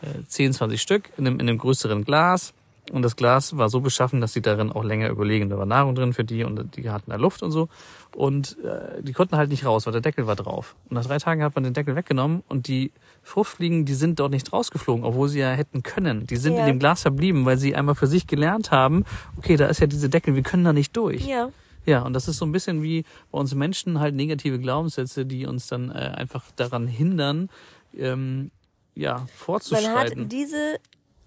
äh, 0.02 0.06
10, 0.26 0.52
20 0.52 0.80
Stück 0.80 1.10
in 1.18 1.26
einem, 1.26 1.40
in 1.40 1.48
einem 1.48 1.58
größeren 1.58 2.04
Glas. 2.04 2.52
Und 2.92 3.02
das 3.02 3.16
Glas 3.16 3.56
war 3.56 3.68
so 3.70 3.80
beschaffen, 3.80 4.20
dass 4.20 4.32
sie 4.34 4.42
darin 4.42 4.70
auch 4.70 4.84
länger 4.84 5.08
überlegen. 5.08 5.48
Da 5.48 5.56
war 5.56 5.64
Nahrung 5.66 5.94
drin 5.94 6.12
für 6.12 6.24
die 6.24 6.44
und 6.44 6.76
die 6.76 6.90
hatten 6.90 7.10
da 7.10 7.16
Luft 7.16 7.42
und 7.42 7.50
so. 7.50 7.68
Und 8.14 8.58
äh, 8.62 9.02
die 9.02 9.12
konnten 9.12 9.36
halt 9.36 9.50
nicht 9.50 9.64
raus, 9.64 9.86
weil 9.86 9.92
der 9.92 10.02
Deckel 10.02 10.26
war 10.26 10.36
drauf. 10.36 10.76
Und 10.88 10.94
nach 10.94 11.04
drei 11.06 11.18
Tagen 11.18 11.42
hat 11.42 11.54
man 11.54 11.64
den 11.64 11.72
Deckel 11.72 11.96
weggenommen 11.96 12.42
und 12.48 12.68
die 12.68 12.92
Fruchtfliegen, 13.22 13.86
die 13.86 13.94
sind 13.94 14.20
dort 14.20 14.32
nicht 14.32 14.52
rausgeflogen, 14.52 15.04
obwohl 15.04 15.28
sie 15.28 15.40
ja 15.40 15.50
hätten 15.52 15.82
können. 15.82 16.26
Die 16.26 16.36
sind 16.36 16.54
Ja. 16.54 16.60
in 16.60 16.66
dem 16.66 16.78
Glas 16.78 17.02
verblieben, 17.02 17.46
weil 17.46 17.56
sie 17.56 17.74
einmal 17.74 17.94
für 17.94 18.06
sich 18.06 18.26
gelernt 18.26 18.70
haben, 18.70 19.04
okay, 19.38 19.56
da 19.56 19.66
ist 19.66 19.80
ja 19.80 19.86
diese 19.86 20.10
Deckel, 20.10 20.34
wir 20.34 20.42
können 20.42 20.64
da 20.64 20.72
nicht 20.72 20.94
durch. 20.96 21.26
Ja. 21.26 21.48
Ja, 21.86 22.00
und 22.02 22.14
das 22.14 22.28
ist 22.28 22.38
so 22.38 22.46
ein 22.46 22.52
bisschen 22.52 22.82
wie 22.82 23.04
bei 23.30 23.38
uns 23.38 23.54
Menschen 23.54 24.00
halt 24.00 24.14
negative 24.14 24.58
Glaubenssätze, 24.58 25.26
die 25.26 25.46
uns 25.46 25.66
dann 25.66 25.90
äh, 25.90 25.94
einfach 25.94 26.44
daran 26.56 26.86
hindern, 26.86 27.50
ähm, 27.96 28.50
ja, 28.94 29.26
Man 29.48 29.94
hat 29.94 30.12
diese, 30.32 30.78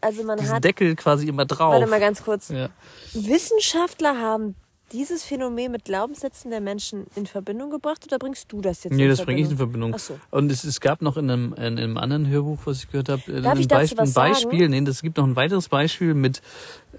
also 0.01 0.23
man 0.23 0.37
Diesen 0.37 0.55
hat, 0.55 0.63
Deckel 0.63 0.95
quasi 0.95 1.27
immer 1.27 1.45
drauf. 1.45 1.73
warte 1.73 1.87
mal 1.87 1.99
ganz 1.99 2.23
kurz. 2.23 2.49
ja. 2.49 2.69
Wissenschaftler 3.13 4.19
haben 4.19 4.55
dieses 4.91 5.23
Phänomen 5.23 5.71
mit 5.71 5.85
Glaubenssätzen 5.85 6.49
der 6.49 6.61
Menschen 6.61 7.07
in 7.15 7.25
Verbindung 7.25 7.69
gebracht 7.69 8.05
oder 8.05 8.19
bringst 8.19 8.51
du 8.51 8.61
das 8.61 8.83
jetzt 8.83 8.93
Nee, 8.93 9.03
in 9.03 9.09
das 9.09 9.21
bringe 9.23 9.41
ich 9.41 9.49
in 9.49 9.57
Verbindung. 9.57 9.93
Ach 9.95 9.99
so. 9.99 10.17
Und 10.31 10.51
es, 10.51 10.63
es 10.63 10.79
gab 10.79 11.01
noch 11.01 11.17
in 11.17 11.29
einem, 11.29 11.53
in 11.53 11.77
einem 11.77 11.97
anderen 11.97 12.27
Hörbuch, 12.27 12.59
was 12.65 12.79
ich 12.79 12.89
gehört 12.89 13.09
habe, 13.09 13.41
Darf 13.41 13.53
ein, 13.55 13.59
ich 13.59 13.67
dazu 13.67 13.81
Beispiel, 13.81 13.97
was 13.97 14.09
ein 14.09 14.13
sagen? 14.13 14.33
Beispiel. 14.33 14.69
Nee, 14.69 14.89
es 14.89 15.01
gibt 15.01 15.17
noch 15.17 15.25
ein 15.25 15.35
weiteres 15.35 15.67
Beispiel 15.67 16.13
mit, 16.13 16.41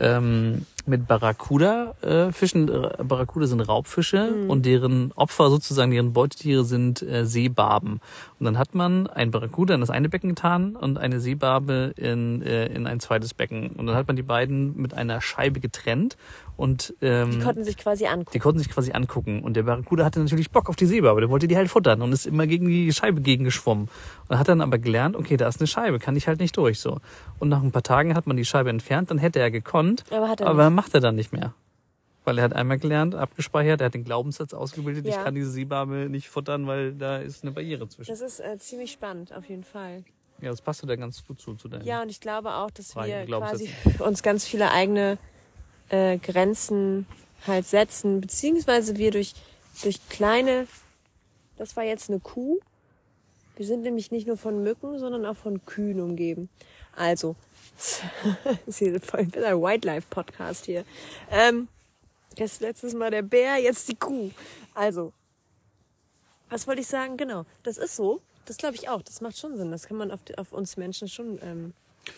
ähm, 0.01 0.67
mit 0.89 1.07
Barracuda-Fischen. 1.07 2.69
Äh, 2.69 3.05
Barracuda 3.05 3.47
sind 3.47 3.61
Raubfische 3.61 4.31
Mhm. 4.45 4.51
und 4.51 4.67
deren 4.67 5.13
Opfer 5.13 5.51
sozusagen, 5.51 5.91
deren 5.91 6.13
Beutetiere 6.13 6.65
sind 6.65 7.03
äh, 7.03 7.25
Seebarben. 7.27 8.01
Und 8.39 8.45
dann 8.45 8.59
hat 8.59 8.75
man 8.75 9.07
ein 9.07 9.31
Barracuda 9.31 9.75
in 9.75 9.81
das 9.81 9.91
eine 9.91 10.09
Becken 10.09 10.31
getan 10.31 10.77
und 10.77 10.99
eine 10.99 11.21
Seebarbe 11.21 11.93
in, 11.97 12.43
äh, 12.43 12.67
in 12.67 12.87
ein 12.87 13.01
zweites 13.01 13.35
Becken. 13.35 13.71
Und 13.71 13.87
dann 13.87 13.97
hat 13.97 14.07
man 14.07 14.17
die 14.17 14.23
beiden 14.23 14.77
mit 14.81 14.95
einer 14.95 15.21
Scheibe 15.21 15.61
getrennt 15.61 16.17
und 16.57 16.95
ähm, 17.03 17.31
Die 17.33 17.39
konnten 17.39 17.65
sich 17.65 17.77
quasi 17.77 18.05
die 18.05 18.09
angucken. 18.09 18.39
konnten 18.41 18.59
sich 18.59 18.69
quasi 18.71 18.93
angucken. 18.93 19.43
Und 19.43 19.55
der 19.57 19.63
Barracuda 19.65 20.05
hatte 20.05 20.21
natürlich 20.21 20.51
Bock 20.51 20.69
auf 20.69 20.77
die 20.77 20.87
Seebarbe. 20.87 21.21
Der 21.21 21.31
wollte 21.31 21.47
die 21.49 21.57
halt 21.57 21.69
futtern 21.69 22.03
und 22.03 22.13
ist 22.13 22.27
immer 22.27 22.47
gegen 22.47 22.67
die 22.69 22.93
Scheibe 22.93 23.21
gegengeschwommen. 23.21 23.89
Und 24.29 24.39
hat 24.39 24.49
dann 24.49 24.61
aber 24.61 24.79
gelernt, 24.79 25.17
okay, 25.17 25.37
da 25.37 25.49
ist 25.49 25.61
eine 25.61 25.67
Scheibe, 25.67 25.99
kann 25.99 26.17
ich 26.17 26.29
halt 26.29 26.39
nicht 26.41 26.57
durch, 26.57 26.81
so. 26.81 27.01
Und 27.39 27.49
nach 27.49 27.63
ein 27.63 27.73
paar 27.73 27.83
Tagen 27.83 28.15
hat 28.15 28.27
man 28.27 28.37
die 28.37 28.45
Scheibe 28.45 28.69
entfernt, 28.71 29.11
dann 29.11 29.19
hätte 29.19 29.39
er 29.41 29.51
gekonnt. 29.51 30.05
Aber 30.11 30.29
hat 30.29 30.41
er 30.41 30.49
aber 30.49 30.65
nicht. 30.71 30.75
Macht 30.79 30.95
er 30.95 31.01
dann 31.01 31.17
nicht 31.17 31.33
mehr. 31.33 31.55
Weil 32.25 32.39
er 32.39 32.45
hat 32.45 32.53
einmal 32.53 32.79
gelernt, 32.79 33.17
abgespeichert, 33.17 33.81
er 33.81 33.87
hat 33.87 33.95
den 33.95 34.05
Glaubenssatz 34.05 34.55
ausgebildet, 34.55 35.07
ich 35.07 35.15
Ja. 35.17 35.25
kann 35.25 35.35
diese 35.35 35.51
Seebarbe 35.51 36.09
nicht 36.09 36.29
futtern, 36.29 36.69
weil 36.69 36.95
da 36.95 37.17
ist 37.19 37.43
eine 37.43 37.51
Barriere 37.51 37.89
zwischen. 37.89 38.13
Das 38.13 38.21
ist 38.21 38.39
äh, 38.39 38.57
ziemlich 38.59 38.93
spannend, 38.93 39.33
auf 39.33 39.49
jeden 39.49 39.65
Fall. 39.65 40.05
Ja, 40.41 40.51
das 40.51 40.61
passt 40.63 40.89
da 40.89 40.95
ganz 40.95 41.27
gut 41.27 41.41
zu, 41.41 41.55
zu 41.57 41.67
deinem. 41.69 41.85
Ja, 41.85 42.01
und 42.03 42.11
ich 42.11 42.21
glaube 42.21 42.53
auch, 42.55 42.71
dass 42.71 42.95
wir 42.95 43.25
quasi 43.27 43.71
uns 43.99 44.23
ganz 44.23 44.45
viele 44.47 44.71
eigene 44.71 45.19
äh, 45.89 46.19
Grenzen 46.19 47.07
halt 47.45 47.67
setzen, 47.67 48.21
beziehungsweise 48.21 48.97
wir 48.99 49.11
durch, 49.11 49.35
durch 49.83 49.99
kleine, 50.09 50.69
das 51.57 51.77
war 51.77 51.83
jetzt 51.83 52.09
eine 52.09 52.21
Kuh, 52.21 52.61
wir 53.57 53.67
sind 53.67 53.83
nämlich 53.83 54.13
nicht 54.13 54.29
nur 54.29 54.37
von 54.37 54.63
Mücken, 54.63 55.01
sondern 55.01 55.27
auch 55.27 55.37
von 55.37 55.65
Kühen 55.67 56.01
umgeben. 56.01 56.49
Also, 56.95 57.35
das 57.79 58.03
ist 58.67 58.79
hier 58.79 59.01
voll 59.01 59.21
ein 59.21 59.33
Wildlife-Podcast 59.33 60.67
hier. 60.67 60.85
Ähm, 61.31 61.69
das 62.37 62.61
letztes 62.61 62.95
Mal 62.95 63.11
der 63.11 63.23
Bär, 63.23 63.57
jetzt 63.57 63.89
die 63.89 63.95
Kuh. 63.97 64.31
Also, 64.75 65.13
was 66.51 66.67
wollte 66.67 66.81
ich 66.81 66.87
sagen? 66.89 67.17
Genau, 67.17 67.45
das 67.63 67.79
ist 67.79 67.97
so. 67.97 68.21
Das 68.47 68.57
glaube 68.57 68.75
ich 68.77 68.89
auch. 68.89 69.03
Das 69.03 69.21
macht 69.21 69.37
schon 69.39 69.57
Sinn. 69.57 69.71
Das 69.71 69.87
kann 69.87 69.97
man 69.97 70.11
auf, 70.11 70.23
die- 70.25 70.37
auf 70.39 70.53
uns 70.53 70.77
Menschen 70.77 71.09
schon 71.09 71.39
ähm, 71.43 71.73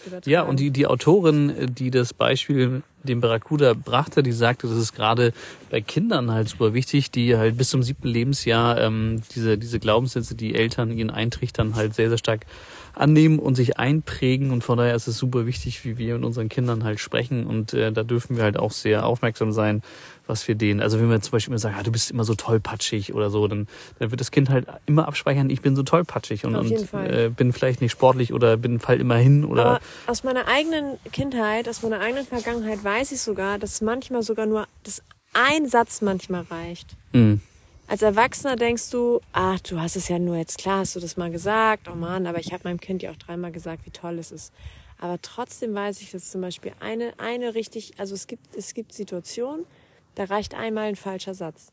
übertragen. 0.07 0.31
Ja, 0.31 0.42
und 0.42 0.61
die, 0.61 0.70
die 0.70 0.87
Autorin, 0.87 1.51
äh, 1.51 1.66
die 1.66 1.90
das 1.90 2.14
Beispiel 2.14 2.83
dem 3.03 3.21
Barracuda 3.21 3.75
brachte, 3.75 4.23
die 4.23 4.33
sagte, 4.33 4.67
das 4.67 4.77
ist 4.77 4.95
gerade 4.95 5.33
bei 5.71 5.81
Kindern 5.81 6.31
halt 6.31 6.49
super 6.49 6.75
wichtig, 6.75 7.11
die 7.11 7.37
halt 7.37 7.57
bis 7.57 7.71
zum 7.71 7.83
siebten 7.83 8.09
Lebensjahr 8.09 8.81
ähm, 8.81 9.23
diese, 9.35 9.59
diese 9.59 9.79
Glaubenssätze, 9.79 10.35
die 10.35 10.55
Eltern 10.55 10.91
ihnen 10.91 11.11
eintrichtern, 11.11 11.75
halt 11.75 11.95
sehr, 11.95 12.09
sehr 12.09 12.19
stark 12.19 12.47
annehmen 12.95 13.39
und 13.39 13.55
sich 13.55 13.79
einprägen. 13.79 14.51
Und 14.51 14.65
von 14.65 14.79
daher 14.79 14.95
ist 14.95 15.07
es 15.07 15.17
super 15.17 15.47
wichtig, 15.47 15.85
wie 15.85 15.97
wir 15.99 16.15
mit 16.15 16.25
unseren 16.25 16.49
Kindern 16.49 16.85
halt 16.85 17.01
sprechen. 17.01 17.47
Und 17.47 17.73
äh, 17.73 17.93
da 17.93 18.03
dürfen 18.03 18.37
wir 18.37 18.43
halt 18.43 18.59
auch 18.59 18.73
sehr 18.73 19.07
aufmerksam 19.07 19.53
sein, 19.53 19.83
was 20.31 20.47
wir 20.49 20.55
denen, 20.55 20.81
also 20.81 20.99
wenn 20.99 21.11
wir 21.11 21.21
zum 21.21 21.33
Beispiel 21.33 21.51
immer 21.51 21.59
sagen, 21.59 21.77
ah, 21.79 21.83
du 21.83 21.91
bist 21.91 22.11
immer 22.11 22.25
so 22.25 22.35
tollpatschig 22.35 23.13
oder 23.13 23.31
so, 23.31 23.47
dann, 23.49 23.67
dann 23.99 24.11
wird 24.11 24.21
das 24.21 24.31
Kind 24.31 24.49
halt 24.49 24.67
immer 24.87 25.07
abspeichern, 25.09 25.51
ich 25.51 25.61
bin 25.61 25.77
so 25.77 25.83
tollpatschig 25.83 26.45
und, 26.47 26.55
und 26.55 26.95
äh, 26.95 27.31
bin 27.35 27.53
vielleicht 27.53 27.81
nicht 27.81 27.91
sportlich 27.91 28.33
oder 28.33 28.57
bin 28.57 28.79
fall 28.79 29.01
immer 29.01 29.17
hin 29.17 29.45
oder. 29.45 29.67
Aber 29.67 29.81
aus 30.07 30.23
meiner 30.23 30.47
eigenen 30.47 30.99
Kindheit, 31.13 31.69
aus 31.69 31.83
meiner 31.83 32.01
eigenen 32.01 32.25
Vergangenheit 32.25 32.85
weiß 32.90 33.12
ich 33.12 33.20
sogar, 33.20 33.59
dass 33.59 33.81
manchmal 33.81 34.22
sogar 34.22 34.46
nur 34.46 34.66
das 34.83 35.03
ein 35.33 35.68
Satz 35.68 36.03
manchmal 36.03 36.42
reicht. 36.42 36.96
Mhm. 37.12 37.40
Als 37.87 38.03
Erwachsener 38.03 38.57
denkst 38.57 38.90
du, 38.90 39.20
ach, 39.33 39.61
du 39.61 39.81
hast 39.81 39.96
es 39.96 40.09
ja 40.09 40.18
nur 40.18 40.37
jetzt 40.37 40.59
klar, 40.59 40.81
hast 40.81 40.96
du 40.96 41.00
das 41.00 41.16
mal 41.16 41.31
gesagt, 41.31 41.88
oh 41.90 41.94
Mann, 41.94 42.26
aber 42.26 42.38
ich 42.38 42.53
habe 42.53 42.62
meinem 42.64 42.81
Kind 42.81 43.03
ja 43.03 43.11
auch 43.11 43.16
dreimal 43.16 43.53
gesagt, 43.53 43.87
wie 43.87 43.90
toll 43.90 44.18
es 44.18 44.31
ist. 44.33 44.53
Aber 44.98 45.20
trotzdem 45.22 45.74
weiß 45.74 46.00
ich, 46.03 46.11
dass 46.11 46.31
zum 46.31 46.40
Beispiel 46.40 46.72
eine, 46.81 47.14
eine 47.18 47.55
richtig, 47.55 47.94
also 47.98 48.14
es 48.14 48.26
gibt, 48.26 48.55
es 48.57 48.74
gibt 48.74 48.92
Situationen, 48.92 49.64
da 50.14 50.24
reicht 50.24 50.55
einmal 50.55 50.88
ein 50.88 50.96
falscher 50.96 51.35
Satz. 51.35 51.72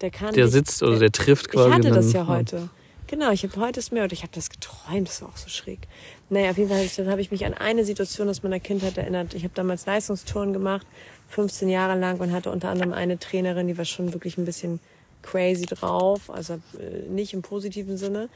Der 0.00 0.10
kann. 0.10 0.34
Der 0.34 0.44
nicht, 0.44 0.52
sitzt 0.52 0.82
oder 0.82 0.92
der, 0.92 1.10
der 1.10 1.12
trifft 1.12 1.48
quasi. 1.48 1.68
Ich 1.68 1.74
hatte 1.74 1.90
das 1.90 2.12
ja 2.12 2.26
heute. 2.26 2.68
Genau, 3.10 3.30
ich 3.30 3.42
habe 3.42 3.58
heute 3.58 3.80
es 3.80 3.90
mir 3.90 4.02
und 4.02 4.12
ich 4.12 4.20
habe 4.20 4.32
das 4.34 4.50
geträumt, 4.50 5.08
das 5.08 5.22
war 5.22 5.30
auch 5.30 5.36
so 5.38 5.48
schräg. 5.48 5.88
Naja, 6.28 6.50
auf 6.50 6.58
jeden 6.58 6.68
Fall 6.68 7.10
habe 7.10 7.22
ich 7.22 7.30
mich 7.30 7.46
an 7.46 7.54
eine 7.54 7.82
Situation 7.86 8.28
aus 8.28 8.42
meiner 8.42 8.60
Kindheit 8.60 8.98
erinnert. 8.98 9.32
Ich 9.32 9.44
habe 9.44 9.54
damals 9.54 9.86
Leistungstouren 9.86 10.52
gemacht, 10.52 10.86
15 11.28 11.70
Jahre 11.70 11.98
lang 11.98 12.20
und 12.20 12.32
hatte 12.32 12.50
unter 12.50 12.68
anderem 12.68 12.92
eine 12.92 13.18
Trainerin, 13.18 13.66
die 13.66 13.78
war 13.78 13.86
schon 13.86 14.12
wirklich 14.12 14.36
ein 14.36 14.44
bisschen 14.44 14.78
crazy 15.22 15.64
drauf, 15.64 16.28
also 16.28 16.60
äh, 16.78 17.08
nicht 17.08 17.32
im 17.32 17.40
positiven 17.40 17.96
Sinne. 17.96 18.28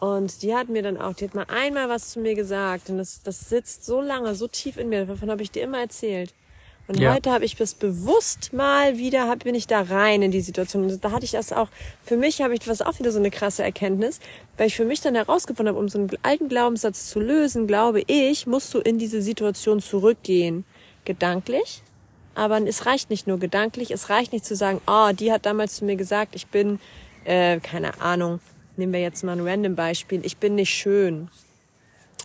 Und 0.00 0.42
die 0.42 0.54
hat 0.54 0.70
mir 0.70 0.82
dann 0.82 0.96
auch, 0.96 1.12
die 1.12 1.26
hat 1.26 1.34
mal 1.34 1.46
einmal 1.48 1.90
was 1.90 2.12
zu 2.12 2.20
mir 2.20 2.34
gesagt 2.34 2.88
und 2.88 2.96
das, 2.96 3.22
das 3.22 3.50
sitzt 3.50 3.84
so 3.84 4.00
lange, 4.00 4.34
so 4.34 4.48
tief 4.48 4.78
in 4.78 4.88
mir, 4.88 5.04
davon 5.04 5.30
habe 5.30 5.42
ich 5.42 5.50
dir 5.50 5.64
immer 5.64 5.80
erzählt. 5.80 6.32
Und 6.88 6.98
ja. 6.98 7.12
heute 7.12 7.30
habe 7.30 7.44
ich 7.44 7.54
das 7.54 7.74
bewusst 7.74 8.54
mal 8.54 8.96
wieder, 8.96 9.28
hab, 9.28 9.44
bin 9.44 9.54
ich 9.54 9.66
da 9.66 9.82
rein 9.82 10.22
in 10.22 10.30
die 10.30 10.40
Situation. 10.40 10.84
Und 10.84 11.04
da 11.04 11.10
hatte 11.10 11.26
ich 11.26 11.32
das 11.32 11.52
auch, 11.52 11.68
für 12.02 12.16
mich 12.16 12.40
habe 12.40 12.54
ich 12.54 12.60
das 12.60 12.80
auch 12.80 12.98
wieder 12.98 13.12
so 13.12 13.18
eine 13.18 13.30
krasse 13.30 13.62
Erkenntnis, 13.62 14.20
weil 14.56 14.68
ich 14.68 14.74
für 14.76 14.86
mich 14.86 15.02
dann 15.02 15.14
herausgefunden 15.14 15.74
habe, 15.74 15.78
um 15.78 15.90
so 15.90 15.98
einen 15.98 16.10
alten 16.22 16.48
Glaubenssatz 16.48 17.10
zu 17.10 17.20
lösen, 17.20 17.66
glaube 17.66 18.02
ich, 18.06 18.46
musst 18.46 18.72
du 18.72 18.78
in 18.78 18.98
diese 18.98 19.20
Situation 19.20 19.80
zurückgehen. 19.80 20.64
Gedanklich, 21.04 21.82
aber 22.34 22.60
es 22.66 22.86
reicht 22.86 23.10
nicht 23.10 23.26
nur 23.26 23.38
gedanklich, 23.38 23.90
es 23.90 24.08
reicht 24.08 24.32
nicht 24.32 24.44
zu 24.44 24.56
sagen, 24.56 24.80
oh, 24.86 25.10
die 25.12 25.30
hat 25.30 25.44
damals 25.44 25.76
zu 25.76 25.84
mir 25.84 25.96
gesagt, 25.96 26.34
ich 26.34 26.46
bin, 26.46 26.80
äh, 27.24 27.60
keine 27.60 28.00
Ahnung, 28.00 28.40
nehmen 28.76 28.92
wir 28.92 29.00
jetzt 29.00 29.24
mal 29.24 29.32
ein 29.32 29.46
random 29.46 29.74
Beispiel, 29.74 30.24
ich 30.24 30.38
bin 30.38 30.54
nicht 30.54 30.70
schön 30.70 31.28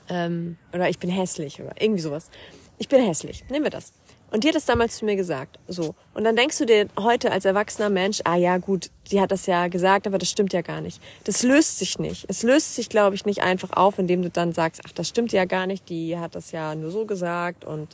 ähm, 0.09 0.57
oder 0.71 0.89
ich 0.89 0.99
bin 0.99 1.09
hässlich 1.09 1.61
oder 1.61 1.73
irgendwie 1.79 2.01
sowas. 2.01 2.29
Ich 2.77 2.87
bin 2.87 3.05
hässlich, 3.05 3.43
nehmen 3.49 3.65
wir 3.65 3.71
das. 3.71 3.93
Und 4.33 4.43
die 4.43 4.47
hat 4.47 4.55
das 4.55 4.65
damals 4.65 4.97
zu 4.97 5.05
mir 5.05 5.15
gesagt. 5.15 5.59
So. 5.67 5.93
Und 6.15 6.23
dann 6.23 6.35
denkst 6.35 6.57
du 6.57 6.65
dir 6.65 6.87
heute 6.99 7.31
als 7.31 7.45
erwachsener 7.45 7.91
Mensch, 7.91 8.19
ah 8.23 8.35
ja, 8.35 8.57
gut, 8.57 8.89
die 9.11 9.21
hat 9.21 9.31
das 9.31 9.45
ja 9.45 9.67
gesagt, 9.67 10.07
aber 10.07 10.17
das 10.17 10.27
stimmt 10.27 10.53
ja 10.53 10.61
gar 10.61 10.81
nicht. 10.81 10.99
Das 11.23 11.43
löst 11.43 11.77
sich 11.77 11.99
nicht. 11.99 12.25
Es 12.29 12.41
löst 12.41 12.73
sich, 12.73 12.89
glaube 12.89 13.15
ich, 13.15 13.25
nicht 13.25 13.43
einfach 13.43 13.73
auf, 13.73 13.99
indem 13.99 14.23
du 14.23 14.31
dann 14.31 14.51
sagst, 14.51 14.81
ach, 14.87 14.91
das 14.91 15.07
stimmt 15.07 15.33
ja 15.33 15.45
gar 15.45 15.67
nicht, 15.67 15.87
die 15.87 16.17
hat 16.17 16.33
das 16.33 16.51
ja 16.51 16.73
nur 16.73 16.89
so 16.89 17.05
gesagt 17.05 17.63
und 17.63 17.89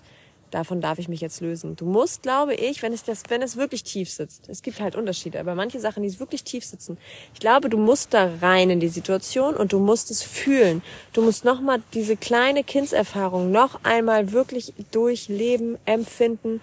davon 0.51 0.81
darf 0.81 0.99
ich 0.99 1.07
mich 1.07 1.21
jetzt 1.21 1.41
lösen. 1.41 1.75
Du 1.75 1.85
musst, 1.85 2.23
glaube 2.23 2.55
ich, 2.55 2.81
wenn 2.81 2.93
es 2.93 3.03
das, 3.03 3.23
wenn 3.29 3.41
es 3.41 3.57
wirklich 3.57 3.83
tief 3.83 4.09
sitzt, 4.09 4.49
es 4.49 4.62
gibt 4.62 4.79
halt 4.79 4.95
Unterschiede, 4.95 5.39
aber 5.39 5.55
manche 5.55 5.79
Sachen, 5.79 6.03
die 6.03 6.19
wirklich 6.19 6.43
tief 6.43 6.65
sitzen, 6.65 6.97
ich 7.33 7.39
glaube, 7.39 7.69
du 7.69 7.77
musst 7.77 8.13
da 8.13 8.31
rein 8.41 8.69
in 8.69 8.79
die 8.79 8.88
Situation 8.88 9.55
und 9.55 9.73
du 9.73 9.79
musst 9.79 10.12
es 10.12 10.23
fühlen. 10.23 10.81
Du 11.13 11.21
musst 11.21 11.45
nochmal 11.45 11.81
diese 11.93 12.17
kleine 12.17 12.63
Kindserfahrung 12.63 13.51
noch 13.51 13.83
einmal 13.83 14.31
wirklich 14.31 14.73
durchleben, 14.91 15.77
empfinden 15.85 16.62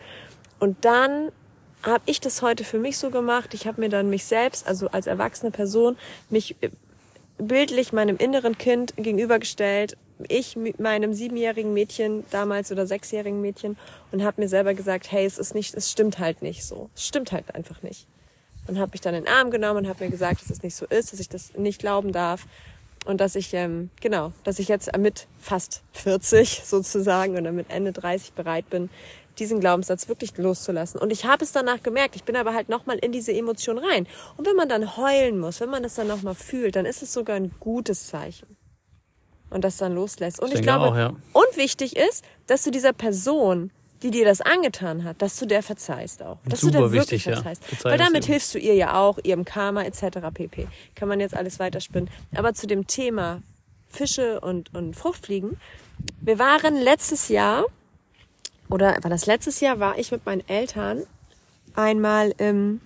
und 0.59 0.85
dann 0.85 1.31
habe 1.83 2.03
ich 2.07 2.21
das 2.21 2.43
heute 2.43 2.65
für 2.65 2.79
mich 2.79 2.99
so 2.99 3.11
gemacht. 3.11 3.55
Ich 3.55 3.67
habe 3.67 3.81
mir 3.81 3.89
dann 3.89 4.11
mich 4.11 4.25
selbst, 4.25 4.67
also 4.67 4.89
als 4.89 5.07
erwachsene 5.07 5.53
Person, 5.53 5.97
mich 6.31 6.57
bildlich 7.39 7.93
meinem 7.93 8.17
inneren 8.17 8.59
Kind 8.59 8.95
gegenübergestellt 8.97 9.97
ich 10.29 10.57
mit 10.57 10.81
meinem 10.81 11.13
siebenjährigen 11.13 11.75
Mädchen 11.75 12.25
damals 12.31 12.73
oder 12.73 12.87
sechsjährigen 12.87 13.41
Mädchen 13.41 13.77
und 14.13 14.25
habe 14.25 14.41
mir 14.41 14.49
selber 14.49 14.75
gesagt, 14.75 15.11
hey, 15.11 15.27
es 15.27 15.39
ist 15.39 15.55
nicht, 15.55 15.75
es 15.75 15.91
stimmt 15.91 16.19
halt 16.19 16.43
nicht 16.43 16.65
so. 16.65 16.91
Es 16.95 17.07
stimmt 17.07 17.33
halt 17.33 17.55
einfach 17.55 17.83
nicht. 17.83 18.07
Und 18.67 18.79
habe 18.79 18.93
mich 18.93 19.01
dann 19.01 19.15
in 19.15 19.25
den 19.25 19.33
Arm 19.33 19.51
genommen 19.51 19.85
und 19.85 19.89
habe 19.89 20.05
mir 20.05 20.11
gesagt, 20.11 20.43
dass 20.43 20.51
es 20.51 20.63
nicht 20.63 20.75
so 20.75 20.87
ist, 20.87 21.13
dass 21.13 21.21
ich 21.21 21.29
das 21.29 21.55
nicht 21.55 21.79
glauben 21.79 22.13
darf 22.13 22.47
und 23.05 23.21
dass 23.21 23.37
ich 23.37 23.55
ähm, 23.55 23.91
genau, 24.01 24.33
dass 24.43 24.59
ich 24.59 24.69
jetzt 24.69 24.95
mit 24.97 25.29
fast 25.39 25.83
40 25.93 26.63
sozusagen 26.65 27.37
oder 27.37 27.53
mit 27.53 27.71
Ende 27.71 27.93
30 27.93 28.33
bereit 28.33 28.69
bin, 28.71 28.91
diesen 29.39 29.61
Glaubenssatz 29.61 30.09
wirklich 30.09 30.37
loszulassen. 30.39 30.99
Und 30.99 31.13
ich 31.13 31.27
habe 31.27 31.45
es 31.45 31.53
danach 31.53 31.83
gemerkt. 31.83 32.17
Ich 32.17 32.25
bin 32.25 32.37
aber 32.37 32.55
halt 32.55 32.71
nochmal 32.71 32.99
in 32.99 33.13
diese 33.13 33.33
Emotion 33.33 33.79
rein. 33.79 34.09
Und 34.37 34.47
wenn 34.47 34.57
man 34.57 34.69
dann 34.69 34.97
heulen 34.97 35.39
muss, 35.39 35.61
wenn 35.61 35.69
man 35.69 35.83
das 35.83 35.95
dann 35.95 36.09
nochmal 36.09 36.35
fühlt, 36.35 36.75
dann 36.75 36.87
ist 36.87 37.03
es 37.03 37.13
sogar 37.13 37.37
ein 37.37 37.53
gutes 37.61 38.07
Zeichen 38.07 38.57
und 39.51 39.65
das 39.65 39.77
dann 39.77 39.95
loslässt. 39.95 40.41
Und 40.41 40.49
ich, 40.49 40.57
ich 40.57 40.63
glaube, 40.63 40.87
auch, 40.87 40.97
ja. 40.97 41.09
und 41.33 41.57
wichtig 41.57 41.97
ist, 41.97 42.25
dass 42.47 42.63
du 42.63 42.71
dieser 42.71 42.93
Person, 42.93 43.71
die 44.03 44.11
dir 44.11 44.25
das 44.25 44.41
angetan 44.41 45.05
hat, 45.05 45.23
dass 45.23 45.39
du 45.39 45.47
der 45.47 45.63
verzeihst 45.63 46.23
auch. 46.23 46.39
Dass 46.45 46.61
Super 46.61 46.73
du 46.73 46.79
der 46.79 46.93
wirklich 46.93 47.27
wichtig, 47.27 47.43
verzeihst. 47.43 47.63
Ja. 47.85 47.91
Weil 47.91 47.99
damit 47.99 48.25
hilfst 48.25 48.55
du 48.55 48.59
ihr 48.59 48.75
ja 48.75 49.01
auch, 49.01 49.19
ihrem 49.23 49.45
Karma 49.45 49.83
etc. 49.83 50.19
pp. 50.33 50.69
Kann 50.95 51.09
man 51.09 51.21
jetzt 51.21 51.35
alles 51.35 51.59
weiterspinnen. 51.59 52.11
Aber 52.35 52.55
zu 52.55 52.67
dem 52.67 52.87
Thema 52.87 53.43
Fische 53.89 54.41
und, 54.41 54.75
und 54.75 54.95
Fruchtfliegen. 54.95 55.59
Wir 56.21 56.39
waren 56.39 56.77
letztes 56.77 57.29
Jahr, 57.29 57.65
oder 58.69 58.99
war 59.03 59.11
das 59.11 59.27
letztes 59.27 59.61
Jahr, 59.61 59.81
war 59.81 59.99
ich 59.99 60.11
mit 60.11 60.27
meinen 60.27 60.47
Eltern 60.49 61.05
einmal 61.75 62.35
im 62.39 62.81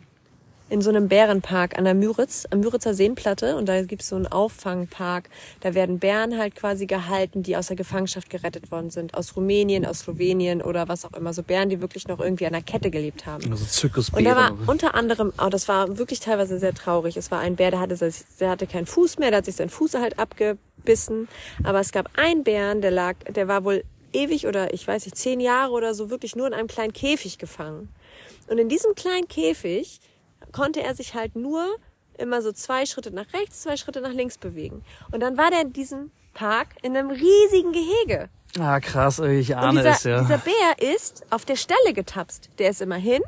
in 0.71 0.81
so 0.81 0.91
einem 0.91 1.09
Bärenpark 1.09 1.77
an 1.77 1.85
der 1.85 1.95
Müritz, 1.95 2.47
am 2.51 2.61
Müritzer 2.61 2.95
Seenplatte 2.95 3.57
und 3.57 3.69
da 3.69 3.83
gibt's 3.83 4.09
so 4.09 4.17
einen 4.17 4.29
Auffangpark. 4.29 5.29
Da 5.61 5.75
werden 5.75 5.99
Bären 5.99 6.39
halt 6.39 6.55
quasi 6.55 6.87
gehalten, 6.87 7.43
die 7.43 7.57
aus 7.57 7.67
der 7.67 7.77
Gefangenschaft 7.77 8.31
gerettet 8.31 8.71
worden 8.71 8.91
sind. 8.91 9.15
Aus 9.15 9.37
Rumänien, 9.37 9.85
aus 9.85 10.01
Slowenien 10.01 10.63
oder 10.63 10.89
was 10.89 11.05
auch 11.05 11.13
immer. 11.15 11.35
So 11.35 11.43
Bären, 11.43 11.69
die 11.69 11.81
wirklich 11.81 12.07
noch 12.07 12.21
irgendwie 12.21 12.47
an 12.47 12.53
der 12.53 12.63
Kette 12.63 12.91
gelebt 12.91 13.27
haben. 13.27 13.51
Also 13.51 13.65
Zirkusbären. 13.65 14.27
Und 14.27 14.33
da 14.33 14.37
war 14.37 14.57
unter 14.69 14.95
anderem, 14.95 15.33
oh, 15.45 15.49
das 15.49 15.67
war 15.67 15.99
wirklich 15.99 16.21
teilweise 16.21 16.59
sehr 16.59 16.73
traurig. 16.73 17.17
Es 17.17 17.31
war 17.33 17.41
ein 17.41 17.57
Bär, 17.57 17.73
der 17.73 17.81
hatte, 17.81 18.13
der 18.39 18.51
hatte 18.51 18.67
keinen 18.69 18.87
Fuß 18.87 19.19
mehr, 19.19 19.31
der 19.31 19.39
hat 19.39 19.47
sich 19.47 19.57
seinen 19.57 19.71
Fuß 19.71 19.95
halt 19.95 20.21
abgebissen. 20.21 21.29
Aber 21.65 21.81
es 21.81 21.91
gab 21.91 22.17
einen 22.17 22.45
Bären, 22.45 22.81
der 22.81 22.93
lag, 22.93 23.17
der 23.35 23.49
war 23.49 23.65
wohl 23.65 23.83
ewig 24.13 24.47
oder 24.47 24.73
ich 24.73 24.87
weiß 24.87 25.05
nicht, 25.05 25.17
zehn 25.17 25.41
Jahre 25.41 25.73
oder 25.73 25.95
so 25.95 26.11
wirklich 26.11 26.37
nur 26.37 26.47
in 26.47 26.55
einem 26.55 26.69
kleinen 26.69 26.93
Käfig 26.93 27.39
gefangen. 27.39 27.89
Und 28.49 28.59
in 28.59 28.69
diesem 28.69 28.95
kleinen 28.95 29.29
Käfig 29.29 30.01
konnte 30.53 30.83
er 30.83 30.95
sich 30.95 31.15
halt 31.15 31.37
nur 31.37 31.65
immer 32.19 32.43
so 32.43 32.53
zwei 32.53 32.87
Schritte 32.87 33.11
nach 33.11 33.33
rechts, 33.33 33.63
zwei 33.63 33.77
Schritte 33.77 34.01
nach 34.01 34.13
links 34.13 34.39
bewegen. 34.39 34.85
Und 35.11 35.21
dann 35.21 35.37
war 35.37 35.51
der 35.51 35.63
in 35.63 35.73
diesem 35.73 36.11
Park 36.35 36.69
in 36.83 36.97
einem 36.97 37.11
riesigen 37.11 37.73
Gehege. 37.73 38.29
Ah, 38.59 38.81
krass, 38.81 39.19
ich 39.21 39.57
ahne 39.57 39.81
dieser, 39.81 39.91
es, 39.91 40.05
ja. 40.05 40.21
Dieser 40.21 40.39
Bär 40.39 40.95
ist 40.95 41.25
auf 41.31 41.45
der 41.45 41.57
Stelle 41.57 41.93
getapst. 41.95 42.51
Der 42.59 42.71
ist 42.71 42.81
immer 42.81 42.97
hin. 42.97 43.23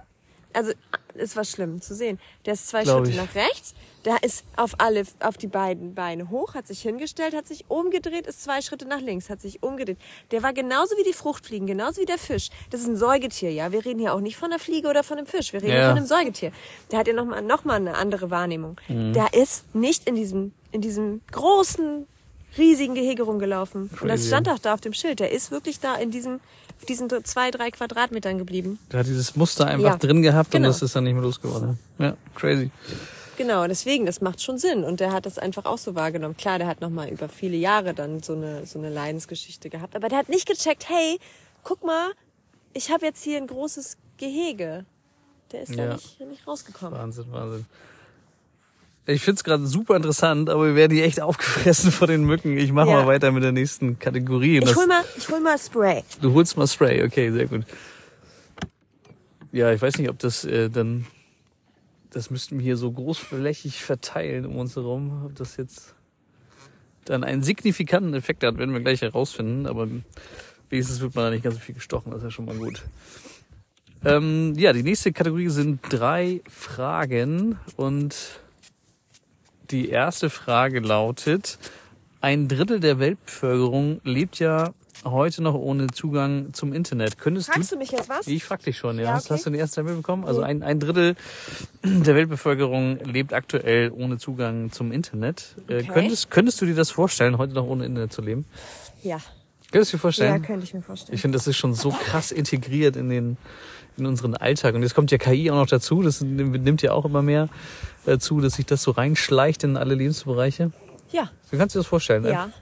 Also, 0.52 0.72
es 1.14 1.36
war 1.36 1.44
schlimm 1.44 1.80
zu 1.80 1.94
sehen. 1.94 2.18
Der 2.44 2.54
ist 2.54 2.68
zwei 2.68 2.82
Glaub 2.82 3.06
Schritte 3.06 3.10
ich. 3.10 3.16
nach 3.16 3.34
rechts, 3.34 3.74
der 4.04 4.22
ist 4.22 4.44
auf 4.56 4.74
alle, 4.78 5.04
auf 5.20 5.36
die 5.36 5.46
beiden 5.46 5.94
Beine 5.94 6.30
hoch, 6.30 6.54
hat 6.54 6.66
sich 6.66 6.82
hingestellt, 6.82 7.34
hat 7.34 7.46
sich 7.46 7.64
umgedreht, 7.68 8.26
ist 8.26 8.42
zwei 8.42 8.60
Schritte 8.60 8.86
nach 8.86 9.00
links, 9.00 9.30
hat 9.30 9.40
sich 9.40 9.62
umgedreht. 9.62 9.98
Der 10.30 10.42
war 10.42 10.52
genauso 10.52 10.96
wie 10.96 11.04
die 11.04 11.12
Fruchtfliegen, 11.12 11.66
genauso 11.66 12.00
wie 12.00 12.06
der 12.06 12.18
Fisch. 12.18 12.50
Das 12.70 12.80
ist 12.80 12.88
ein 12.88 12.96
Säugetier, 12.96 13.52
ja. 13.52 13.72
Wir 13.72 13.84
reden 13.84 14.00
hier 14.00 14.14
auch 14.14 14.20
nicht 14.20 14.36
von 14.36 14.50
der 14.50 14.58
Fliege 14.58 14.88
oder 14.88 15.02
von 15.04 15.18
einem 15.18 15.26
Fisch. 15.26 15.52
Wir 15.52 15.62
reden 15.62 15.72
ja. 15.72 15.88
von 15.88 15.98
einem 15.98 16.06
Säugetier. 16.06 16.52
Der 16.90 16.98
hat 16.98 17.06
ja 17.06 17.14
nochmal, 17.14 17.42
noch 17.42 17.64
mal 17.64 17.76
eine 17.76 17.94
andere 17.94 18.30
Wahrnehmung. 18.30 18.80
Mhm. 18.88 19.12
Der 19.12 19.34
ist 19.34 19.74
nicht 19.74 20.08
in 20.08 20.14
diesem, 20.14 20.52
in 20.72 20.80
diesem 20.80 21.20
großen, 21.30 22.06
riesigen 22.58 22.94
Gehege 22.94 23.22
rumgelaufen. 23.22 23.88
Crazy. 23.88 24.02
Und 24.02 24.08
das 24.08 24.26
stand 24.26 24.48
auch 24.48 24.58
da 24.58 24.74
auf 24.74 24.80
dem 24.80 24.92
Schild. 24.92 25.20
Der 25.20 25.30
ist 25.30 25.50
wirklich 25.50 25.80
da 25.80 25.94
in 25.94 26.10
diesem, 26.10 26.40
diesen 26.88 27.08
zwei, 27.24 27.50
drei 27.50 27.70
Quadratmetern 27.70 28.38
geblieben. 28.38 28.78
Der 28.90 29.00
hat 29.00 29.06
dieses 29.06 29.36
Muster 29.36 29.66
einfach 29.66 29.92
ja. 29.92 29.96
drin 29.96 30.22
gehabt 30.22 30.50
genau. 30.50 30.66
und 30.66 30.74
das 30.74 30.82
ist 30.82 30.96
dann 30.96 31.04
nicht 31.04 31.14
mehr 31.14 31.22
losgeworden. 31.22 31.78
Ja, 31.98 32.16
crazy. 32.34 32.70
Genau, 33.36 33.66
deswegen, 33.66 34.06
das 34.06 34.20
macht 34.20 34.42
schon 34.42 34.58
Sinn. 34.58 34.84
Und 34.84 35.00
der 35.00 35.12
hat 35.12 35.26
das 35.26 35.38
einfach 35.38 35.64
auch 35.64 35.78
so 35.78 35.94
wahrgenommen. 35.94 36.36
Klar, 36.36 36.58
der 36.58 36.66
hat 36.66 36.80
nochmal 36.80 37.08
über 37.08 37.28
viele 37.28 37.56
Jahre 37.56 37.94
dann 37.94 38.22
so 38.22 38.34
eine, 38.34 38.66
so 38.66 38.78
eine 38.78 38.90
Leidensgeschichte 38.90 39.70
gehabt. 39.70 39.96
Aber 39.96 40.08
der 40.08 40.18
hat 40.18 40.28
nicht 40.28 40.46
gecheckt, 40.46 40.88
hey, 40.88 41.18
guck 41.64 41.82
mal, 41.84 42.12
ich 42.74 42.90
habe 42.90 43.06
jetzt 43.06 43.22
hier 43.22 43.38
ein 43.38 43.46
großes 43.46 43.96
Gehege. 44.18 44.84
Der 45.52 45.62
ist 45.62 45.74
ja. 45.74 45.88
da 45.88 45.94
nicht, 45.94 46.20
nicht 46.20 46.46
rausgekommen. 46.46 46.98
Wahnsinn, 46.98 47.26
Wahnsinn. 47.30 47.66
Ich 49.04 49.22
find's 49.22 49.42
gerade 49.42 49.66
super 49.66 49.96
interessant, 49.96 50.48
aber 50.48 50.66
wir 50.66 50.74
werden 50.76 50.94
hier 50.94 51.04
echt 51.04 51.20
aufgefressen 51.20 51.90
von 51.90 52.06
den 52.08 52.24
Mücken. 52.24 52.56
Ich 52.56 52.70
mache 52.70 52.90
ja. 52.90 52.98
mal 52.98 53.06
weiter 53.06 53.32
mit 53.32 53.42
der 53.42 53.50
nächsten 53.50 53.98
Kategorie. 53.98 54.58
Ich 54.58 54.76
hol 54.76 54.86
mal, 54.86 55.04
ich 55.16 55.28
hol 55.28 55.40
mal 55.40 55.58
Spray. 55.58 56.04
Du 56.20 56.32
holst 56.34 56.56
mal 56.56 56.68
Spray, 56.68 57.02
okay, 57.02 57.32
sehr 57.32 57.46
gut. 57.46 57.64
Ja, 59.50 59.72
ich 59.72 59.82
weiß 59.82 59.98
nicht, 59.98 60.08
ob 60.08 60.18
das 60.18 60.44
äh, 60.44 60.70
dann. 60.70 61.06
Das 62.12 62.30
müssten 62.30 62.58
wir 62.58 62.62
hier 62.62 62.76
so 62.76 62.92
großflächig 62.92 63.82
verteilen 63.82 64.44
um 64.44 64.56
uns 64.56 64.76
herum. 64.76 65.24
Ob 65.24 65.34
das 65.34 65.56
jetzt 65.56 65.94
dann 67.06 67.24
einen 67.24 67.42
signifikanten 67.42 68.14
Effekt 68.14 68.44
hat, 68.44 68.58
werden 68.58 68.74
wir 68.74 68.80
gleich 68.80 69.00
herausfinden. 69.00 69.66
Aber 69.66 69.88
wenigstens 70.68 71.00
wird 71.00 71.14
man 71.14 71.24
da 71.24 71.30
nicht 71.30 71.42
ganz 71.42 71.56
so 71.56 71.60
viel 71.60 71.74
gestochen. 71.74 72.12
Das 72.12 72.18
ist 72.18 72.24
ja 72.24 72.30
schon 72.30 72.44
mal 72.44 72.56
gut. 72.56 72.82
Ähm, 74.04 74.54
ja, 74.56 74.72
die 74.72 74.82
nächste 74.82 75.12
Kategorie 75.12 75.48
sind 75.48 75.80
drei 75.88 76.42
Fragen. 76.50 77.58
Und 77.76 78.14
die 79.70 79.88
erste 79.88 80.28
Frage 80.28 80.80
lautet, 80.80 81.58
ein 82.20 82.46
Drittel 82.46 82.78
der 82.78 82.98
Weltbevölkerung 82.98 84.02
lebt 84.04 84.38
ja 84.38 84.74
heute 85.04 85.42
noch 85.42 85.54
ohne 85.54 85.88
Zugang 85.88 86.52
zum 86.52 86.72
Internet. 86.72 87.18
Könntest 87.18 87.50
Fragst 87.50 87.70
du, 87.72 87.76
du 87.76 87.78
mich 87.80 87.90
jetzt 87.90 88.08
was? 88.08 88.26
ich 88.26 88.44
frag 88.44 88.62
dich 88.62 88.78
schon, 88.78 88.96
ja. 88.98 89.04
Ja, 89.04 89.12
Hast- 89.14 89.26
okay. 89.26 89.34
Hast 89.34 89.46
du 89.46 89.50
den 89.50 89.60
ersten 89.60 89.74
Teil 89.76 89.84
mitbekommen? 89.84 90.24
Also 90.24 90.42
ein, 90.42 90.62
ein 90.62 90.78
Drittel 90.80 91.16
der 91.84 92.14
Weltbevölkerung 92.14 92.98
lebt 93.04 93.32
aktuell 93.32 93.90
ohne 93.90 94.18
Zugang 94.18 94.70
zum 94.72 94.92
Internet. 94.92 95.56
Äh, 95.68 95.76
Okay. 95.78 95.90
könntest, 95.92 96.30
könntest 96.30 96.60
du 96.60 96.66
dir 96.66 96.74
das 96.74 96.90
vorstellen, 96.90 97.38
heute 97.38 97.54
noch 97.54 97.66
ohne 97.66 97.84
Internet 97.84 98.12
zu 98.12 98.22
leben? 98.22 98.44
Ja. 99.02 99.18
Könntest 99.72 99.92
du 99.92 99.96
dir 99.96 99.98
Ja, 99.98 100.02
vorstellen? 100.02 100.42
könnte 100.42 100.64
ich 100.64 100.74
mir 100.74 100.82
vorstellen. 100.82 101.14
ich 101.14 101.20
finde, 101.22 101.36
das 101.38 101.46
ist 101.46 101.56
schon 101.56 101.74
so 101.74 101.90
krass 101.90 102.30
integriert 102.32 102.96
in 102.96 103.08
den 103.08 103.36
in 103.98 104.06
unseren 104.06 104.34
Alltag. 104.34 104.74
Und 104.74 104.82
jetzt 104.82 104.94
kommt 104.94 105.10
ja 105.10 105.18
KI 105.18 105.50
auch 105.50 105.56
noch 105.56 105.66
dazu. 105.66 106.00
Das 106.00 106.22
nimmt 106.22 106.80
ja 106.80 106.92
auch 106.92 107.04
immer 107.04 107.20
mehr 107.20 107.50
äh, 108.06 108.16
zu, 108.16 108.40
dass 108.40 108.54
sich 108.54 108.64
das 108.64 108.82
so 108.82 108.92
reinschleicht 108.92 109.64
in 109.64 109.76
alle 109.76 109.94
Lebensbereiche. 109.94 110.70
ja. 111.10 111.30
Du 111.50 111.58
kannst 111.58 111.74
dir 111.74 111.80
das 111.80 111.86
vorstellen, 111.86 112.24
Ja. 112.24 112.46
ne? 112.46 112.52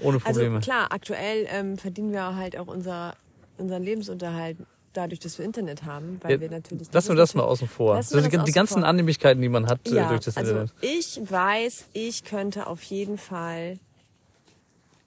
Ohne 0.00 0.16
Also 0.24 0.40
Probleme. 0.40 0.60
klar, 0.60 0.88
aktuell 0.90 1.46
ähm, 1.50 1.78
verdienen 1.78 2.12
wir 2.12 2.36
halt 2.36 2.56
auch 2.58 2.66
unser, 2.66 3.14
unseren 3.58 3.82
Lebensunterhalt 3.82 4.56
dadurch, 4.92 5.20
dass 5.20 5.36
wir 5.38 5.44
Internet 5.44 5.84
haben, 5.84 6.18
weil 6.22 6.32
Ja, 6.32 6.40
wir 6.40 6.50
natürlich. 6.50 6.90
Lassen 6.92 7.08
wir 7.10 7.16
das 7.16 7.34
mal 7.34 7.42
außen 7.42 7.68
vor. 7.68 8.02
So 8.02 8.20
die, 8.20 8.28
die 8.28 8.52
ganzen 8.52 8.80
vor. 8.80 8.84
Annehmlichkeiten, 8.84 9.42
die 9.42 9.48
man 9.48 9.66
hat 9.66 9.80
äh, 9.86 9.94
Ja, 9.94 10.08
durch 10.08 10.24
das 10.24 10.36
also 10.36 10.50
Internet. 10.52 10.72
ich 10.80 11.20
weiß, 11.22 11.86
ich 11.92 12.24
könnte 12.24 12.66
auf 12.66 12.82
jeden 12.82 13.18
Fall 13.18 13.78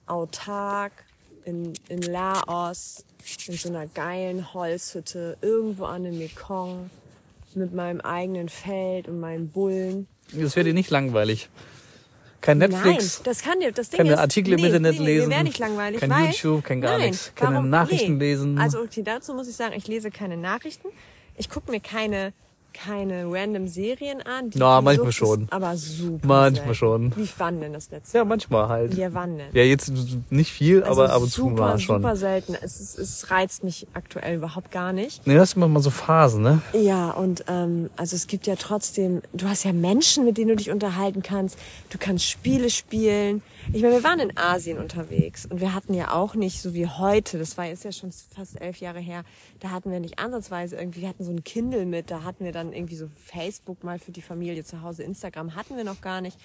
autark 0.06 0.92
in, 1.44 1.72
in 1.88 2.02
Laos, 2.02 3.04
in 3.46 3.54
so 3.54 3.68
einer 3.68 3.86
geilen 3.86 4.52
Holzhütte, 4.54 5.36
irgendwo 5.40 5.84
an 5.84 6.04
dem 6.04 6.18
Mekong, 6.18 6.90
mit 7.54 7.74
meinem 7.74 8.00
eigenen 8.00 8.48
Feld 8.48 9.08
und 9.08 9.18
meinen 9.18 9.48
Bullen. 9.48 10.06
Das 10.32 10.54
wäre 10.54 10.64
dir 10.64 10.74
nicht 10.74 10.90
langweilig. 10.90 11.48
Kein 12.40 12.58
Netflix, 12.58 13.18
Nein, 13.18 13.24
das 13.24 13.42
kann 13.42 13.58
das 13.74 13.90
Ding 13.90 13.98
keine 13.98 14.12
ist, 14.14 14.18
Artikel 14.18 14.54
im 14.54 14.60
nee, 14.60 14.66
Internet 14.66 14.98
nee, 14.98 15.04
lesen, 15.04 15.28
Mir 15.28 15.42
nicht 15.42 15.58
langweilig, 15.58 16.00
kein 16.00 16.10
weil, 16.10 16.26
YouTube, 16.26 16.64
kein 16.64 16.80
gar 16.80 16.98
nein, 16.98 17.10
nichts, 17.10 17.32
keine 17.34 17.56
warum- 17.56 17.68
Nachrichten 17.68 18.18
lesen. 18.18 18.58
Also 18.58 18.80
okay, 18.80 19.02
dazu 19.02 19.34
muss 19.34 19.46
ich 19.48 19.56
sagen, 19.56 19.74
ich 19.76 19.86
lese 19.86 20.10
keine 20.10 20.36
Nachrichten. 20.38 20.88
Ich 21.36 21.50
gucke 21.50 21.70
mir 21.70 21.80
keine 21.80 22.32
keine 22.72 23.24
random 23.30 23.68
Serien 23.68 24.22
an. 24.22 24.50
Die 24.50 24.58
Na, 24.58 24.80
manchmal 24.80 25.06
Sucht 25.06 25.16
schon. 25.18 25.46
Aber 25.50 25.76
super. 25.76 26.26
Manchmal 26.26 26.64
selten. 26.66 26.74
schon. 26.74 27.16
Wie 27.16 27.28
wann 27.38 27.60
denn 27.60 27.72
das 27.72 27.90
letzte? 27.90 28.18
Ja, 28.18 28.24
manchmal 28.24 28.68
halt. 28.68 28.94
Ja, 28.94 29.12
wann 29.14 29.38
denn? 29.38 29.48
Ja, 29.52 29.62
jetzt 29.62 29.92
nicht 30.30 30.52
viel, 30.52 30.82
Also 30.82 31.02
aber 31.02 31.12
ab 31.12 31.22
und 31.22 31.30
zu 31.30 31.42
super, 31.42 31.54
mal 31.62 31.78
schon. 31.78 32.02
super 32.02 32.16
selten. 32.16 32.54
Es, 32.60 32.80
ist, 32.80 32.98
es 32.98 33.30
reizt 33.30 33.64
mich 33.64 33.86
aktuell 33.94 34.36
überhaupt 34.36 34.70
gar 34.70 34.92
nicht. 34.92 35.26
Nee, 35.26 35.34
das 35.34 35.50
ist 35.50 35.56
immer 35.56 35.68
mal 35.68 35.82
so 35.82 35.90
Phasen, 35.90 36.42
ne? 36.42 36.62
Ja, 36.72 37.10
und 37.10 37.44
ähm, 37.48 37.90
also 37.96 38.16
es 38.16 38.26
gibt 38.26 38.46
ja 38.46 38.56
trotzdem, 38.56 39.22
du 39.32 39.48
hast 39.48 39.64
ja 39.64 39.72
Menschen, 39.72 40.24
mit 40.24 40.38
denen 40.38 40.48
du 40.48 40.56
dich 40.56 40.70
unterhalten 40.70 41.22
kannst. 41.22 41.58
Du 41.90 41.98
kannst 41.98 42.24
Spiele 42.26 42.70
spielen. 42.70 43.42
Ich 43.72 43.82
meine, 43.82 43.94
wir 43.94 44.04
waren 44.04 44.20
in 44.20 44.36
Asien 44.36 44.78
unterwegs 44.78 45.46
und 45.46 45.60
wir 45.60 45.74
hatten 45.74 45.92
ja 45.94 46.12
auch 46.12 46.34
nicht 46.34 46.62
so 46.62 46.72
wie 46.74 46.86
heute, 46.86 47.38
das 47.38 47.58
war 47.58 47.66
jetzt 47.66 47.84
ja 47.84 47.92
schon 47.92 48.10
fast 48.12 48.60
elf 48.60 48.78
Jahre 48.80 49.00
her, 49.00 49.22
da 49.60 49.70
hatten 49.70 49.90
wir 49.92 50.00
nicht 50.00 50.18
ansatzweise 50.18 50.76
irgendwie, 50.76 51.02
wir 51.02 51.08
hatten 51.08 51.22
so 51.24 51.30
ein 51.30 51.44
Kindle 51.44 51.86
mit, 51.86 52.10
da 52.10 52.24
hatten 52.24 52.44
wir 52.44 52.52
dann 52.52 52.72
irgendwie 52.72 52.96
so 52.96 53.06
Facebook 53.26 53.84
mal 53.84 53.98
für 53.98 54.10
die 54.12 54.22
Familie 54.22 54.64
zu 54.64 54.82
Hause, 54.82 55.02
Instagram 55.04 55.54
hatten 55.54 55.76
wir 55.76 55.84
noch 55.84 56.00
gar 56.00 56.20
nicht. 56.20 56.36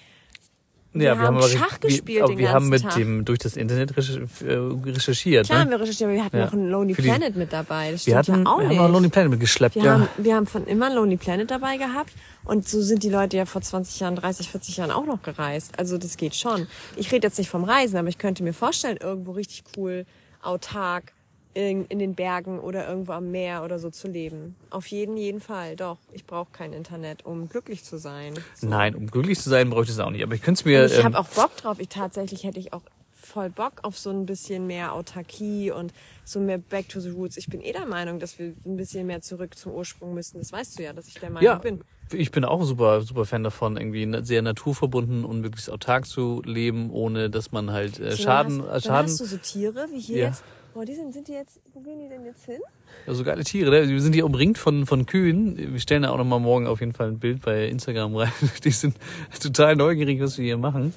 Wir 0.92 1.10
haben 1.18 1.36
aber- 1.36 1.46
Schach 1.48 1.72
wir- 1.82 1.90
gespielt 1.90 2.22
aber 2.22 2.32
den 2.32 2.38
wir 2.38 2.52
haben 2.52 2.70
mit 2.70 2.80
Tag. 2.82 2.94
dem 2.94 3.26
durch 3.26 3.38
das 3.38 3.54
Internet 3.58 3.90
äh, 3.90 4.52
recherchiert. 4.54 5.44
Klar 5.46 5.58
haben 5.60 5.66
ne? 5.68 5.72
wir 5.76 5.80
recherchiert, 5.82 6.08
aber 6.08 6.14
wir 6.16 6.24
hatten 6.24 6.36
Ja. 6.38 6.44
noch 6.46 6.52
einen 6.54 6.70
Lonely 6.70 6.94
die- 6.94 7.02
Planet 7.02 7.36
mit 7.36 7.52
dabei. 7.52 7.92
Das 7.92 8.06
Wir 8.06 8.16
hatten, 8.16 8.32
ja 8.44 8.50
auch 8.50 8.58
wir 8.60 8.64
haben 8.64 8.68
nicht. 8.70 8.80
auch 8.80 8.88
Lonely 8.90 9.08
Planet 9.10 9.30
mitgeschleppt, 9.32 9.74
Wir, 9.74 9.84
ja. 9.84 9.92
haben, 9.92 10.08
wir 10.16 10.34
haben 10.34 10.46
von 10.46 10.66
immer 10.66 10.88
Lonely 10.94 11.18
Planet 11.18 11.50
dabei 11.50 11.76
gehabt 11.76 12.12
und 12.44 12.66
so 12.66 12.80
sind 12.80 13.02
die 13.02 13.10
Leute 13.10 13.36
ja 13.36 13.44
vor 13.44 13.60
20 13.60 14.00
Jahren, 14.00 14.16
30, 14.16 14.48
40 14.50 14.78
Jahren 14.78 14.90
auch 14.90 15.04
noch 15.04 15.20
gereist. 15.20 15.78
Also 15.78 15.98
das 15.98 16.16
geht 16.16 16.34
schon. 16.34 16.66
Ich 16.96 17.12
rede 17.12 17.26
jetzt 17.26 17.36
nicht 17.36 17.50
vom 17.50 17.64
Reisen, 17.64 17.98
aber 17.98 18.08
ich 18.08 18.16
könnte 18.16 18.42
mir 18.42 18.54
vorstellen, 18.54 18.96
irgendwo 18.98 19.32
richtig 19.32 19.64
cool, 19.76 20.06
autark, 20.40 21.12
in, 21.56 21.86
in 21.86 21.98
den 21.98 22.14
Bergen 22.14 22.60
oder 22.60 22.86
irgendwo 22.86 23.12
am 23.12 23.30
Meer 23.30 23.64
oder 23.64 23.78
so 23.78 23.88
zu 23.88 24.08
leben. 24.08 24.56
Auf 24.68 24.86
jeden, 24.88 25.16
jeden 25.16 25.40
Fall, 25.40 25.74
doch. 25.74 25.96
Ich 26.12 26.26
brauche 26.26 26.50
kein 26.52 26.74
Internet, 26.74 27.24
um 27.24 27.48
glücklich 27.48 27.82
zu 27.82 27.96
sein. 27.96 28.34
Nein, 28.60 28.94
um 28.94 29.06
glücklich 29.06 29.40
zu 29.40 29.48
sein, 29.48 29.70
bräuchte 29.70 29.90
ich 29.90 29.98
es 29.98 30.04
auch 30.04 30.10
nicht. 30.10 30.22
Aber 30.22 30.34
ich 30.34 30.42
könnte 30.42 30.60
es 30.60 30.64
mir. 30.66 30.82
Und 30.82 30.92
ich 30.92 30.98
ähm, 30.98 31.04
habe 31.04 31.18
auch 31.18 31.28
Bock 31.28 31.56
drauf. 31.56 31.80
Ich 31.80 31.88
tatsächlich 31.88 32.44
hätte 32.44 32.58
ich 32.60 32.74
auch 32.74 32.82
voll 33.14 33.48
Bock 33.48 33.72
auf 33.82 33.96
so 33.98 34.10
ein 34.10 34.26
bisschen 34.26 34.66
mehr 34.66 34.92
Autarkie 34.92 35.70
und 35.70 35.94
so 36.24 36.40
mehr 36.40 36.58
Back 36.58 36.90
to 36.90 37.00
the 37.00 37.08
Roots. 37.08 37.38
Ich 37.38 37.48
bin 37.48 37.62
eh 37.62 37.72
der 37.72 37.86
Meinung, 37.86 38.18
dass 38.20 38.38
wir 38.38 38.54
ein 38.66 38.76
bisschen 38.76 39.06
mehr 39.06 39.22
zurück 39.22 39.56
zum 39.56 39.72
Ursprung 39.72 40.12
müssen. 40.12 40.38
Das 40.38 40.52
weißt 40.52 40.78
du 40.78 40.82
ja, 40.82 40.92
dass 40.92 41.08
ich 41.08 41.14
der 41.14 41.30
Meinung 41.30 41.42
ja, 41.42 41.54
bin. 41.56 41.80
ich 42.12 42.30
bin 42.30 42.44
auch 42.44 42.62
super, 42.64 43.00
super 43.00 43.24
Fan 43.24 43.42
davon, 43.42 43.78
irgendwie 43.78 44.24
sehr 44.24 44.42
naturverbunden 44.42 45.24
und 45.24 45.40
möglichst 45.40 45.70
autark 45.70 46.06
zu 46.06 46.42
leben, 46.44 46.90
ohne 46.90 47.30
dass 47.30 47.50
man 47.50 47.70
halt 47.72 47.98
äh, 47.98 48.10
So, 48.10 48.24
Schaden, 48.24 48.60
äh, 48.60 48.62
hast, 48.64 48.68
dann 48.68 48.80
Schaden, 48.82 49.10
hast 49.10 49.20
du 49.20 49.24
so 49.24 49.36
Tiere 49.38 49.88
wie 49.90 50.00
hier 50.00 50.18
Ja. 50.18 50.26
jetzt. 50.26 50.44
Boah, 50.76 50.84
die 50.84 50.94
sind, 50.94 51.14
sind 51.14 51.26
die 51.26 51.32
jetzt, 51.32 51.58
wo 51.72 51.80
gehen 51.80 51.98
die 52.00 52.06
denn 52.06 52.22
jetzt 52.26 52.44
hin? 52.44 52.60
ja, 53.06 53.14
so 53.14 53.24
geile 53.24 53.42
Tiere. 53.44 53.70
Ne? 53.70 53.88
Wir 53.88 54.02
sind 54.02 54.12
hier 54.12 54.26
umringt 54.26 54.58
von, 54.58 54.84
von 54.84 55.06
Kühen. 55.06 55.56
Wir 55.56 55.80
stellen 55.80 56.02
da 56.02 56.10
auch 56.10 56.18
nochmal 56.18 56.38
morgen 56.38 56.66
auf 56.66 56.80
jeden 56.80 56.92
Fall 56.92 57.08
ein 57.08 57.18
Bild 57.18 57.40
bei 57.40 57.66
Instagram 57.66 58.14
rein. 58.14 58.30
Die 58.62 58.70
sind 58.70 58.94
total 59.40 59.74
neugierig, 59.74 60.20
was 60.20 60.36
wir 60.36 60.44
hier 60.44 60.58
machen. 60.58 60.92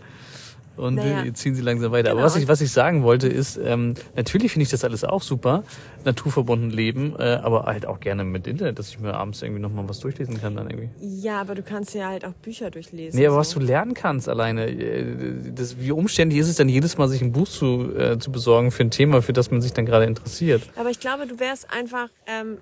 Und 0.79 0.95
Naja. 0.95 1.33
ziehen 1.33 1.55
sie 1.55 1.61
langsam 1.61 1.91
weiter. 1.91 2.11
Aber 2.11 2.19
Genau. 2.21 2.25
was 2.25 2.35
ich, 2.37 2.47
was 2.47 2.61
ich 2.61 2.71
sagen 2.71 3.03
wollte, 3.03 3.27
ist, 3.27 3.57
ähm, 3.61 3.95
natürlich 4.15 4.51
finde 4.53 4.63
ich 4.63 4.69
das 4.69 4.83
alles 4.85 5.03
auch 5.03 5.21
super, 5.21 5.63
naturverbunden 6.05 6.69
leben, 6.69 7.15
äh, 7.19 7.39
aber 7.43 7.65
halt 7.65 7.85
auch 7.85 7.99
gerne 7.99 8.23
mit 8.23 8.47
Internet, 8.47 8.79
dass 8.79 8.89
ich 8.89 8.99
mir 8.99 9.13
abends 9.13 9.41
irgendwie 9.41 9.61
nochmal 9.61 9.87
was 9.89 9.99
durchlesen 9.99 10.39
kann 10.39 10.55
dann 10.55 10.69
irgendwie. 10.69 10.89
Ja, 11.01 11.41
aber 11.41 11.55
du 11.55 11.63
kannst 11.63 11.93
ja 11.93 12.07
halt 12.07 12.23
auch 12.25 12.33
Bücher 12.33 12.71
durchlesen. 12.71 13.19
Nee, 13.19 13.27
aber 13.27 13.37
was 13.37 13.49
so. 13.51 13.59
du 13.59 13.65
lernen 13.65 13.93
kannst 13.93 14.29
alleine, 14.29 14.67
äh, 14.69 15.05
das, 15.53 15.79
wie 15.79 15.91
umständlich 15.91 16.39
ist 16.39 16.47
es 16.47 16.55
dann 16.55 16.69
jedes 16.69 16.97
Mal, 16.97 17.07
sich 17.09 17.21
ein 17.21 17.31
Buch 17.33 17.47
zu, 17.47 17.93
äh, 17.97 18.17
zu 18.17 18.31
besorgen 18.31 18.71
für 18.71 18.83
ein 18.83 18.91
Thema, 18.91 19.21
für 19.21 19.33
das 19.33 19.51
man 19.51 19.61
sich 19.61 19.73
dann 19.73 19.85
gerade 19.85 20.05
interessiert. 20.05 20.63
Aber 20.77 20.89
ich 20.89 20.99
glaube, 20.99 21.27
du 21.27 21.39
wärst 21.39 21.67
einfach 21.71 22.07
ähm, 22.25 22.57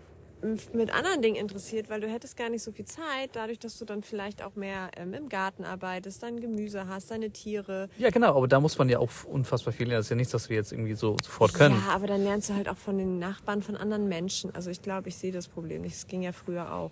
mit 0.73 0.93
anderen 0.93 1.21
Dingen 1.21 1.35
interessiert, 1.35 1.89
weil 1.89 2.01
du 2.01 2.07
hättest 2.07 2.37
gar 2.37 2.49
nicht 2.49 2.63
so 2.63 2.71
viel 2.71 2.85
Zeit, 2.85 3.31
dadurch, 3.33 3.59
dass 3.59 3.77
du 3.77 3.85
dann 3.85 4.03
vielleicht 4.03 4.43
auch 4.43 4.55
mehr 4.55 4.91
ähm, 4.97 5.13
im 5.13 5.29
Garten 5.29 5.63
arbeitest, 5.63 6.23
dein 6.23 6.39
Gemüse 6.39 6.87
hast, 6.87 7.11
deine 7.11 7.31
Tiere. 7.31 7.89
Ja, 7.97 8.09
genau, 8.09 8.35
aber 8.35 8.47
da 8.47 8.59
muss 8.59 8.77
man 8.77 8.89
ja 8.89 8.99
auch 8.99 9.09
unfassbar 9.25 9.73
viel 9.73 9.87
lernen. 9.87 9.99
Das 9.99 10.07
ist 10.07 10.09
ja 10.11 10.15
nichts, 10.15 10.33
was 10.33 10.49
wir 10.49 10.57
jetzt 10.57 10.71
irgendwie 10.71 10.93
so 10.93 11.15
sofort 11.23 11.53
können. 11.53 11.75
Ja, 11.75 11.93
aber 11.93 12.07
dann 12.07 12.23
lernst 12.23 12.49
du 12.49 12.55
halt 12.55 12.69
auch 12.69 12.77
von 12.77 12.97
den 12.97 13.19
Nachbarn, 13.19 13.61
von 13.61 13.75
anderen 13.75 14.07
Menschen. 14.07 14.53
Also 14.55 14.69
ich 14.69 14.81
glaube, 14.81 15.09
ich 15.09 15.17
sehe 15.17 15.31
das 15.31 15.47
Problem 15.47 15.81
nicht. 15.81 15.95
Es 15.95 16.07
ging 16.07 16.21
ja 16.21 16.31
früher 16.31 16.73
auch. 16.73 16.91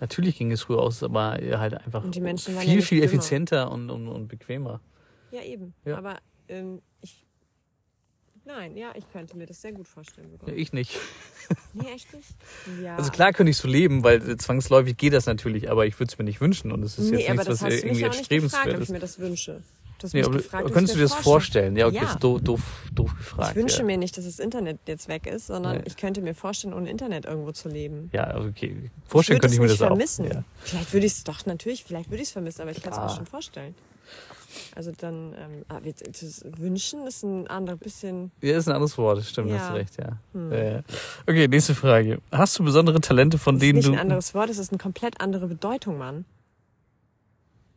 Natürlich 0.00 0.36
ging 0.36 0.50
es 0.52 0.62
früher 0.62 0.80
aus, 0.80 1.02
aber 1.02 1.38
halt 1.40 1.74
einfach 1.74 2.04
ja 2.04 2.12
viel, 2.12 2.22
nicht 2.22 2.44
viel 2.86 3.00
dümmer. 3.00 3.12
effizienter 3.12 3.70
und, 3.70 3.90
und, 3.90 4.08
und 4.08 4.28
bequemer. 4.28 4.80
Ja, 5.30 5.42
eben. 5.42 5.74
Ja. 5.84 5.98
Aber 5.98 6.18
ähm, 6.48 6.80
ich. 7.00 7.23
Nein, 8.46 8.76
ja, 8.76 8.92
ich 8.94 9.04
könnte 9.10 9.36
mir 9.38 9.46
das 9.46 9.62
sehr 9.62 9.72
gut 9.72 9.88
vorstellen. 9.88 10.30
Sogar. 10.30 10.50
Ja, 10.50 10.54
ich 10.54 10.72
nicht. 10.72 10.98
Nee, 11.74 11.88
echt 11.94 12.12
nicht? 12.14 12.28
Ja. 12.82 12.96
Also 12.96 13.10
klar 13.10 13.32
könnte 13.34 13.50
ich 13.50 13.56
so 13.58 13.68
leben, 13.68 14.02
weil 14.02 14.36
zwangsläufig 14.38 14.96
geht 14.96 15.12
das 15.12 15.26
natürlich, 15.26 15.70
aber 15.70 15.84
ich 15.86 15.98
würde 16.00 16.10
es 16.10 16.18
mir 16.18 16.24
nicht 16.24 16.40
wünschen 16.40 16.72
und 16.72 16.82
es 16.82 16.98
ist 16.98 17.10
nee, 17.10 17.18
jetzt 17.26 17.30
nichts, 17.30 17.48
was 17.48 17.62
irgendwie 17.62 18.02
erstrebenswert 18.02 18.74
ich 18.76 18.80
ist. 18.80 18.88
mir 18.90 18.98
das 18.98 19.18
wünsche. 19.18 19.62
Du 19.98 20.08
Nee, 20.12 20.22
aber 20.24 20.36
gefragt, 20.38 20.72
könntest 20.72 20.94
du 20.96 21.02
ich 21.02 21.04
dir 21.10 21.14
das 21.14 21.22
vorstellen? 21.22 21.76
Ja, 21.76 21.86
okay, 21.86 21.96
Ja. 21.96 22.10
ist 22.12 22.18
doof, 22.24 22.40
doof, 22.42 22.60
doof 22.94 23.14
gefragt. 23.16 23.50
Ich 23.50 23.56
wünsche 23.56 23.78
ja. 23.78 23.84
mir 23.84 23.96
nicht, 23.98 24.16
dass 24.16 24.24
das 24.24 24.38
Internet 24.38 24.78
jetzt 24.86 25.08
weg 25.08 25.26
ist, 25.26 25.46
sondern 25.48 25.78
Nee. 25.78 25.82
ich 25.86 25.96
könnte 25.96 26.20
mir 26.22 26.34
vorstellen, 26.34 26.72
ohne 26.74 26.90
Internet 26.90 27.24
irgendwo 27.26 27.52
zu 27.52 27.68
leben. 27.68 28.08
Ja, 28.12 28.36
okay. 28.38 28.90
Vorstellen 29.06 29.36
ich 29.36 29.40
könnte 29.42 29.54
ich 29.54 29.60
mir 29.60 29.66
das 29.68 29.74
nicht 29.78 29.82
auch. 29.82 29.88
vermissen. 29.88 30.24
Ja. 30.26 30.44
Vielleicht 30.62 30.92
würde 30.92 31.06
ich 31.06 31.12
es 31.12 31.24
doch 31.24 31.44
natürlich, 31.46 31.84
vielleicht 31.84 32.10
würde 32.10 32.22
ich 32.22 32.28
es 32.28 32.32
vermissen, 32.32 32.62
aber 32.62 32.70
ich 32.70 32.82
kann 32.82 32.92
es 32.92 32.98
mir 32.98 33.04
Ah. 33.04 33.16
schon 33.16 33.26
vorstellen. 33.26 33.74
Also 34.74 34.92
dann, 34.96 35.34
ähm, 35.38 35.64
ah, 35.68 35.78
wir- 35.82 35.92
das 35.94 36.44
Wünschen 36.58 37.06
ist 37.06 37.22
ein 37.22 37.46
anderes 37.48 37.78
bisschen. 37.80 38.30
ja, 38.40 38.56
ist 38.56 38.68
ein 38.68 38.74
anderes 38.74 38.96
Wort, 38.98 39.18
das 39.18 39.30
stimmt, 39.30 39.50
Ja. 39.50 39.58
hast 39.58 39.70
du 39.70 39.74
recht, 39.74 39.96
ja. 39.98 40.18
Hm. 40.32 40.82
Okay, 41.26 41.48
nächste 41.48 41.74
Frage. 41.74 42.20
Hast 42.30 42.58
du 42.58 42.64
besondere 42.64 43.00
Talente, 43.00 43.38
von 43.38 43.56
Das 43.56 43.62
ist 43.62 43.66
denen 43.68 43.76
nicht 43.78 43.88
du. 43.88 43.92
ein 43.92 43.98
anderes 43.98 44.34
Wort, 44.34 44.50
es 44.50 44.58
ist 44.58 44.70
eine 44.72 44.78
komplett 44.78 45.20
andere 45.20 45.46
Bedeutung, 45.48 45.98
Mann. 45.98 46.24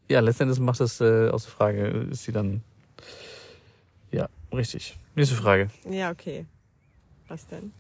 Ja, 0.10 0.20
letztendlich 0.22 0.60
macht 0.60 0.80
das 0.80 1.02
äh, 1.02 1.30
aus 1.30 1.44
der 1.44 1.52
Frage, 1.52 1.88
ist 2.12 2.24
sie 2.24 2.32
dann. 2.32 2.62
Ja, 4.12 4.30
richtig. 4.54 4.96
Nächste 5.16 5.36
Frage. 5.36 5.70
Ja, 5.90 6.12
okay. 6.12 6.46
Was 7.28 7.46
denn? 7.48 7.74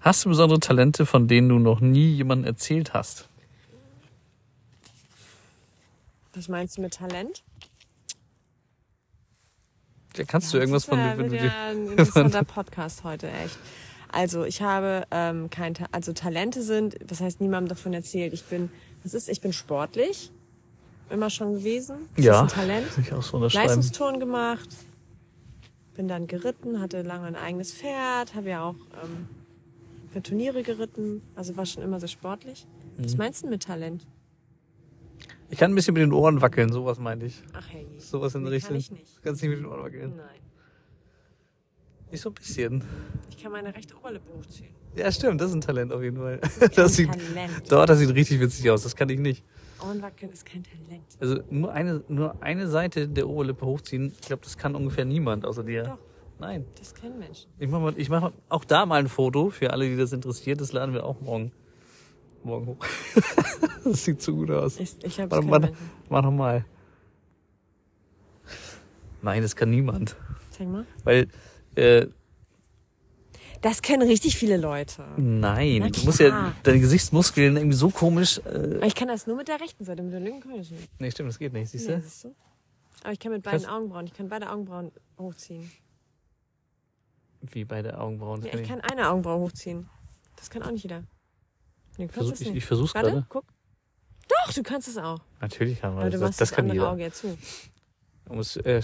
Hast 0.00 0.24
du 0.24 0.30
besondere 0.30 0.60
Talente, 0.60 1.04
von 1.04 1.28
denen 1.28 1.50
du 1.50 1.58
noch 1.58 1.80
nie 1.80 2.14
jemandem 2.14 2.46
erzählt 2.46 2.94
hast? 2.94 3.28
Was 6.34 6.48
meinst 6.48 6.78
du 6.78 6.82
mit 6.82 6.94
Talent? 6.94 7.42
Ja, 10.18 10.24
kannst 10.24 10.52
du 10.52 10.58
irgendwas 10.58 10.84
von 10.84 10.98
ja, 10.98 11.14
dir. 11.14 11.44
ja 11.44 11.66
ein 11.70 11.86
interessanter 11.90 12.44
Podcast 12.44 13.04
heute, 13.04 13.28
echt. 13.30 13.58
Also 14.10 14.44
ich 14.44 14.62
habe 14.62 15.04
ähm, 15.10 15.50
kein, 15.50 15.74
Ta 15.74 15.86
also 15.92 16.12
Talente 16.12 16.62
sind, 16.62 16.96
was 17.06 17.20
heißt 17.20 17.40
niemandem 17.40 17.68
davon 17.68 17.92
erzählt. 17.92 18.32
Ich 18.32 18.44
bin, 18.44 18.70
was 19.04 19.14
ist? 19.14 19.28
Ich 19.28 19.40
bin 19.40 19.52
sportlich, 19.52 20.30
immer 21.10 21.30
schon 21.30 21.54
gewesen. 21.54 22.08
Das 22.16 22.24
Ja. 22.24 22.34
Ist 22.46 22.52
ein 22.52 22.60
Talent. 22.60 22.86
Ich 23.00 23.12
auch 23.12 23.22
so. 23.22 23.38
Leistungsturnen 23.38 24.18
gemacht, 24.18 24.68
bin 25.94 26.08
dann 26.08 26.26
geritten, 26.26 26.80
hatte 26.80 27.02
lange 27.02 27.26
ein 27.26 27.36
eigenes 27.36 27.72
Pferd, 27.72 28.34
habe 28.34 28.48
ja 28.48 28.64
auch 28.64 28.76
ähm, 29.04 29.28
für 30.12 30.22
Turniere 30.22 30.62
geritten, 30.62 31.20
also 31.36 31.56
war 31.56 31.66
schon 31.66 31.82
immer 31.82 32.00
sehr 32.00 32.08
sportlich. 32.08 32.66
Was 32.96 33.12
Mhm. 33.12 33.18
meinst 33.18 33.44
du 33.44 33.48
mit 33.48 33.62
Talent? 33.64 34.06
Ich 35.50 35.58
kann 35.58 35.72
ein 35.72 35.74
bisschen 35.74 35.94
mit 35.94 36.02
den 36.02 36.12
Ohren 36.12 36.40
wackeln, 36.42 36.72
sowas 36.72 36.98
meinte 36.98 37.26
ich. 37.26 37.42
Ach 37.54 37.66
hey. 37.70 37.86
Sowas 37.98 38.34
in 38.34 38.42
der 38.42 38.50
Nee, 38.50 38.56
Richtung. 38.56 38.70
Kann 38.70 38.76
ich 38.78 38.90
nicht. 38.90 39.16
Du 39.16 39.22
kannst 39.22 39.42
nicht 39.42 39.50
mit 39.50 39.58
den 39.60 39.66
Ohren 39.66 39.82
wackeln. 39.82 40.14
Nein. 40.16 40.26
Nicht 42.10 42.20
so 42.22 42.30
ein 42.30 42.34
bisschen. 42.34 42.84
Ich 43.30 43.42
kann 43.42 43.52
meine 43.52 43.74
rechte 43.74 43.94
Oberlippe 43.96 44.30
hochziehen. 44.36 44.68
Ja, 44.96 45.12
stimmt, 45.12 45.40
das 45.40 45.50
ist 45.50 45.56
ein 45.56 45.60
Talent 45.60 45.92
auf 45.92 46.02
jeden 46.02 46.16
Fall. 46.16 46.38
Kein 46.38 46.70
Das 46.74 46.96
sieht, 46.96 47.10
Talent. 47.12 47.70
doch, 47.70 47.86
das 47.86 47.98
sieht 47.98 48.12
richtig 48.14 48.40
witzig 48.40 48.70
aus. 48.70 48.82
Das 48.82 48.96
kann 48.96 49.08
ich 49.10 49.18
nicht. 49.18 49.44
Ohrenwackeln 49.82 50.32
ist 50.32 50.44
kein 50.44 50.64
Talent. 50.64 51.04
Also 51.20 51.40
nur 51.50 51.72
eine, 51.72 52.02
nur 52.08 52.42
eine 52.42 52.66
Seite 52.68 53.06
der 53.08 53.28
Oberlippe 53.28 53.64
hochziehen, 53.64 54.12
ich 54.20 54.26
glaube, 54.26 54.42
das 54.42 54.56
kann 54.58 54.74
ungefähr 54.74 55.04
niemand 55.04 55.44
außer 55.44 55.62
dir. 55.62 55.84
Doch. 55.84 55.98
Nein. 56.40 56.64
Das 56.78 56.94
kennen 56.94 57.18
Menschen. 57.18 57.50
Ich 57.58 57.68
mache 57.68 57.80
mal, 57.82 57.94
ich 57.96 58.08
mach 58.08 58.20
mal 58.22 58.32
auch 58.48 58.64
da 58.64 58.86
mal 58.86 59.00
ein 59.00 59.08
Foto 59.08 59.50
für 59.50 59.72
alle, 59.72 59.88
die 59.88 59.96
das 59.96 60.12
interessiert. 60.12 60.60
Das 60.60 60.72
laden 60.72 60.94
wir 60.94 61.04
auch 61.04 61.20
morgen, 61.20 61.52
morgen 62.44 62.66
hoch. 62.66 62.76
das 63.84 64.04
sieht 64.04 64.20
so 64.22 64.34
gut 64.34 64.50
aus. 64.50 64.78
Ich, 64.80 64.96
ich 65.04 65.20
habe 65.20 65.30
Warte, 65.30 65.50
warte, 65.50 65.72
mach 66.08 66.22
noch 66.22 66.30
mal. 66.32 66.64
Nein, 69.22 69.42
das 69.42 69.56
kann 69.56 69.70
niemand. 69.70 70.16
Zeig 70.50 70.68
mal. 70.68 70.86
Weil, 71.04 71.28
äh, 71.74 72.06
Das 73.60 73.82
kennen 73.82 74.06
richtig 74.08 74.36
viele 74.36 74.56
Leute. 74.56 75.04
nein, 75.16 75.90
du 75.92 76.04
musst 76.04 76.20
ja 76.20 76.54
deine 76.62 76.78
Gesichtsmuskeln 76.80 77.56
irgendwie 77.56 77.76
so 77.76 77.90
komisch. 77.90 78.38
Äh, 78.44 78.76
Aber 78.76 78.86
ich 78.86 78.94
kann 78.94 79.08
das 79.08 79.26
nur 79.26 79.36
mit 79.36 79.48
der 79.48 79.60
rechten 79.60 79.84
Seite, 79.84 80.02
mit 80.02 80.12
der 80.12 80.20
linken 80.20 80.40
kann 80.42 80.54
ich 80.60 80.70
nicht. 80.70 80.88
nee, 81.00 81.10
stimmt, 81.10 81.30
das 81.30 81.38
geht 81.38 81.52
nicht, 81.52 81.70
siehst 81.70 81.88
Nee, 81.88 81.96
du? 81.96 82.02
siehst 82.02 82.24
du? 82.24 82.34
Aber 83.02 83.12
ich 83.12 83.18
kann 83.18 83.32
mit 83.32 83.42
beiden. 83.42 83.66
Augenbrauen, 83.66 84.06
ich 84.06 84.12
kann 84.12 84.28
beide 84.28 84.50
Augenbrauen 84.50 84.92
hochziehen. 85.18 85.70
Wie 87.40 87.64
bei 87.64 87.82
der 87.82 88.00
Augenbrauen. 88.00 88.42
Ja, 88.44 88.54
ich 88.54 88.66
kann 88.68 88.80
eine 88.80 89.08
Augenbraue 89.10 89.38
hochziehen. 89.40 89.88
Das 90.36 90.50
kann 90.50 90.62
auch 90.62 90.70
nicht 90.72 90.82
jeder. 90.82 91.04
Nee, 91.98 92.06
du 92.06 92.12
Versuch, 92.12 92.30
das 92.30 92.40
ich, 92.40 92.54
ich 92.54 92.64
versuch's 92.64 92.94
Warte, 92.94 93.10
gerade. 93.10 93.26
guck. 93.28 93.44
Doch, 94.46 94.52
du 94.52 94.62
kannst 94.62 94.88
es 94.88 94.96
auch. 94.98 95.20
Natürlich 95.40 95.80
kann 95.80 95.94
man 95.94 96.02
Aber 96.02 96.10
du 96.10 96.18
das. 96.18 96.20
machst 96.28 96.40
Das 96.40 96.48
das, 96.50 96.56
kann 96.56 96.64
andere 96.66 96.76
jeder. 96.76 96.90
Auge 96.92 97.02
ja 97.02 97.10
zu. 97.12 97.36
Man 98.28 98.36
muss, 98.36 98.56
äh, 98.58 98.82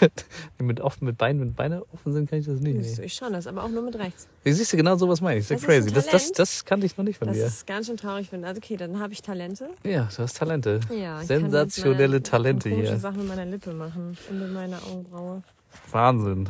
mit, 0.58 0.80
offen, 0.80 1.04
mit 1.04 1.18
Beinen, 1.18 1.42
wenn 1.42 1.52
Beine 1.54 1.84
offen 1.92 2.10
sind, 2.14 2.30
kann 2.30 2.38
ich 2.38 2.46
das 2.46 2.60
nicht. 2.60 2.74
Du, 2.74 3.00
Nee. 3.00 3.04
Ich 3.06 3.12
schon 3.14 3.34
das, 3.34 3.46
aber 3.46 3.62
auch 3.64 3.68
nur 3.68 3.82
mit 3.82 3.96
rechts. 3.96 4.26
Siehst 4.44 4.72
du, 4.72 4.78
genau 4.78 4.96
sowas 4.96 5.20
meine 5.20 5.40
ich. 5.40 5.46
Das 5.46 5.58
ist 5.60 5.68
Das 5.68 5.74
crazy. 5.74 5.92
Das, 5.92 6.06
das, 6.06 6.32
das 6.32 6.64
kannte 6.64 6.86
ich 6.86 6.96
noch 6.96 7.04
nicht 7.04 7.18
von 7.18 7.28
Das 7.28 7.36
dir. 7.36 7.44
ist 7.46 7.66
ganz 7.66 7.86
schön 7.86 7.98
traurig. 7.98 8.32
Wenn, 8.32 8.46
also 8.46 8.58
okay, 8.58 8.78
dann 8.78 8.98
habe 8.98 9.12
ich 9.12 9.20
Talente. 9.20 9.68
Ja, 9.84 10.08
du 10.16 10.22
hast 10.22 10.38
Talente. 10.38 10.80
Ja, 10.90 11.20
ich 11.20 11.26
Sensationelle 11.26 11.98
kann 12.04 12.10
meiner- 12.12 12.22
Talente 12.22 12.68
hier. 12.70 12.98
Sachen 12.98 13.18
mit 13.18 13.28
meiner 13.28 13.44
Lippe 13.44 13.74
machen 13.74 14.16
und 14.30 14.38
mit 14.40 14.52
meiner 14.54 14.82
Augenbraue. 14.82 15.42
Wahnsinn. 15.90 16.48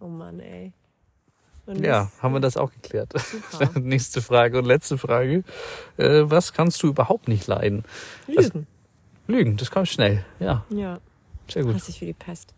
Oh 0.00 0.08
Mann, 0.08 0.40
ey. 0.40 0.72
Und 1.66 1.84
Ja, 1.84 2.04
das- 2.04 2.22
haben 2.22 2.32
wir 2.34 2.40
das 2.40 2.56
auch 2.56 2.70
geklärt. 2.72 3.12
Nächste 3.74 4.22
Frage 4.22 4.58
und 4.58 4.64
letzte 4.66 4.98
Frage. 4.98 5.42
Äh, 5.96 6.22
was 6.24 6.52
kannst 6.52 6.82
du 6.82 6.88
überhaupt 6.88 7.26
nicht 7.28 7.46
leiden? 7.46 7.84
Lügen. 8.26 8.66
Lügen, 9.26 9.56
das 9.56 9.70
kommt 9.72 9.88
schnell. 9.88 10.24
Ja, 10.38 10.64
Ja, 10.70 10.98
sehr 11.48 11.64
gut. 11.64 11.74
hasse 11.74 11.90
ich 11.90 12.00
wie 12.00 12.06
die 12.06 12.12
Pest. 12.12 12.54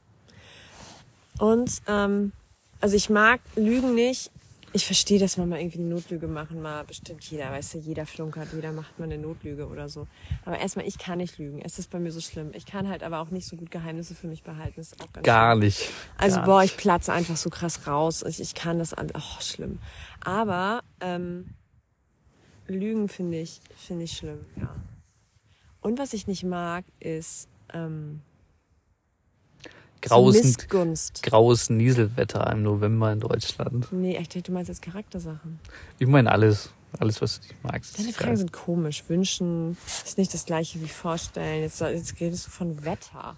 Und, 1.38 1.80
ähm, 1.86 2.32
also 2.80 2.96
ich 2.96 3.08
mag 3.10 3.40
Lügen 3.56 3.94
nicht. 3.94 4.30
Ich 4.72 4.84
verstehe, 4.84 5.18
dass 5.18 5.36
man 5.36 5.48
mal 5.48 5.60
irgendwie 5.60 5.78
eine 5.78 5.88
Notlüge 5.88 6.28
machen, 6.28 6.60
mal 6.60 6.84
bestimmt 6.84 7.24
jeder, 7.24 7.50
weißt 7.50 7.74
du, 7.74 7.78
jeder 7.78 8.04
flunkert, 8.04 8.48
jeder 8.52 8.72
macht 8.72 8.98
mal 8.98 9.06
eine 9.06 9.18
Notlüge 9.18 9.66
oder 9.66 9.88
so. 9.88 10.06
Aber 10.44 10.58
erstmal, 10.58 10.86
ich 10.86 10.98
kann 10.98 11.18
nicht 11.18 11.38
lügen. 11.38 11.62
Es 11.64 11.78
ist 11.78 11.90
bei 11.90 11.98
mir 11.98 12.12
so 12.12 12.20
schlimm. 12.20 12.50
Ich 12.54 12.66
kann 12.66 12.88
halt 12.88 13.02
aber 13.02 13.20
auch 13.20 13.30
nicht 13.30 13.46
so 13.46 13.56
gut 13.56 13.70
Geheimnisse 13.70 14.14
für 14.14 14.26
mich 14.26 14.42
behalten. 14.42 14.74
Das 14.76 14.92
ist 14.92 15.02
auch 15.02 15.12
ganz 15.12 15.24
Gar 15.24 15.52
schlimm. 15.52 15.64
nicht. 15.64 15.90
Also 16.18 16.36
Gar 16.36 16.44
boah, 16.44 16.62
ich 16.62 16.76
platze 16.76 17.12
einfach 17.12 17.36
so 17.36 17.48
krass 17.48 17.86
raus. 17.86 18.22
Ich, 18.22 18.40
ich 18.40 18.54
kann 18.54 18.78
das. 18.78 18.94
Oh, 18.98 19.40
schlimm. 19.40 19.78
Aber 20.20 20.82
ähm, 21.00 21.54
Lügen 22.66 23.08
finde 23.08 23.40
ich, 23.40 23.60
finde 23.76 24.04
ich 24.04 24.12
schlimm, 24.12 24.44
ja. 24.56 24.74
Und 25.80 25.98
was 25.98 26.12
ich 26.12 26.26
nicht 26.26 26.44
mag, 26.44 26.84
ist 27.00 27.48
ähm, 27.72 28.20
Graues, 30.02 30.42
Missgunst. 30.42 31.22
graues 31.22 31.70
Nieselwetter 31.70 32.50
im 32.52 32.62
November 32.62 33.12
in 33.12 33.20
Deutschland. 33.20 33.90
Nee, 33.92 34.16
ich 34.16 34.28
dachte, 34.28 34.42
du 34.42 34.52
meinst 34.52 34.68
jetzt 34.68 34.82
Charaktersachen. 34.82 35.58
Ich 35.98 36.06
meine 36.06 36.30
alles. 36.30 36.70
Alles, 36.98 37.20
was 37.20 37.40
du 37.40 37.46
nicht 37.48 37.62
magst. 37.64 37.98
Deine 37.98 38.12
Fragen 38.14 38.36
sind 38.38 38.52
komisch. 38.52 39.04
Wünschen 39.08 39.76
ist 40.04 40.16
nicht 40.16 40.32
das 40.32 40.46
gleiche 40.46 40.80
wie 40.80 40.88
vorstellen. 40.88 41.60
Jetzt, 41.62 41.80
jetzt 41.80 42.18
redest 42.18 42.46
du 42.46 42.50
von 42.50 42.84
Wetter. 42.84 43.36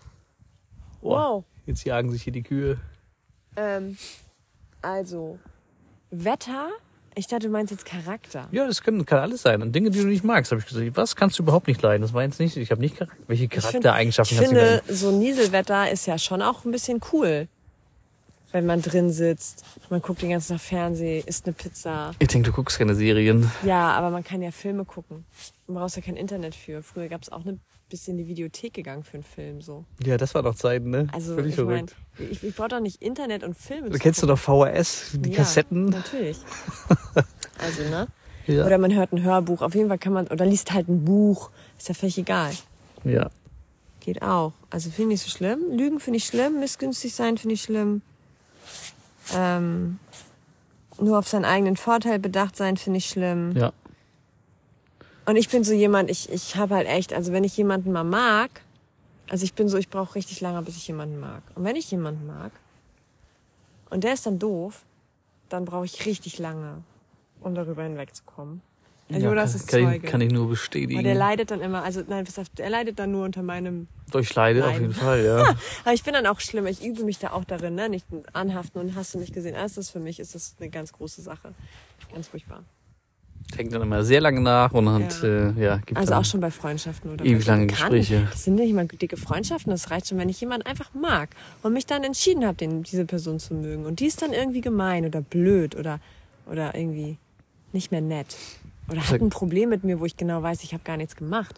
Oh, 1.00 1.10
Wow. 1.10 1.44
Jetzt 1.66 1.84
jagen 1.84 2.10
sich 2.10 2.22
hier 2.22 2.32
die 2.32 2.42
Kühe. 2.44 2.78
Ähm, 3.56 3.96
also, 4.82 5.38
Wetter? 6.10 6.68
Ich 7.20 7.26
dachte, 7.26 7.48
du 7.48 7.52
meinst 7.52 7.70
jetzt 7.70 7.84
Charakter. 7.84 8.48
Ja, 8.50 8.66
das 8.66 8.80
kann, 8.80 9.04
kann 9.04 9.18
alles 9.18 9.42
sein. 9.42 9.60
Und 9.60 9.74
Dinge, 9.74 9.90
die 9.90 9.98
du 10.00 10.06
nicht 10.06 10.24
magst, 10.24 10.52
habe 10.52 10.62
ich 10.62 10.66
gesagt. 10.66 10.96
Was 10.96 11.14
kannst 11.16 11.38
du 11.38 11.42
überhaupt 11.42 11.66
nicht 11.68 11.82
leiden? 11.82 12.00
Das 12.00 12.14
war 12.14 12.22
jetzt 12.22 12.40
nicht. 12.40 12.56
Ich 12.56 12.70
habe 12.70 12.80
nicht 12.80 12.96
Charakter. 12.96 13.22
Welche 13.26 13.44
Ich 13.44 13.50
find- 13.50 13.62
Charaktereigenschaften 13.62 14.34
Ich 14.38 14.40
hast 14.42 14.50
du 14.50 14.56
finde, 14.56 14.74
leiden? 14.76 14.96
so 14.96 15.10
Nieselwetter 15.10 15.90
ist 15.90 16.06
ja 16.06 16.16
schon 16.16 16.40
auch 16.40 16.64
ein 16.64 16.70
bisschen 16.70 16.98
cool. 17.12 17.46
Wenn 18.52 18.64
man 18.64 18.80
drin 18.80 19.12
sitzt, 19.12 19.64
man 19.90 20.00
guckt 20.00 20.22
den 20.22 20.30
ganzen 20.30 20.54
Tag 20.56 20.62
Fernsehen, 20.62 21.22
isst 21.26 21.44
eine 21.44 21.52
Pizza. 21.52 22.12
Ich 22.20 22.28
denke, 22.28 22.48
du 22.48 22.56
guckst 22.56 22.78
keine 22.78 22.94
Serien. 22.94 23.50
Ja, 23.66 23.90
aber 23.92 24.08
man 24.08 24.24
kann 24.24 24.40
ja 24.40 24.50
Filme 24.50 24.86
gucken. 24.86 25.26
Man 25.66 25.76
brauchst 25.76 25.96
ja 25.96 26.02
kein 26.02 26.16
Internet 26.16 26.54
für. 26.54 26.82
Früher 26.82 27.08
gab 27.08 27.20
es 27.22 27.30
auch 27.30 27.42
eine 27.44 27.58
bisschen 27.90 28.18
in 28.18 28.24
die 28.24 28.30
Videothek 28.30 28.72
gegangen 28.72 29.04
für 29.04 29.14
einen 29.14 29.22
Film 29.24 29.60
so. 29.60 29.84
Ja, 30.02 30.16
das 30.16 30.34
war 30.34 30.42
doch 30.42 30.54
Zeiten, 30.54 30.88
ne? 30.90 31.08
Also 31.12 31.34
Völlig 31.34 31.50
ich 31.50 31.54
verrückt. 31.56 31.94
ich, 32.18 32.42
ich 32.42 32.54
brauche 32.56 32.68
doch 32.68 32.80
nicht 32.80 33.02
Internet 33.02 33.44
und 33.44 33.56
Filme. 33.56 33.90
Du 33.90 33.98
kennst 33.98 34.22
du 34.22 34.26
doch 34.26 34.38
VHS, 34.38 35.10
die 35.14 35.30
Ja, 35.30 35.36
Kassetten. 35.36 35.86
Natürlich. 35.90 36.38
Also, 37.62 37.82
ne? 37.82 38.06
Ja. 38.46 38.64
Oder 38.64 38.78
man 38.78 38.94
hört 38.94 39.12
ein 39.12 39.22
Hörbuch. 39.22 39.60
Auf 39.60 39.74
jeden 39.74 39.88
Fall 39.88 39.98
kann 39.98 40.14
man, 40.14 40.26
oder 40.28 40.46
liest 40.46 40.72
halt 40.72 40.88
ein 40.88 41.04
Buch. 41.04 41.50
Ist 41.78 41.88
ja 41.88 41.94
völlig 41.94 42.16
egal. 42.16 42.52
ja. 43.04 43.28
Geht 44.00 44.22
auch. 44.22 44.54
Also 44.70 44.88
finde 44.88 45.12
ich 45.14 45.20
nicht 45.20 45.30
so 45.30 45.36
schlimm. 45.36 45.60
Lügen 45.76 46.00
finde 46.00 46.16
ich 46.16 46.24
schlimm. 46.24 46.58
Missgünstig 46.58 47.14
sein 47.14 47.36
finde 47.36 47.52
ich 47.52 47.60
schlimm. 47.62 48.00
Ähm, 49.36 49.98
nur 50.98 51.18
auf 51.18 51.28
seinen 51.28 51.44
eigenen 51.44 51.76
Vorteil 51.76 52.18
bedacht 52.18 52.56
sein 52.56 52.78
finde 52.78 52.96
ich 52.96 53.06
schlimm. 53.10 53.52
Ja. 53.54 53.74
Und 55.30 55.36
ich 55.36 55.48
bin 55.48 55.62
so 55.62 55.72
jemand, 55.72 56.10
ich, 56.10 56.28
ich 56.32 56.56
habe 56.56 56.74
halt 56.74 56.88
echt, 56.88 57.12
also 57.12 57.32
wenn 57.32 57.44
ich 57.44 57.56
jemanden 57.56 57.92
mal 57.92 58.02
mag, 58.02 58.50
also 59.28 59.44
ich 59.44 59.54
bin 59.54 59.68
so, 59.68 59.78
ich 59.78 59.88
brauche 59.88 60.16
richtig 60.16 60.40
lange, 60.40 60.60
bis 60.62 60.76
ich 60.76 60.88
jemanden 60.88 61.20
mag. 61.20 61.44
Und 61.54 61.62
wenn 61.62 61.76
ich 61.76 61.88
jemanden 61.88 62.26
mag 62.26 62.50
und 63.90 64.02
der 64.02 64.14
ist 64.14 64.26
dann 64.26 64.40
doof, 64.40 64.82
dann 65.48 65.66
brauche 65.66 65.84
ich 65.84 66.04
richtig 66.04 66.40
lange, 66.40 66.82
um 67.42 67.54
darüber 67.54 67.84
hinwegzukommen. 67.84 68.60
Der 69.08 69.20
ja 69.20 69.28
Jonas 69.28 69.52
kann, 69.52 69.60
ist 69.60 69.68
kann, 69.68 69.84
Zeuge. 69.84 69.96
ich, 70.04 70.10
kann 70.10 70.20
ich 70.20 70.32
nur 70.32 70.42
Aber 70.42 70.50
bestätigen. 70.50 71.04
der 71.04 71.14
leidet 71.14 71.52
dann 71.52 71.60
immer, 71.60 71.84
also 71.84 72.02
nein, 72.08 72.26
auf, 72.26 72.48
der 72.48 72.68
leidet 72.68 72.98
dann 72.98 73.12
nur 73.12 73.24
unter 73.24 73.44
meinem 73.44 73.86
Durchleide 74.10 74.64
auf 74.64 74.72
Leiden. 74.72 74.82
jeden 74.82 74.94
Fall, 74.94 75.24
ja. 75.24 75.42
Aber 75.84 75.94
ich 75.94 76.02
bin 76.02 76.12
dann 76.14 76.26
auch 76.26 76.40
schlimm. 76.40 76.66
Ich 76.66 76.84
übe 76.84 77.04
mich 77.04 77.20
da 77.20 77.30
auch 77.30 77.44
darin, 77.44 77.76
ne? 77.76 77.88
Nicht 77.88 78.06
anhaften 78.32 78.80
und 78.80 78.96
hast 78.96 79.14
du 79.14 79.20
nicht 79.20 79.32
gesehen. 79.32 79.54
Also 79.54 79.76
das 79.76 79.90
für 79.90 80.00
mich 80.00 80.18
ist 80.18 80.34
das 80.34 80.56
eine 80.58 80.70
ganz 80.70 80.92
große 80.92 81.22
Sache. 81.22 81.54
Ganz 82.12 82.26
furchtbar. 82.26 82.64
Denkt 83.58 83.72
dann 83.74 83.82
immer 83.82 84.04
sehr 84.04 84.20
lange 84.20 84.40
nach 84.40 84.72
und 84.72 84.88
hat, 84.88 85.22
Ja. 85.22 85.28
äh, 85.28 85.52
ja, 85.62 85.76
gibt 85.78 85.96
Also 85.98 86.14
auch 86.14 86.24
schon 86.24 86.40
bei 86.40 86.50
Freundschaften 86.50 87.10
oder 87.10 87.24
ewig 87.24 87.44
lange. 87.46 87.66
Gespräche. 87.66 88.28
Das 88.30 88.44
sind 88.44 88.54
nicht 88.54 88.70
immer 88.70 88.84
dicke 88.84 89.16
Freundschaften. 89.16 89.70
Das 89.72 89.90
reicht 89.90 90.08
schon, 90.08 90.18
wenn 90.18 90.28
ich 90.28 90.40
jemanden 90.40 90.66
einfach 90.66 90.94
mag 90.94 91.30
und 91.62 91.72
mich 91.72 91.84
dann 91.86 92.04
entschieden 92.04 92.44
habe, 92.46 92.56
den, 92.56 92.84
diese 92.84 93.04
Person 93.04 93.40
zu 93.40 93.54
mögen. 93.54 93.86
Und 93.86 93.98
die 94.00 94.06
ist 94.06 94.22
dann 94.22 94.32
irgendwie 94.32 94.60
gemein 94.60 95.04
oder 95.04 95.20
blöd 95.20 95.74
oder, 95.76 95.98
oder 96.46 96.74
irgendwie 96.76 97.18
nicht 97.72 97.90
mehr 97.90 98.00
nett. 98.00 98.36
Oder 98.88 99.08
hat 99.08 99.20
ein 99.20 99.30
Problem 99.30 99.68
mit 99.68 99.82
mir, 99.84 99.98
wo 100.00 100.04
ich 100.04 100.16
genau 100.16 100.42
weiß, 100.42 100.62
ich 100.62 100.72
habe 100.72 100.82
gar 100.84 100.96
nichts 100.96 101.16
gemacht. 101.16 101.54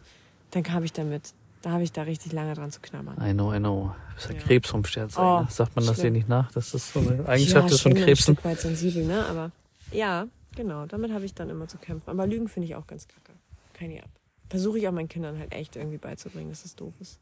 Dann 0.51 0.65
habe 0.73 0.85
ich 0.87 0.93
damit, 0.95 1.33
da 1.63 1.71
habe 1.73 1.83
ich 1.83 1.93
da 1.93 2.03
richtig 2.03 2.33
lange 2.33 2.55
dran 2.55 2.71
zu 2.71 2.81
knabbern. 2.81 3.17
I 3.23 3.33
know, 3.33 3.53
I 3.55 3.59
know. 3.59 3.95
Das 4.15 4.27
ist 4.27 4.33
ja. 4.33 4.39
Krebs 4.39 4.69
vom 4.71 4.85
Sternzeichen. 4.85 5.47
Oh, 5.47 5.47
Sagt 5.51 5.77
man 5.77 5.85
das 5.87 5.97
dir 5.97 6.03
schlimm. 6.03 6.13
nicht 6.15 6.29
nach, 6.29 6.51
dass 6.53 6.71
das 6.73 6.93
so 6.93 7.01
eine 7.01 7.27
Eigenschaft 7.29 7.69
ja, 7.69 7.75
ist 7.75 7.81
von 7.83 7.93
schon 7.93 8.03
Krebsen? 8.03 8.33
ein 8.33 8.37
Stück 8.37 8.45
weit 8.45 8.61
sensibel, 8.61 9.05
ne? 9.05 9.25
Aber 9.27 9.51
ja, 9.93 10.27
genau, 10.57 10.87
damit 10.87 11.13
habe 11.13 11.25
ich 11.25 11.35
dann 11.35 11.51
immer 11.51 11.69
zu 11.69 11.79
kämpfen. 11.79 12.09
Aber 12.11 12.27
Lügen 12.27 12.49
finde 12.49 12.69
ich 12.69 12.75
auch 12.75 12.87
ganz 12.87 13.09
kacke. 13.09 13.33
Keine 13.75 14.03
ab. 14.03 14.11
Versuche 14.51 14.79
ich 14.79 14.87
auch 14.89 14.93
meinen 14.93 15.09
Kindern 15.09 15.39
halt 15.39 15.53
echt 15.55 15.77
irgendwie 15.77 15.99
beizubringen, 15.99 16.51
dass 16.51 16.65
es 16.65 16.77
doof 16.77 16.95
ist. 17.01 17.19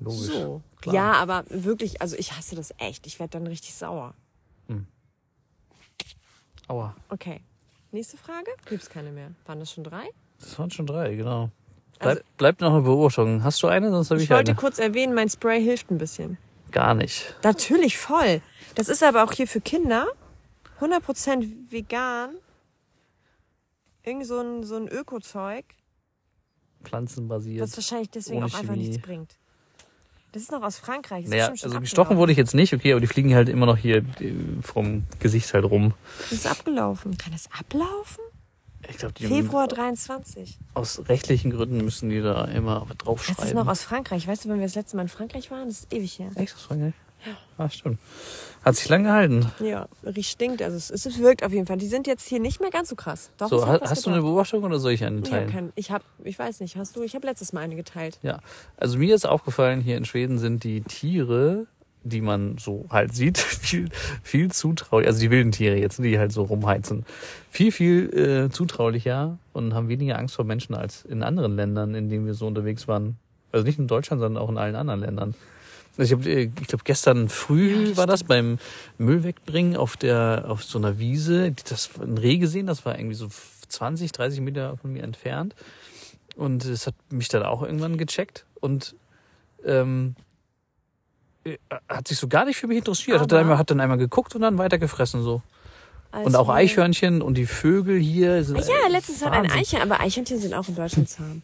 Logisch. 0.00 0.18
So. 0.20 0.62
klar. 0.80 0.94
Ja, 0.94 1.12
aber 1.14 1.44
wirklich, 1.48 2.00
also 2.02 2.16
ich 2.16 2.32
hasse 2.36 2.56
das 2.56 2.74
echt. 2.78 3.06
Ich 3.06 3.18
werde 3.20 3.30
dann 3.38 3.46
richtig 3.46 3.74
sauer. 3.74 4.14
Aua. 6.68 6.94
Okay. 7.10 7.40
Nächste 7.92 8.16
Frage? 8.16 8.50
Gibt's 8.66 8.88
keine 8.88 9.12
mehr. 9.12 9.30
Waren 9.46 9.60
das 9.60 9.70
schon 9.70 9.84
drei? 9.84 10.08
Das 10.40 10.58
waren 10.58 10.70
schon 10.70 10.86
drei, 10.86 11.14
genau. 11.14 11.50
Also- 11.98 12.14
Bleib, 12.22 12.36
bleibt 12.38 12.60
noch 12.62 12.72
eine 12.72 12.82
Beobachtung. 12.82 13.44
Hast 13.44 13.62
du 13.62 13.66
eine? 13.68 13.90
Sonst 13.90 14.10
habe 14.10 14.18
Ich 14.18 14.24
ich, 14.24 14.30
wollte 14.30 14.52
eine. 14.52 14.58
kurz 14.60 14.78
erwähnen, 14.78 15.14
mein 15.14 15.28
Spray 15.28 15.62
hilft 15.62 15.90
ein 15.90 15.98
bisschen. 15.98 16.38
Gar 16.72 16.94
nicht. 16.94 17.34
Natürlich 17.42 17.98
voll. 17.98 18.40
Das 18.74 18.88
ist 18.88 19.02
aber 19.02 19.22
auch 19.24 19.32
hier 19.32 19.46
für 19.46 19.60
Kinder. 19.60 20.06
100% 20.80 21.70
vegan. 21.70 22.36
Irgend 24.02 24.26
so 24.26 24.38
ein, 24.40 24.64
so 24.64 24.76
ein 24.76 24.88
Öko-Zeug, 24.88 25.64
Pflanzenbasiert. 26.82 27.62
was 27.62 27.76
wahrscheinlich 27.76 28.10
deswegen 28.10 28.40
auch 28.42 28.52
einfach 28.54 28.74
Chemie. 28.74 28.88
nichts 28.88 29.00
bringt. 29.02 29.36
Das 30.32 30.42
ist 30.42 30.50
noch 30.52 30.62
aus 30.62 30.76
Frankreich. 30.78 31.24
Das 31.24 31.30
Naja, 31.30 31.46
also 31.48 31.80
gestochen 31.80 32.16
wurde 32.18 32.32
ich 32.32 32.38
jetzt 32.38 32.54
nicht, 32.54 32.74
okay, 32.74 32.92
aber 32.92 33.00
die 33.00 33.06
fliegen 33.06 33.34
halt 33.34 33.48
immer 33.48 33.66
noch 33.66 33.78
hier 33.78 33.98
äh, 34.20 34.34
vom 34.60 35.04
Gesicht 35.20 35.54
halt 35.54 35.64
rum. 35.64 35.94
Das 36.18 36.32
ist 36.32 36.46
abgelaufen. 36.46 37.16
Kann 37.16 37.32
das 37.32 37.48
ablaufen? 37.58 38.22
Ich 38.90 38.98
glaube, 38.98 39.14
die 39.14 39.26
Februar 39.26 39.66
23. 39.68 40.58
aus 40.74 41.08
rechtlichen 41.08 41.50
Gründen 41.50 41.78
müssen 41.82 42.10
die 42.10 42.20
da 42.20 42.44
immer 42.46 42.82
was 42.82 42.88
Das 42.88 42.96
draufschreiben. 42.98 43.44
ist 43.46 43.54
noch 43.54 43.68
aus 43.68 43.82
Frankreich. 43.82 44.26
Weißt 44.28 44.44
du, 44.44 44.50
wenn 44.50 44.58
wir 44.58 44.66
das 44.66 44.74
letzte 44.74 44.96
Mal 44.96 45.02
in 45.04 45.08
Frankreich 45.08 45.50
waren? 45.50 45.68
Das 45.68 45.78
ist 45.80 45.94
ewig 45.94 46.18
her. 46.18 46.30
Echt 46.34 46.54
aus 46.54 46.62
Frankreich? 46.62 46.92
Ah, 47.58 47.68
stimmt. 47.68 47.98
Hat 48.64 48.76
sich 48.76 48.88
lang 48.88 49.04
gehalten. 49.04 49.46
Ja, 49.60 49.86
riecht 50.04 50.30
stinkt. 50.30 50.62
Also 50.62 50.76
es, 50.76 50.90
es 50.90 51.18
wirkt 51.18 51.44
auf 51.44 51.52
jeden 51.52 51.66
Fall. 51.66 51.76
Die 51.76 51.86
sind 51.86 52.06
jetzt 52.06 52.26
hier 52.28 52.40
nicht 52.40 52.60
mehr 52.60 52.70
ganz 52.70 52.88
so 52.88 52.96
krass. 52.96 53.30
Doch, 53.38 53.48
So, 53.48 53.66
ha- 53.66 53.80
hast 53.82 54.06
du 54.06 54.10
eine. 54.10 54.22
Beobachtung 54.22 54.64
oder 54.64 54.78
soll 54.78 54.92
ich 54.92 55.04
eine 55.04 55.18
Ich 55.20 55.28
teilen? 55.28 55.42
habe 55.44 55.52
kein, 55.52 55.72
ich 55.76 55.90
habe, 55.90 56.04
ich 56.24 56.38
weiß 56.38 56.60
nicht, 56.60 56.76
hast 56.76 56.96
du? 56.96 57.02
Ich 57.02 57.14
habe 57.14 57.26
letztes 57.26 57.52
Mal 57.52 57.60
eine 57.60 57.76
geteilt. 57.76 58.18
Ja, 58.22 58.40
also 58.76 58.98
mir 58.98 59.14
ist 59.14 59.26
aufgefallen, 59.26 59.80
hier 59.80 59.96
in 59.96 60.04
Schweden 60.04 60.38
sind 60.38 60.64
die 60.64 60.80
Tiere, 60.80 61.66
die 62.02 62.20
man 62.20 62.56
so 62.58 62.86
halt 62.90 63.14
sieht, 63.14 63.38
viel, 63.38 63.88
viel 64.22 64.50
zutraulich, 64.50 65.06
also 65.06 65.20
die 65.20 65.30
wilden 65.30 65.52
Tiere 65.52 65.76
jetzt, 65.76 65.98
die 65.98 66.18
halt 66.18 66.32
so 66.32 66.42
rumheizen, 66.44 67.04
viel, 67.50 67.70
viel 67.72 68.46
äh, 68.46 68.50
zutraulicher 68.50 69.38
und 69.52 69.74
haben 69.74 69.88
weniger 69.88 70.18
Angst 70.18 70.34
vor 70.36 70.44
Menschen 70.44 70.74
als 70.74 71.04
in 71.04 71.22
anderen 71.22 71.56
Ländern, 71.56 71.94
in 71.94 72.08
denen 72.08 72.26
wir 72.26 72.34
so 72.34 72.46
unterwegs 72.46 72.88
waren. 72.88 73.16
Also 73.52 73.64
nicht 73.66 73.78
in 73.78 73.86
Deutschland, 73.86 74.20
sondern 74.20 74.42
auch 74.42 74.48
in 74.48 74.58
allen 74.58 74.74
anderen 74.74 75.00
Ländern. 75.00 75.34
Also 75.96 76.14
ich, 76.14 76.20
hab, 76.20 76.26
äh, 76.26 76.50
ich 76.60 76.68
glaube, 76.68 76.84
gestern 76.84 77.28
früh 77.28 77.96
war 77.96 78.06
das 78.06 78.24
beim 78.24 78.58
Müll 78.98 79.22
wegbringen 79.24 79.76
auf 79.76 79.96
der 79.96 80.44
auf 80.48 80.64
so 80.64 80.78
einer 80.78 80.98
Wiese. 80.98 81.52
Das 81.68 81.90
ein 82.00 82.18
Reh 82.18 82.38
gesehen, 82.38 82.66
das 82.66 82.84
war 82.84 82.98
irgendwie 82.98 83.16
so 83.16 83.28
20, 83.68 84.12
30 84.12 84.40
Meter 84.40 84.76
von 84.76 84.92
mir 84.92 85.02
entfernt. 85.02 85.54
Und 86.36 86.64
es 86.64 86.86
hat 86.86 86.94
mich 87.10 87.28
dann 87.28 87.44
auch 87.44 87.62
irgendwann 87.62 87.96
gecheckt 87.96 88.44
und 88.60 88.96
ähm, 89.64 90.16
äh, 91.44 91.58
hat 91.88 92.08
sich 92.08 92.18
so 92.18 92.26
gar 92.26 92.44
nicht 92.44 92.56
für 92.56 92.66
mich 92.66 92.78
interessiert. 92.78 93.20
Hat 93.20 93.30
dann, 93.30 93.40
einmal, 93.40 93.58
hat 93.58 93.70
dann 93.70 93.80
einmal 93.80 93.98
geguckt 93.98 94.34
und 94.34 94.42
dann 94.42 94.58
weiter 94.58 94.78
gefressen 94.78 95.22
so. 95.22 95.42
Als 96.10 96.26
Und 96.26 96.36
auch 96.36 96.48
Eichhörnchen 96.48 97.22
und 97.22 97.34
die 97.34 97.46
Vögel 97.46 97.98
hier 97.98 98.44
sind. 98.44 98.56
Ah 98.56 98.66
Ja, 98.66 98.88
letztens 98.88 99.24
hat 99.24 99.32
ein 99.32 99.44
Wahnsinn. 99.44 99.58
Eichhörnchen, 99.58 99.92
aber 99.92 100.00
Eichhörnchen 100.00 100.38
sind 100.38 100.54
auch 100.54 100.68
in 100.68 100.76
Deutschland 100.76 101.08
zahm. 101.08 101.42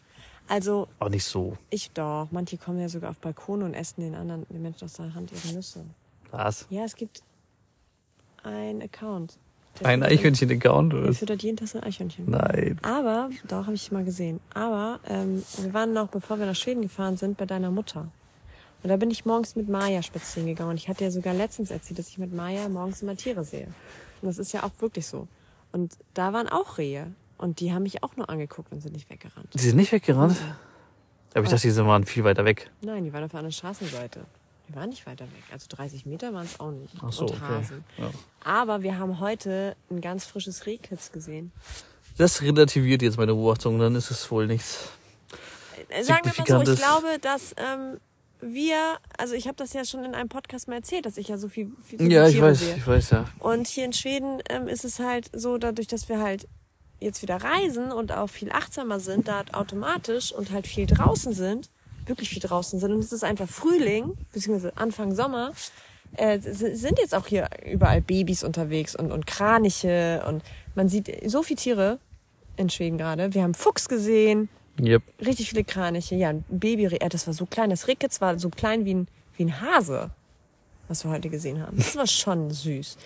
Also 0.51 0.89
Aber 0.99 1.09
nicht 1.09 1.23
so. 1.23 1.57
ich 1.69 1.91
doch. 1.91 2.27
Manche 2.31 2.57
kommen 2.57 2.77
ja 2.81 2.89
sogar 2.89 3.11
auf 3.11 3.19
Balkone 3.19 3.63
und 3.63 3.73
essen 3.73 4.01
den 4.01 4.15
anderen, 4.15 4.45
den 4.49 4.61
Menschen 4.61 4.83
aus 4.83 4.93
der 4.93 5.13
Hand 5.13 5.31
ihre 5.31 5.55
Nüsse. 5.55 5.85
Was? 6.29 6.65
Ja, 6.69 6.83
es 6.83 6.97
gibt 6.97 7.23
einen 8.43 8.81
Account. 8.81 9.37
Ein 9.81 10.03
Eichhörnchen-Account? 10.03 10.93
oder 10.93 11.03
Der 11.03 11.13
füttert 11.13 11.41
jeden 11.41 11.55
Tag 11.55 11.69
so 11.69 11.77
ein 11.77 11.85
Eichhörnchen. 11.85 12.29
Nein. 12.29 12.77
Aber, 12.81 13.29
doch, 13.47 13.65
habe 13.65 13.75
ich 13.75 13.93
mal 13.93 14.03
gesehen. 14.03 14.41
Aber 14.53 14.99
ähm, 15.07 15.41
wir 15.57 15.73
waren 15.73 15.93
noch, 15.93 16.09
bevor 16.09 16.37
wir 16.37 16.45
nach 16.45 16.55
Schweden 16.55 16.81
gefahren 16.81 17.15
sind, 17.15 17.37
bei 17.37 17.45
deiner 17.45 17.71
Mutter. 17.71 18.09
Und 18.83 18.89
da 18.89 18.97
bin 18.97 19.09
ich 19.09 19.23
morgens 19.23 19.55
mit 19.55 19.69
Maya 19.69 20.03
spazieren 20.03 20.47
gegangen. 20.47 20.71
Und 20.71 20.75
ich 20.75 20.89
hatte 20.89 21.05
ja 21.05 21.11
sogar 21.11 21.33
letztens 21.33 21.71
erzählt, 21.71 21.97
dass 21.99 22.09
ich 22.09 22.17
mit 22.17 22.33
Maya 22.33 22.67
morgens 22.67 23.01
immer 23.01 23.15
Tiere 23.15 23.45
sehe. 23.45 23.67
Und 24.21 24.27
das 24.27 24.37
ist 24.37 24.51
ja 24.51 24.63
auch 24.63 24.71
wirklich 24.81 25.07
so. 25.07 25.29
Und 25.71 25.93
da 26.13 26.33
waren 26.33 26.49
auch 26.49 26.77
Rehe. 26.77 27.13
Und 27.41 27.59
die 27.59 27.73
haben 27.73 27.83
mich 27.83 28.03
auch 28.03 28.15
nur 28.15 28.29
angeguckt 28.29 28.71
und 28.71 28.81
sind 28.81 28.93
nicht 28.93 29.09
weggerannt. 29.09 29.47
Die 29.53 29.59
sind 29.59 29.75
nicht 29.75 29.91
weggerannt? 29.91 30.37
Aber 31.33 31.43
ich 31.43 31.49
dachte, 31.49 31.67
die 31.67 31.75
waren 31.75 32.05
viel 32.05 32.23
weiter 32.23 32.45
weg. 32.45 32.69
Nein, 32.81 33.03
die 33.03 33.11
waren 33.11 33.23
auf 33.23 33.31
der 33.31 33.39
anderen 33.39 33.51
Straßenseite. 33.53 34.21
Die 34.69 34.75
waren 34.75 34.89
nicht 34.89 35.07
weiter 35.07 35.25
weg. 35.25 35.43
Also 35.51 35.65
30 35.69 36.05
Meter 36.05 36.33
waren 36.33 36.45
es 36.45 36.59
auch 36.59 36.71
nicht. 36.71 36.93
Ach 37.01 37.11
so, 37.11 37.25
und 37.25 37.31
okay. 37.31 37.41
Hasen. 37.41 37.83
Ja. 37.97 38.11
Aber 38.43 38.83
wir 38.83 38.99
haben 38.99 39.19
heute 39.19 39.75
ein 39.89 40.01
ganz 40.01 40.25
frisches 40.25 40.67
Rehkitz 40.67 41.11
gesehen. 41.11 41.51
Das 42.17 42.41
relativiert 42.43 43.01
jetzt 43.01 43.17
meine 43.17 43.33
Beobachtung, 43.33 43.79
dann 43.79 43.95
ist 43.95 44.11
es 44.11 44.29
wohl 44.29 44.45
nichts. 44.45 44.89
Äh, 45.89 46.03
Sagen 46.03 46.31
wir 46.31 46.55
mal 46.55 46.65
so, 46.65 46.73
ich 46.73 46.79
glaube, 46.79 47.17
dass 47.19 47.55
ähm, 47.57 47.97
wir, 48.41 48.77
also 49.17 49.33
ich 49.33 49.47
habe 49.47 49.57
das 49.57 49.73
ja 49.73 49.83
schon 49.83 50.03
in 50.03 50.13
einem 50.13 50.29
Podcast 50.29 50.67
mal 50.67 50.75
erzählt, 50.75 51.07
dass 51.07 51.17
ich 51.17 51.29
ja 51.29 51.37
so 51.37 51.47
viel, 51.49 51.71
viel 51.83 51.99
so 51.99 52.05
Ja, 52.05 52.27
ich 52.27 52.35
Tiere 52.35 52.47
weiß, 52.47 52.59
sehe. 52.59 52.75
ich 52.75 52.85
weiß, 52.85 53.09
ja. 53.09 53.25
Und 53.39 53.67
hier 53.67 53.85
in 53.85 53.93
Schweden 53.93 54.43
ähm, 54.49 54.67
ist 54.67 54.85
es 54.85 54.99
halt 54.99 55.31
so, 55.33 55.57
dadurch, 55.57 55.87
dass 55.87 56.07
wir 56.07 56.19
halt 56.21 56.47
jetzt 57.01 57.21
wieder 57.21 57.37
reisen 57.37 57.91
und 57.91 58.11
auch 58.11 58.27
viel 58.29 58.51
achtsamer 58.51 58.99
sind, 58.99 59.27
da 59.27 59.43
automatisch 59.51 60.31
und 60.31 60.51
halt 60.51 60.67
viel 60.67 60.85
draußen 60.85 61.33
sind, 61.33 61.69
wirklich 62.05 62.29
viel 62.29 62.41
draußen 62.41 62.79
sind 62.79 62.91
und 62.93 62.99
es 62.99 63.11
ist 63.11 63.23
einfach 63.23 63.49
Frühling, 63.49 64.13
beziehungsweise 64.31 64.77
Anfang 64.77 65.13
Sommer, 65.13 65.51
äh, 66.17 66.39
sind 66.39 66.99
jetzt 66.99 67.15
auch 67.15 67.27
hier 67.27 67.49
überall 67.65 68.01
Babys 68.01 68.43
unterwegs 68.43 68.95
und, 68.95 69.11
und 69.11 69.25
Kraniche 69.27 70.23
und 70.27 70.43
man 70.75 70.89
sieht 70.89 71.09
so 71.29 71.43
viele 71.43 71.57
Tiere 71.57 71.99
in 72.57 72.69
Schweden 72.69 72.97
gerade. 72.97 73.33
Wir 73.33 73.43
haben 73.43 73.53
Fuchs 73.53 73.87
gesehen, 73.89 74.49
Yep. 74.79 75.03
richtig 75.25 75.49
viele 75.49 75.63
Kraniche. 75.63 76.15
Ja, 76.15 76.29
ein 76.29 76.43
Baby, 76.49 76.85
äh, 76.85 77.09
das 77.09 77.27
war 77.27 77.33
so 77.33 77.45
klein. 77.45 77.69
Das 77.69 77.87
Rehkitz 77.87 78.21
war 78.21 78.37
so 78.39 78.49
klein 78.49 78.85
wie 78.85 78.93
ein, 78.93 79.07
wie 79.37 79.45
ein 79.45 79.61
Hase, 79.61 80.11
was 80.87 81.03
wir 81.05 81.11
heute 81.11 81.29
gesehen 81.29 81.61
haben. 81.61 81.77
Das 81.77 81.95
war 81.95 82.07
schon 82.07 82.51
süß. 82.51 82.97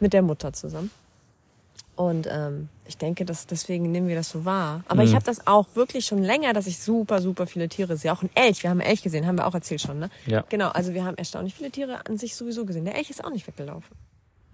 Mit 0.00 0.12
der 0.12 0.22
Mutter 0.22 0.52
zusammen. 0.52 0.90
Und 1.94 2.26
ähm, 2.30 2.68
ich 2.86 2.96
denke, 2.96 3.24
dass 3.26 3.46
deswegen 3.46 3.92
nehmen 3.92 4.08
wir 4.08 4.16
das 4.16 4.30
so 4.30 4.44
wahr. 4.46 4.82
Aber 4.88 5.02
Mhm. 5.02 5.08
ich 5.08 5.14
habe 5.14 5.24
das 5.24 5.46
auch 5.46 5.66
wirklich 5.74 6.06
schon 6.06 6.22
länger, 6.22 6.52
dass 6.54 6.66
ich 6.66 6.78
super, 6.78 7.20
super 7.20 7.46
viele 7.46 7.68
Tiere 7.68 7.96
sehe. 7.98 8.12
Auch 8.12 8.22
ein 8.22 8.30
Elch. 8.34 8.62
Wir 8.62 8.70
haben 8.70 8.80
einen 8.80 8.88
Elch 8.90 9.02
gesehen, 9.02 9.26
haben 9.26 9.36
wir 9.36 9.46
auch 9.46 9.54
erzählt 9.54 9.82
schon, 9.82 9.98
ne? 9.98 10.08
Ja. 10.26 10.42
Genau, 10.48 10.68
also 10.70 10.94
wir 10.94 11.04
haben 11.04 11.16
erstaunlich 11.18 11.54
viele 11.54 11.70
Tiere 11.70 12.06
an 12.06 12.16
sich 12.16 12.34
sowieso 12.34 12.64
gesehen. 12.64 12.84
Der 12.86 12.96
Elch 12.96 13.10
ist 13.10 13.22
auch 13.24 13.30
nicht 13.30 13.46
weggelaufen. 13.46 13.94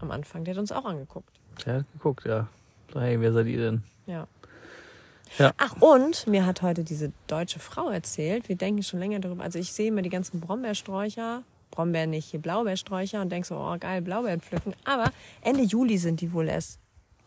Am 0.01 0.11
Anfang. 0.11 0.45
Der 0.45 0.55
hat 0.55 0.61
uns 0.61 0.73
auch 0.73 0.85
angeguckt. 0.85 1.31
Der 1.65 1.75
hat 1.77 1.85
geguckt, 1.93 2.25
ja. 2.27 2.49
So, 2.93 3.01
hey, 3.01 3.21
wer 3.21 3.33
seid 3.33 3.47
ihr 3.47 3.59
denn? 3.61 3.83
Ja. 4.07 4.27
Ja. 5.39 5.53
Ach, 5.59 5.77
und 5.81 6.27
mir 6.27 6.47
hat 6.47 6.63
heute 6.63 6.85
diese 6.85 7.13
deutsche 7.27 7.59
Frau 7.61 7.89
erzählt, 7.91 8.49
wir 8.49 8.57
denken 8.57 8.83
schon 8.83 8.99
länger 8.99 9.21
darüber, 9.21 9.45
also 9.45 9.59
ich 9.59 9.73
sehe 9.73 9.89
immer 9.89 10.01
die 10.03 10.09
ganzen 10.09 10.41
Brombeersträucher, 10.41 11.43
Brombeeren 11.71 12.11
nicht, 12.11 12.31
hier 12.31 12.41
Blaubeersträucher 12.41 13.21
und 13.21 13.31
denke 13.31 13.47
so, 13.47 13.57
oh 13.57 13.77
geil, 13.79 14.01
Blaubeeren 14.01 14.41
pflücken. 14.41 14.73
Aber 14.85 15.13
Ende 15.43 15.63
Juli 15.65 15.99
sind 15.99 16.21
die 16.23 16.33
wohl 16.33 16.49
erst. 16.49 16.79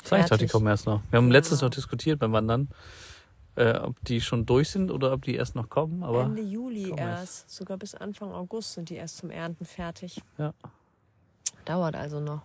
Sag 0.04 0.20
ich 0.20 0.26
die 0.26 0.30
fertig. 0.30 0.52
kommen 0.52 0.68
erst 0.68 0.86
noch. 0.86 1.02
Wir 1.10 1.18
haben 1.18 1.28
Ja. 1.28 1.34
letztens 1.34 1.62
noch 1.62 1.70
diskutiert 1.70 2.20
beim 2.20 2.32
Wandern, 2.34 2.70
äh, 3.56 3.78
ob 3.78 3.96
die 4.04 4.22
schon 4.22 4.46
durch 4.46 4.70
sind 4.70 4.92
oder 4.92 5.14
ob 5.14 5.24
die 5.24 5.36
erst 5.36 5.56
noch 5.56 5.70
kommen. 5.70 6.04
Aber 6.04 6.24
Ende 6.24 6.42
Juli 6.42 6.94
erst, 6.96 7.50
sogar 7.50 7.78
bis 7.78 7.96
Anfang 7.96 8.32
August 8.32 8.74
sind 8.74 8.90
die 8.90 8.96
erst 8.96 9.18
zum 9.18 9.30
Ernten 9.30 9.66
fertig. 9.66 10.22
ja. 10.38 10.54
Dauert 11.66 11.96
also 11.96 12.20
noch. 12.20 12.42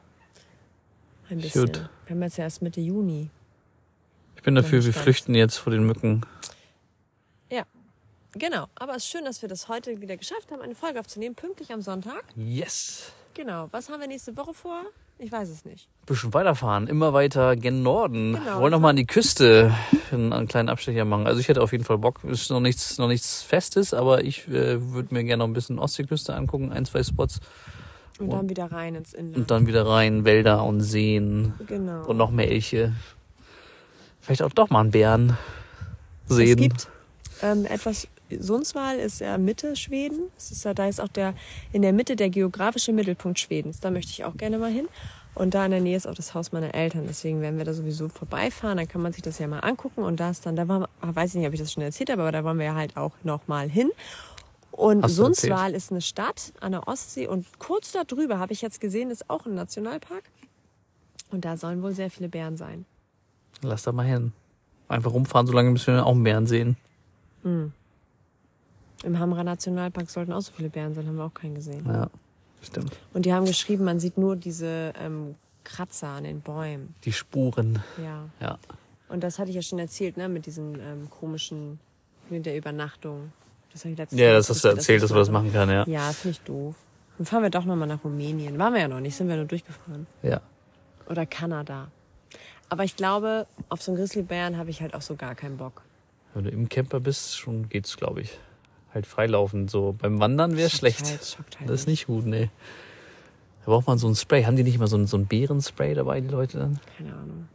Ein 1.31 1.39
bisschen. 1.41 1.65
Gut. 1.67 1.89
Wir 2.07 2.15
haben 2.15 2.23
jetzt 2.23 2.37
ja 2.37 2.45
erst 2.45 2.61
Mitte 2.61 2.81
Juni. 2.83 3.31
ich 4.37 4.43
bin 4.43 4.55
dafür, 4.55 4.85
wir 4.85 4.93
flüchten 4.93 5.35
jetzt 5.35 5.57
vor 5.57 5.73
den 5.73 5.85
Mücken. 5.87 6.23
Genau, 8.39 8.67
aber 8.75 8.93
es 8.97 9.05
ist 9.05 9.09
schön, 9.09 9.25
dass 9.25 9.41
wir 9.41 9.49
das 9.49 9.67
heute 9.69 9.99
wieder 10.03 10.15
geschafft 10.19 10.53
haben, 10.53 10.61
eine 10.61 10.75
Folge 10.75 11.01
aufzunehmen, 11.01 11.35
pünktlich 11.35 11.73
am 11.73 11.81
Sonntag. 11.81 12.23
Yes! 12.37 13.11
Genau. 13.37 13.69
Was 13.71 13.91
haben 13.91 14.01
wir 14.01 14.09
nächste 14.09 14.35
Woche 14.37 14.55
vor? 14.55 14.83
Ich 15.19 15.31
weiß 15.31 15.49
es 15.51 15.65
nicht. 15.65 15.89
Bisschen 16.07 16.33
weiterfahren, 16.33 16.87
immer 16.89 17.13
weiter 17.13 17.55
gen 17.57 17.83
Norden. 17.83 18.35
Genau. 18.35 18.61
Wollen 18.61 18.71
noch 18.71 18.81
mal 18.81 18.91
an 18.91 18.97
die 18.97 19.07
Küste 19.07 19.75
einen, 20.11 20.33
einen 20.33 20.49
kleinen 20.49 20.69
Abstecher 20.69 21.05
machen. 21.05 21.27
Also 21.27 21.41
ich 21.41 21.49
hätte 21.49 21.63
auf 21.63 21.73
jeden 21.73 21.85
Fall 21.85 21.99
Bock. 21.99 22.25
Ist 22.25 22.51
noch 22.51 22.61
nichts, 22.61 22.99
noch 22.99 23.09
nichts 23.09 23.43
Festes, 23.43 23.93
aber 23.93 24.25
ich 24.25 24.49
äh, 24.49 24.93
würde 24.93 25.13
mir 25.13 25.25
gerne 25.25 25.43
noch 25.43 25.49
ein 25.49 25.53
bisschen 25.53 25.79
Ostseeküste 25.79 26.35
angucken, 26.35 26.73
ein, 26.73 26.87
zwei 26.87 27.03
Spots 27.03 27.41
Und 28.19 28.31
dann 28.31 28.49
wieder 28.49 28.73
rein 28.73 28.95
ins 28.95 29.13
Inland. 29.13 29.37
und 29.37 29.51
dann 29.51 29.67
wieder 29.67 29.87
rein, 29.87 30.25
Wälder 30.25 30.65
und 30.65 30.81
Seen 30.81 31.53
genau. 31.67 32.07
und 32.07 32.17
noch 32.17 32.31
mehr 32.31 32.51
Elche. 32.51 32.95
Vielleicht 34.21 34.43
auch 34.43 34.53
doch 34.53 34.71
mal 34.71 34.81
einen 34.81 34.91
Bären 34.91 35.37
sehen. 36.27 36.49
Es 36.49 36.57
gibt 36.57 36.89
ähm, 37.43 37.65
etwas, 37.67 38.09
Sundsvall 38.31 38.99
ist 38.99 39.21
ja 39.21 39.39
Mitte 39.39 39.77
Schweden. 39.77 40.31
Es 40.37 40.51
ist 40.51 40.65
ja, 40.65 40.75
da 40.75 40.89
ist 40.89 41.01
auch 41.01 41.09
der, 41.09 41.35
in 41.73 41.83
der 41.83 41.93
Mitte 41.93 42.17
der 42.17 42.31
geografische 42.31 42.93
Mittelpunkt 42.93 43.39
Schwedens. 43.39 43.81
Da 43.81 43.91
möchte 43.91 44.11
ich 44.11 44.25
auch 44.25 44.37
gerne 44.37 44.59
mal 44.59 44.71
hin. 44.71 44.89
Und 45.35 45.53
da 45.53 45.67
in 45.67 45.71
der 45.71 45.81
Nähe 45.81 45.97
ist 45.97 46.09
auch 46.09 46.15
das 46.15 46.33
Haus 46.33 46.53
meiner 46.53 46.75
Eltern. 46.75 47.05
Deswegen 47.07 47.43
werden 47.43 47.59
wir 47.59 47.67
da 47.67 47.75
sowieso 47.75 48.09
vorbeifahren. 48.09 48.79
Dann 48.79 48.89
kann 48.89 49.03
man 49.03 49.13
sich 49.13 49.23
das 49.23 49.39
ja 49.39 49.47
mal 49.47 49.61
angucken. 49.61 50.03
Und 50.03 50.19
da 50.19 50.31
ist 50.31 50.47
dann, 50.47 50.57
da 50.57 50.67
war, 50.67 50.89
ah, 51.03 51.15
weiß 51.15 51.31
ich 51.31 51.37
nicht, 51.37 51.47
ob 51.47 51.53
ich 51.53 51.61
das 51.61 51.73
schon 51.73 51.83
erzählt 51.83 52.11
habe, 52.11 52.23
aber 52.23 52.33
da 52.33 52.43
wollen 52.43 52.59
wir 52.59 52.65
ja 52.65 52.75
halt 52.75 52.97
auch 52.97 53.13
noch 53.23 53.47
mal 53.47 53.69
hin. 53.69 53.91
Und. 54.71 55.09
Sundsvall 55.11 55.75
ist 55.75 55.91
eine 55.91 56.01
Stadt 56.01 56.53
an 56.61 56.73
der 56.73 56.89
Ostsee. 56.89 57.27
Und 57.27 57.47
kurz 57.59 57.93
darüber 57.93 58.39
habe 58.39 58.55
ich 58.55 58.63
jetzt 58.63 58.81
gesehen, 58.81 59.11
ist 59.11 59.29
auch 59.29 59.45
ein 59.45 59.55
Nationalpark. 59.55 60.25
Und 61.31 61.45
da 61.45 61.57
sollen 61.57 61.83
wohl 61.83 61.93
sehr 61.93 62.11
viele 62.11 62.29
Bären 62.29 62.57
sein. 62.57 62.87
Lass 63.63 63.83
da 63.83 63.93
mal 63.93 64.07
hin. 64.07 64.33
Einfach 64.89 65.13
rumfahren, 65.13 65.47
solange 65.47 65.73
bis 65.73 65.87
wir 65.87 66.07
auch 66.07 66.13
einen 66.13 66.25
Bären 66.25 66.47
sehen. 66.47 66.77
Im 69.05 69.19
Hamra 69.19 69.45
Nationalpark 69.45 70.11
sollten 70.11 70.33
auch 70.33 70.41
so 70.41 70.53
viele 70.53 70.71
Bären 70.71 70.95
sein, 70.95 71.07
haben 71.07 71.17
wir 71.17 71.25
auch 71.25 71.35
keinen 71.35 71.55
gesehen. 71.55 71.85
Ja, 71.87 72.09
stimmt. 72.63 72.97
Und 73.13 73.27
die 73.27 73.33
haben 73.33 73.47
geschrieben, 73.47 73.85
man 73.85 74.01
sieht 74.01 74.17
nur 74.19 74.37
diese 74.37 74.93
ähm, 74.99 75.35
Kratzer 75.65 76.09
an 76.09 76.25
den 76.25 76.41
Bäumen. 76.41 76.95
Die 77.05 77.13
Spuren. 77.13 77.83
Ja. 78.03 78.29
Ja. 78.41 78.59
Und 79.09 79.23
das 79.23 79.39
hatte 79.39 79.51
ich 79.51 79.57
ja 79.57 79.63
schon 79.63 79.79
erzählt, 79.79 80.17
ne, 80.17 80.29
mit 80.29 80.47
diesen 80.47 80.75
ähm, 80.81 81.11
komischen, 81.11 81.79
mit 82.31 82.47
der 82.47 82.57
Übernachtung. 82.57 83.33
Das 83.73 83.85
habe 83.85 83.93
ich 83.93 83.99
letztes 83.99 84.19
Ja, 84.19 84.29
Mal 84.29 84.35
das 84.35 84.49
hast 84.49 84.65
du 84.65 84.69
dass 84.69 84.79
erzählt, 84.79 85.03
dass 85.03 85.11
wir 85.13 85.19
das 85.19 85.31
machen 85.31 85.53
können, 85.53 85.73
ja. 85.73 85.85
Ja, 85.87 86.13
finde 86.13 86.31
ich 86.39 86.41
doof. 86.41 86.75
Dann 87.19 87.27
fahren 87.27 87.43
wir 87.43 87.51
doch 87.51 87.65
nochmal 87.65 87.89
nach 87.89 88.03
Rumänien. 88.05 88.59
Waren 88.59 88.75
wir 88.75 88.81
ja 88.81 88.89
noch 88.89 89.01
nicht, 89.01 89.15
sind 89.17 89.29
wir 89.29 89.37
nur 89.37 89.45
durchgefahren. 89.45 90.07
Ja. 90.23 90.41
Oder 91.09 91.27
Kanada. 91.27 91.89
Aber 92.69 92.85
ich 92.85 92.97
glaube, 92.97 93.47
auf 93.69 93.83
so 93.83 93.93
einen 93.93 93.99
Grizzlybären 93.99 94.57
habe 94.57 94.71
ich 94.71 94.81
halt 94.81 94.95
auch 94.95 95.03
so 95.03 95.15
gar 95.15 95.35
keinen 95.35 95.57
Bock. 95.57 95.83
Wenn 96.35 96.45
du 96.45 96.51
im 96.51 96.69
Camper 96.69 97.01
bist, 97.01 97.37
schon 97.39 97.69
geht's, 97.69 97.97
glaube 97.97 98.23
ich. 98.23 98.39
Halt 98.97 99.07
freilaufen. 99.07 99.69
So 99.69 99.95
beim 99.99 100.21
Wandern 100.21 100.57
wäre 100.57 100.71
schlecht. 100.71 101.05
halt, 101.05 101.39
halt 101.61 101.69
das 101.69 101.81
ist 101.81 101.87
nicht 101.87 102.07
gut, 102.07 102.25
nee. 102.25 102.49
Da 103.61 103.67
braucht 103.67 103.87
man 103.87 103.99
so 103.99 104.09
ein 104.09 104.15
Spray. 104.15 104.45
Haben 104.45 104.57
die 104.57 104.63
nicht 104.63 104.79
mal 104.79 104.87
so 104.87 104.97
ein, 104.97 105.07
so 105.07 105.19
ein 105.19 105.27
Bärenspray 105.27 105.93
dabei, 105.93 106.23
die 106.23 106.29
Leute 106.29 106.59
dann? 106.61 106.81
Keine 106.97 107.13
Ahnung. 107.13 107.47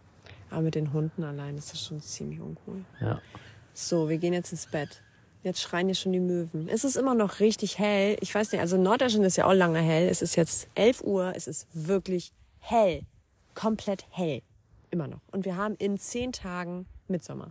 Aber 0.51 0.61
mit 0.61 0.75
den 0.75 0.93
Hunden 0.93 1.23
allein 1.23 1.57
ist 1.57 1.73
das 1.73 1.83
schon 1.83 1.99
ziemlich 1.99 2.39
uncool. 2.39 2.85
Ja. 2.99 3.19
So, 3.73 4.07
wir 4.07 4.19
gehen 4.19 4.33
jetzt 4.33 4.51
ins 4.51 4.67
Bett. 4.67 5.01
Jetzt 5.41 5.61
schreien 5.61 5.87
hier 5.87 5.95
schon 5.95 6.13
die 6.13 6.19
Möwen. 6.19 6.69
Es 6.69 6.83
ist 6.83 6.95
immer 6.95 7.15
noch 7.15 7.39
richtig 7.39 7.79
hell. 7.79 8.17
Ich 8.21 8.35
weiß 8.35 8.51
nicht, 8.51 8.61
also 8.61 8.77
Norddeutschland 8.77 9.25
ist 9.25 9.37
ja 9.37 9.47
auch 9.47 9.53
lange 9.53 9.79
hell. 9.79 10.07
Es 10.09 10.21
ist 10.21 10.35
jetzt 10.35 10.67
11 10.75 11.01
Uhr. 11.01 11.33
Es 11.35 11.47
ist 11.47 11.67
wirklich 11.73 12.33
hell. 12.59 13.01
Komplett 13.55 14.05
hell. 14.11 14.43
Immer 14.91 15.07
noch. 15.07 15.21
Und 15.31 15.45
wir 15.45 15.57
haben 15.57 15.73
in 15.77 15.97
10 15.97 16.33
Tagen 16.33 16.85
Mitsommer. 17.07 17.49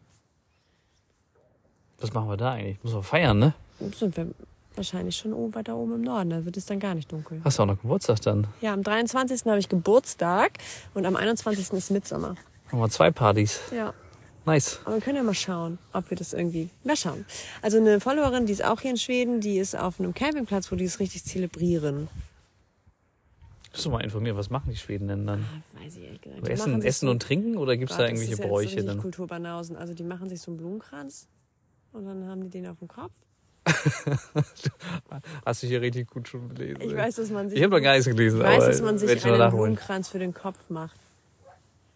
Was 1.99 2.13
machen 2.13 2.29
wir 2.29 2.37
da 2.37 2.53
eigentlich? 2.53 2.81
Muss 2.85 2.93
man 2.93 3.03
feiern, 3.03 3.41
ne? 3.41 3.53
Sind 3.97 4.17
wir 4.17 4.29
wahrscheinlich 4.77 5.17
schon 5.17 5.33
oben, 5.33 5.55
weiter 5.55 5.77
oben 5.77 5.95
im 5.95 6.03
Norden. 6.03 6.31
Da 6.31 6.45
wird 6.45 6.57
es 6.57 6.67
dann 6.67 6.79
gar 6.81 6.95
nicht 6.95 7.11
dunkel. 7.11 7.41
Hast 7.45 7.59
du 7.59 7.63
auch 7.63 7.67
noch 7.67 7.81
Geburtstag 7.81 8.21
dann? 8.23 8.47
Ja, 8.61 8.73
am 8.73 8.83
23. 8.83 9.45
habe 9.47 9.59
ich 9.59 9.69
Geburtstag 9.69 10.53
und 10.95 11.07
am 11.07 11.17
21. 11.17 11.73
ist 11.73 11.91
Mitsommer. 11.91 12.37
Machen 12.67 12.79
wir 12.81 12.89
zwei 12.91 13.11
Partys. 13.11 13.61
Ja. 13.75 13.93
Nice. 14.47 14.81
Aber 14.85 14.95
wir 14.95 15.03
können 15.03 15.17
ja 15.17 15.23
mal 15.23 15.35
schauen, 15.35 15.79
ob 15.93 16.09
wir 16.11 16.17
das 16.17 16.33
irgendwie. 16.33 16.71
Mal 16.85 16.97
schauen. 16.97 17.27
Also 17.63 17.77
eine 17.79 18.01
Followerin, 18.01 18.47
die 18.47 18.53
ist 18.53 18.65
auch 18.65 18.81
hier 18.81 18.91
in 18.93 18.97
Schweden, 18.97 19.41
die 19.41 19.59
ist 19.59 19.77
auf 19.77 20.01
einem 20.01 20.15
Campingplatz, 20.15 20.73
wo 20.73 20.77
die 20.77 20.85
es 20.85 20.99
richtig 20.99 21.25
zelebrieren. 21.25 22.09
Musst 23.73 23.85
du 23.85 23.91
mal 23.91 24.01
informieren, 24.03 24.37
was 24.37 24.51
machen 24.51 24.71
die 24.71 24.77
Schweden 24.77 25.09
denn 25.09 25.27
dann? 25.27 25.45
Ah, 25.77 25.85
Weiß 25.85 25.97
ich 25.97 26.03
ehrlich 26.05 26.21
gesagt. 26.23 26.47
Die 26.47 26.51
Essen, 26.51 26.83
Essen 26.83 27.07
so- 27.07 27.11
und 27.13 27.23
Trinken 27.23 27.57
oder 27.57 27.77
gibt's 27.77 27.95
da 27.97 28.01
Warte, 28.03 28.13
das 28.15 28.21
irgendwelche 28.23 28.33
ist 28.33 28.39
jetzt 28.39 28.49
Bräuche 28.49 28.67
richtig 28.77 28.87
dann? 28.87 28.99
Kulturbanausen. 28.99 29.77
Also 29.77 29.95
die 29.95 30.03
machen 30.03 30.29
sich 30.29 30.41
so 30.41 30.51
einen 30.51 30.59
Blumenkranz 30.59 31.29
und 31.93 32.05
dann 32.07 32.27
haben 32.27 32.41
die 32.43 32.49
den 32.49 32.67
auf 32.67 32.79
dem 32.79 32.89
Kopf. 32.89 33.13
Hast 35.45 35.63
du 35.63 35.67
hier 35.67 35.81
richtig 35.81 36.09
gut 36.09 36.29
schon 36.29 36.49
gelesen? 36.49 36.81
Ich 36.81 36.97
weiß, 36.97 37.17
dass 37.17 37.31
man 37.31 37.49
sich. 37.49 37.59
Ich 37.59 37.65
habe 37.65 37.77
noch 37.77 37.83
gar 37.83 37.93
nichts 37.93 38.07
gelesen. 38.07 38.41
ich 38.41 38.47
weiß, 38.47 38.67
dass 38.67 38.83
man 38.83 38.99
sich 38.99 39.25
einen. 39.25 39.51
Blumenkranz 39.51 40.09
für 40.09 40.19
den 40.19 40.35
Kopf 40.35 40.59
macht. 40.69 40.97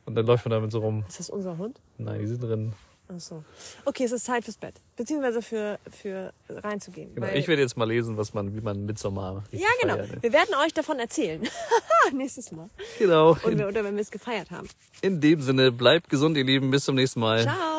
Und 0.06 0.14
dann 0.14 0.26
läuft 0.26 0.44
man 0.44 0.50
damit 0.50 0.72
so 0.72 0.80
rum. 0.80 1.04
Ist 1.08 1.20
das 1.20 1.30
unser 1.30 1.56
Hund? 1.56 1.80
Nein, 1.98 2.20
die 2.20 2.26
sind 2.26 2.42
drin. 2.42 2.74
Ach 3.08 3.20
so. 3.20 3.44
Okay, 3.84 4.04
es 4.04 4.12
ist 4.12 4.24
Zeit 4.24 4.44
fürs 4.44 4.56
Bett. 4.56 4.74
Beziehungsweise 4.96 5.42
für, 5.42 5.78
für 5.90 6.32
reinzugehen. 6.48 7.14
Genau. 7.14 7.26
Ich 7.34 7.48
werde 7.48 7.60
jetzt 7.60 7.76
mal 7.76 7.86
lesen, 7.86 8.16
was 8.16 8.32
man, 8.32 8.54
wie 8.54 8.60
man 8.60 8.86
Midsommar 8.86 9.44
ja, 9.50 9.66
genau. 9.80 9.96
feiert. 9.96 10.22
Wir 10.22 10.32
werden 10.32 10.54
euch 10.64 10.72
davon 10.72 10.98
erzählen. 10.98 11.42
Nächstes 12.12 12.50
Mal. 12.52 12.70
Genau. 12.98 13.36
Und, 13.42 13.62
oder 13.62 13.84
wenn 13.84 13.94
wir 13.94 14.02
es 14.02 14.10
gefeiert 14.10 14.50
haben. 14.50 14.68
in 15.02 15.20
dem 15.20 15.42
Sinne, 15.42 15.70
bleibt 15.70 16.08
gesund, 16.08 16.36
ihr 16.36 16.44
Lieben. 16.44 16.70
Bis 16.70 16.84
zum 16.84 16.94
nächsten 16.94 17.20
Mal. 17.20 17.42
Ciao. 17.42 17.73